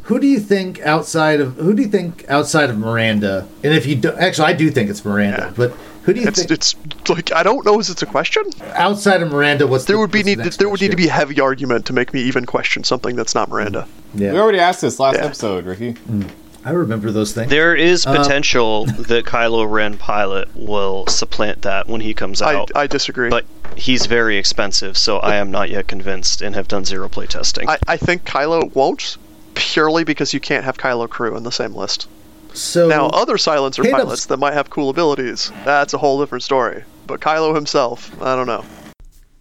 [0.03, 3.47] who do you think outside of who do you think outside of Miranda?
[3.63, 5.47] And if you don't actually, I do think it's Miranda.
[5.47, 5.53] Yeah.
[5.55, 5.73] But
[6.03, 6.73] Who do you It's think it's
[7.09, 7.79] like I don't know.
[7.81, 8.43] Is it a question?
[8.75, 9.67] outside of Miranda?
[9.67, 11.07] What's There the, would be what's the need next there would best need to be
[11.07, 13.85] a heavy argument to make me even question something that's not Miranda.
[14.15, 15.25] Yeah, We already asked this last Yeah.
[15.25, 15.91] episode, Ricky.
[15.91, 16.21] Hmm.
[16.67, 17.49] I remember those things.
[17.49, 22.71] There is Uh, potential that Kylo Ren pilot will supplant that when he comes out,
[22.75, 23.29] I disagree.
[23.29, 23.45] but
[23.77, 27.69] he's very expensive, so I am not yet convinced and have done zero play testing.
[27.69, 29.15] I, I think Kylo won't
[29.55, 32.07] purely because you can't have Kylo crew in the same list.
[32.53, 36.43] so Now, other silencer Caleb's- pilots that might have cool abilities, that's a whole different
[36.43, 36.83] story.
[37.07, 38.65] But Kylo himself, I don't know.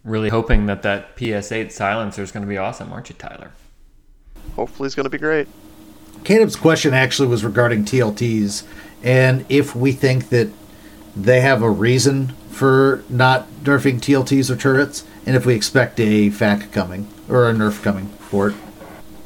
[0.05, 3.51] Really hoping that that PS8 silencer is going to be awesome, aren't you, Tyler?
[4.55, 5.49] Hopefully, he's going to be great.
[6.27, 8.63] Caleb's question actually was regarding TLTs
[9.01, 10.49] and if we think that
[11.15, 16.29] they have a reason for not nerfing TLTs or turrets, and if we expect a
[16.29, 18.55] FAC coming or a nerf coming for it.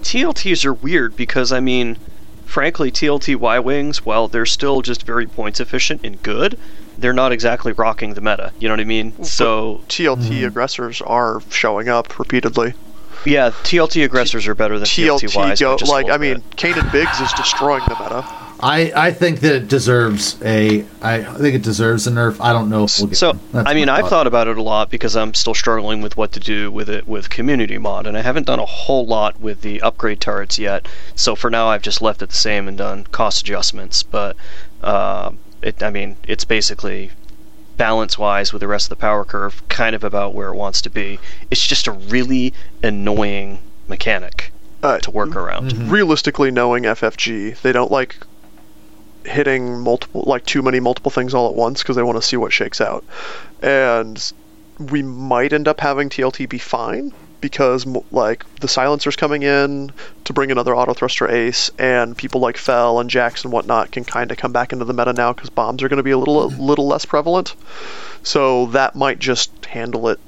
[0.04, 1.98] TLTs are weird because I mean,
[2.46, 6.60] frankly, TLT Y wings, while they're still just very points efficient and good,
[7.00, 8.54] they're not exactly rocking the meta.
[8.60, 9.24] You know what I mean?
[9.24, 10.46] So TLT mm-hmm.
[10.46, 12.76] aggressors are showing up repeatedly.
[13.26, 15.60] Yeah, TLT aggressors are better than TLT, TLT Ys.
[15.60, 16.58] go by just a like I little mean, bit.
[16.58, 18.26] Kanan Biggs is destroying the meta.
[18.64, 22.38] I, I think that it deserves a I think it deserves a nerf.
[22.40, 24.92] I don't know if we'll get So I mean, I've thought about it a lot
[24.92, 28.22] because I'm still struggling with what to do with it with community mod, and I
[28.22, 30.88] haven't done a whole lot with the upgrade turrets yet.
[31.16, 34.04] So for now, I've just left it the same and done cost adjustments.
[34.04, 34.38] But
[34.84, 35.32] uh,
[35.64, 37.10] it, I mean, it's basically
[37.82, 40.90] balance-wise with the rest of the power curve, kind of about where it wants to
[40.92, 41.18] be.
[41.50, 42.54] It's just a really
[42.84, 44.52] annoying mechanic
[44.84, 45.90] Uh, to work around.
[45.92, 48.18] realistically knowing FFG, they don't like
[49.26, 52.38] hitting multiple like too many multiple things all at once because they want to see
[52.38, 53.04] what shakes out.
[53.64, 54.32] And
[54.80, 57.12] we might end up having TLT be fine
[57.42, 59.92] because like the silencers coming in
[60.26, 64.04] to bring another auto thruster ace and people like Fel and Jax and whatnot can
[64.06, 66.18] kind of come back into the meta now because bombs are going to be a
[66.18, 67.56] little a little less prevalent.
[68.24, 70.20] So that might just handle it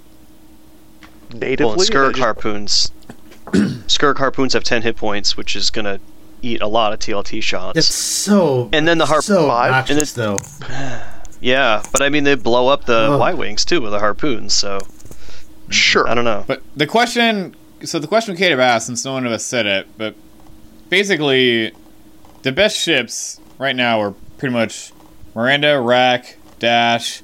[1.34, 1.66] natively.
[1.66, 2.92] Well, and Scurrg just- harpoons,
[3.88, 6.00] Scurrg harpoons have 10 hit points, which is gonna
[6.42, 7.78] eat a lot of TLT shots.
[7.78, 10.38] It's so And then the harp- so Five, and obnoxious it- though.
[11.42, 13.20] Yeah, but I mean they blow up the Ugh.
[13.20, 14.80] Y wings too with the harpoons, so
[15.70, 16.08] sure.
[16.10, 16.44] I don't know.
[16.48, 19.88] But the question, so the question Caleb asked, since no one of us said it,
[19.98, 20.16] but
[20.90, 21.72] basically,
[22.44, 24.92] the best ships right now are pretty much
[25.36, 27.22] Miranda, Rack, Dash,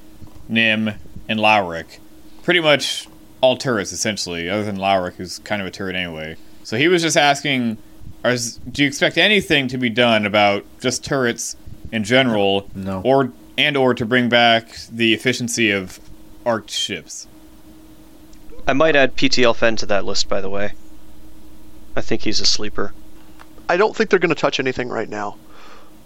[0.48, 0.92] Nym,
[1.28, 2.00] and Lowhhrick.
[2.44, 3.08] Pretty much
[3.42, 6.36] all turrets, essentially, other than Lowhhrick, who's kind of a turret anyway.
[6.64, 7.78] So he was just asking,
[8.24, 8.36] are,
[8.72, 11.56] do you expect anything to be done about just turrets
[11.92, 13.02] in general, No.
[13.04, 16.00] or and or to bring back the efficiency of
[16.46, 17.28] arced ships?
[18.68, 20.74] I might add PTL Fenn to that list, by the way.
[21.96, 22.94] I think he's a sleeper.
[23.68, 25.38] I don't think they're going to touch anything right now.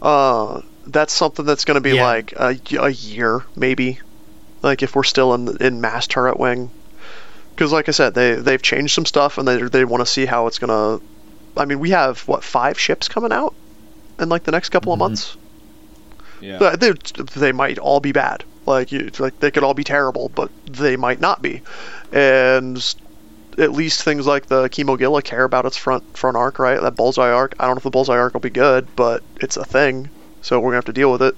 [0.02, 2.04] Uh, that's something that's going to be Yeah.
[2.06, 4.00] like a, a year, maybe.
[4.62, 6.70] Like if we're still in in mass turret wing,
[7.54, 10.26] because like I said, they they've changed some stuff and they they want to see
[10.26, 11.02] how it's gonna.
[11.58, 13.54] I mean, we have what five ships coming out
[14.20, 15.36] in like the next couple of months.
[16.40, 16.76] Yeah.
[16.78, 16.94] They
[17.36, 18.46] they might all be bad.
[18.66, 21.62] Like you, like they could all be terrible, but they might not be.
[22.12, 22.78] And
[23.58, 26.80] at least things like the Kimogila care about its front front arc, right?
[26.80, 27.56] That bullseye arc.
[27.60, 30.10] I don't know if the bullseye arc will be good, but it's a thing,
[30.42, 31.36] so we're gonna have to deal with it.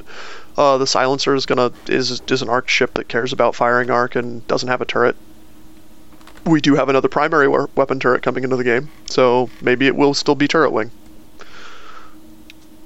[0.58, 4.16] Uh, the silencer is gonna is is an arc ship that cares about firing arc
[4.16, 5.16] and doesn't have a turret.
[6.46, 9.96] We do have another primary we- weapon turret coming into the game, so maybe it
[9.96, 10.92] will still be turret wing.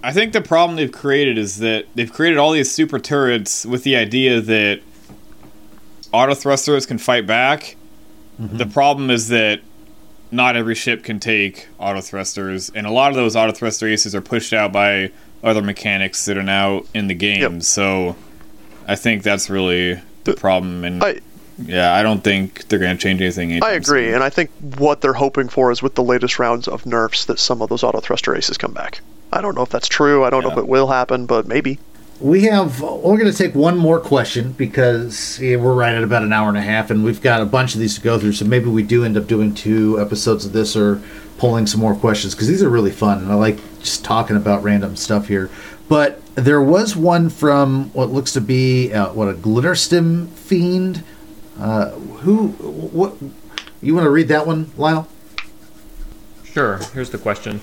[0.02, 3.84] I think the problem they've created is that they've created all these super turrets with
[3.84, 4.82] the idea that
[6.14, 7.76] auto thrusters can fight back.
[8.40, 8.58] Mm-hmm.
[8.58, 9.60] The problem is that
[10.32, 14.16] not every ship can take auto thrusters, and a lot of those auto thruster aces
[14.16, 15.12] are pushed out by
[15.44, 17.42] other mechanics that are now in the game.
[17.42, 17.64] Yep.
[17.64, 18.16] So
[18.88, 20.86] I think that's really the problem.
[20.86, 21.20] And I
[21.66, 23.62] yeah, I don't think they're going to change anything.
[23.64, 24.16] I agree, soon.
[24.16, 27.38] and I think what they're hoping for is with the latest rounds of nerfs that
[27.38, 29.02] some of those auto thruster aces come back.
[29.32, 30.24] I don't know if that's true.
[30.24, 31.80] I don't know if it will happen, but maybe.
[32.20, 32.82] We have.
[32.82, 36.50] We're going to take one more question because yeah, we're right at about an hour
[36.50, 38.34] and a half, and we've got a bunch of these to go through.
[38.34, 41.02] So maybe we do end up doing two episodes of this or
[41.38, 44.64] pulling some more questions because these are really fun, and I like just talking about
[44.64, 45.50] random stuff here.
[45.88, 51.04] But there was one from what looks to be uh, what a glitterstim fiend.
[51.58, 52.50] Uh, who?
[52.50, 53.16] What?
[53.82, 55.08] You want to read that one, Lyle?
[56.44, 56.80] Sure.
[56.94, 57.62] Here's the question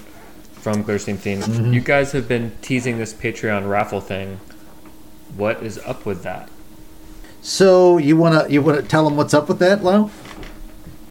[0.67, 1.45] from Glitterstim Fiend.
[1.45, 1.73] Mm-hmm.
[1.75, 4.41] You guys have been teasing this Patreon raffle thing.
[5.37, 6.49] What is up with that?
[7.41, 10.11] So you wanna you wanna tell them what's up with that, Lyle?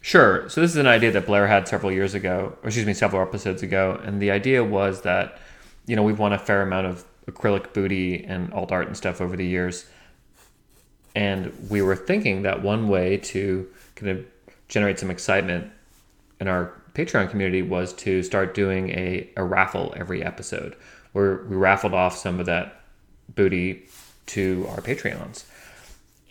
[0.02, 0.46] Sure.
[0.50, 3.22] So this is an idea that Blair had several years ago, or excuse me, several
[3.22, 5.38] episodes ago, and the idea was that,
[5.86, 9.22] you know, we've won a fair amount of acrylic booty and alt art and stuff
[9.22, 9.86] over the years,
[11.14, 14.26] And we were thinking that one way to kind of
[14.68, 15.72] generate some excitement
[16.40, 20.74] in our Patreon community was to start doing a, a raffle every episode
[21.12, 22.80] where we raffled off some of that
[23.34, 23.86] booty
[24.26, 25.44] to our Patreons.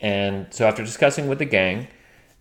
[0.00, 1.86] And so after discussing with the gang,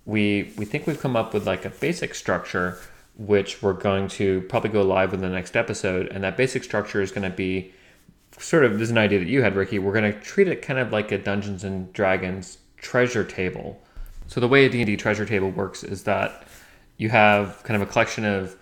[0.05, 2.79] we we think we've come up with like a basic structure
[3.17, 6.07] which we're going to probably go live with the next episode.
[6.07, 7.73] And that basic structure is going to be
[8.37, 9.79] sort of this is an idea that you had ricky.
[9.79, 13.81] We're going to treat it kind of like a dungeons and dragons treasure table.
[14.27, 16.44] So the way a d&d treasure table works is that
[16.97, 18.55] you have kind of a collection of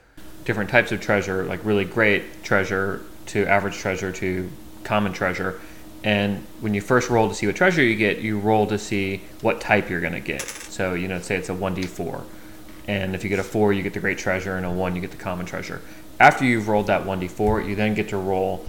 [0.45, 4.49] different types of treasure like really great treasure to average treasure to
[4.83, 5.61] common treasure
[6.03, 9.21] and when you first roll to see what treasure you get, you roll to see
[9.41, 10.41] what type you're going to get.
[10.41, 12.23] So, you know, say it's a 1d4.
[12.87, 15.01] And if you get a 4, you get the great treasure, and a 1, you
[15.01, 15.81] get the common treasure.
[16.19, 18.65] After you've rolled that 1d4, you then get to roll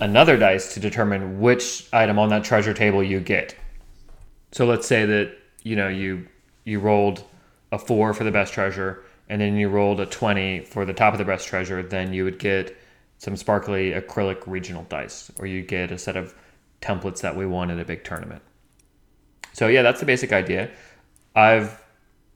[0.00, 3.56] another dice to determine which item on that treasure table you get.
[4.52, 6.28] So let's say that, you know, you
[6.64, 7.24] you rolled
[7.70, 11.12] a 4 for the best treasure and then you rolled a 20 for the top
[11.12, 12.76] of the best treasure, then you would get
[13.18, 16.34] some sparkly acrylic regional dice or you get a set of
[16.80, 18.42] templates that we won at a big tournament.
[19.52, 20.70] So yeah, that's the basic idea.
[21.34, 21.82] I've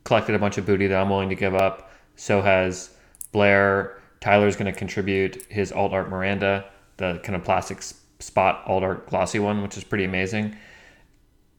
[0.04, 1.90] collected a bunch of booty that I'm willing to give up.
[2.16, 2.90] So has
[3.32, 3.98] Blair.
[4.20, 7.82] Tyler's going to contribute his alt art Miranda, the kind of plastic
[8.20, 10.56] spot alt art glossy one, which is pretty amazing.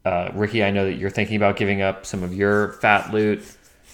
[0.04, 3.42] Uh, Ricky, I know that you're thinking about giving up some of your fat loot.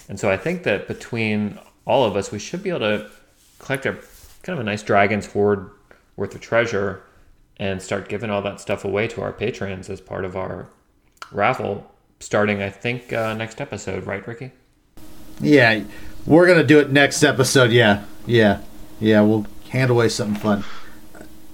[0.09, 3.11] And so I think that between all of us, we should be able to
[3.59, 3.93] collect a
[4.43, 5.71] kind of a nice Dragon's Hoard
[6.17, 7.03] worth of treasure
[7.59, 10.69] and start giving all that stuff away to our patrons as part of our
[11.31, 11.89] raffle
[12.19, 14.05] starting i think uh, next episode.
[14.05, 14.51] Right ricky?
[15.41, 15.83] Yeah
[16.27, 17.71] we're gonna do it next episode.
[17.71, 18.61] Yeah yeah
[19.01, 19.23] yeah.
[19.23, 20.65] We'll hand away something fun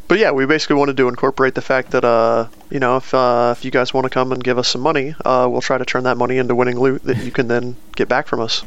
[0.08, 3.54] but yeah, we basically wanted to incorporate the fact that uh, you know, if uh,
[3.56, 5.84] if you guys want to come and give us some money, uh, we'll try to
[5.84, 8.62] turn that money into winning loot that you can then get back from us.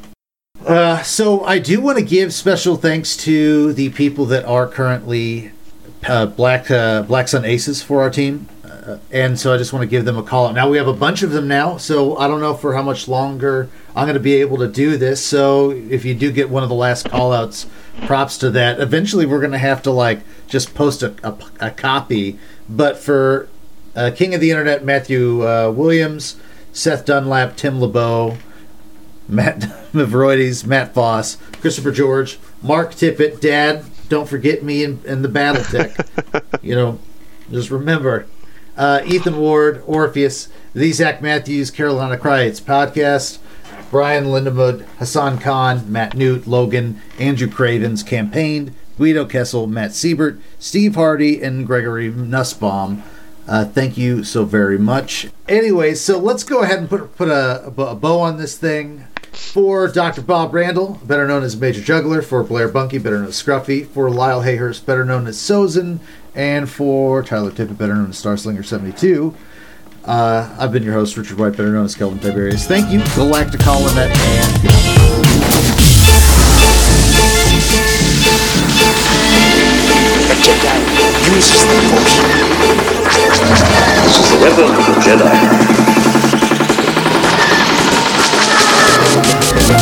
[0.66, 5.52] Uh, so I do want to give special thanks to the people that are currently
[6.07, 9.84] uh, Black uh, Black Sun Aces for our team, uh, and so I just want
[9.84, 10.56] to give them a call out.
[10.56, 13.07] Now we have a bunch of them now, so I don't know for how much
[13.07, 15.26] longer I'm going to be able to do this.
[15.26, 17.66] So if you do get one of the last call outs,
[18.06, 18.80] props to that.
[18.80, 23.47] Eventually, we're going to have to like just post a, a, a copy, but for
[23.95, 26.35] uh, King of the Internet, Matthew uh, Williams,
[26.73, 28.38] Seth Dunlap, Tim LeBeau.
[29.30, 29.59] Matt
[29.93, 35.63] Mavroides, Matt Foss, Christopher George, Mark Tippett, Dad, don't forget me in, in the battle
[35.63, 35.95] tech.
[36.63, 36.99] you know,
[37.51, 38.26] just remember.
[38.76, 43.38] Uh, Ethan Ward, Orpheus, the Zach Matthews, Carolina Krayts podcast,
[43.91, 50.95] Brian Lindemood, Hassan Khan, Matt Newt, Logan, Andrew Cravens campaigned, Guido Kessel, Matt Siebert, Steve
[50.95, 53.01] Hardy, and Gregory Nussbaum.
[53.47, 55.27] Uh, thank you so very much.
[55.47, 59.88] Anyway, so let's go ahead and put put a, a bow on this thing for
[59.88, 60.21] Dr.
[60.21, 64.11] Bob Randall, better known as Major Juggler, for Blair Bunky, better known as Scruffy, for
[64.11, 65.99] Lyle Hayhurst, better known as Sozin,
[66.35, 69.34] and for Tyler Tippett, better known as Starslinger72.
[70.05, 72.67] Uh, I've been your host, Richard White, better known as Kelvan Tiberius.
[72.67, 75.48] Thank you, Galactic Holonet, and
[80.49, 82.15] Jedi uses the Force.
[84.03, 85.34] This is the weapon of the Jedi.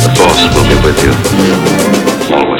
[0.04, 1.12] The Force will be with you.
[2.36, 2.57] Always.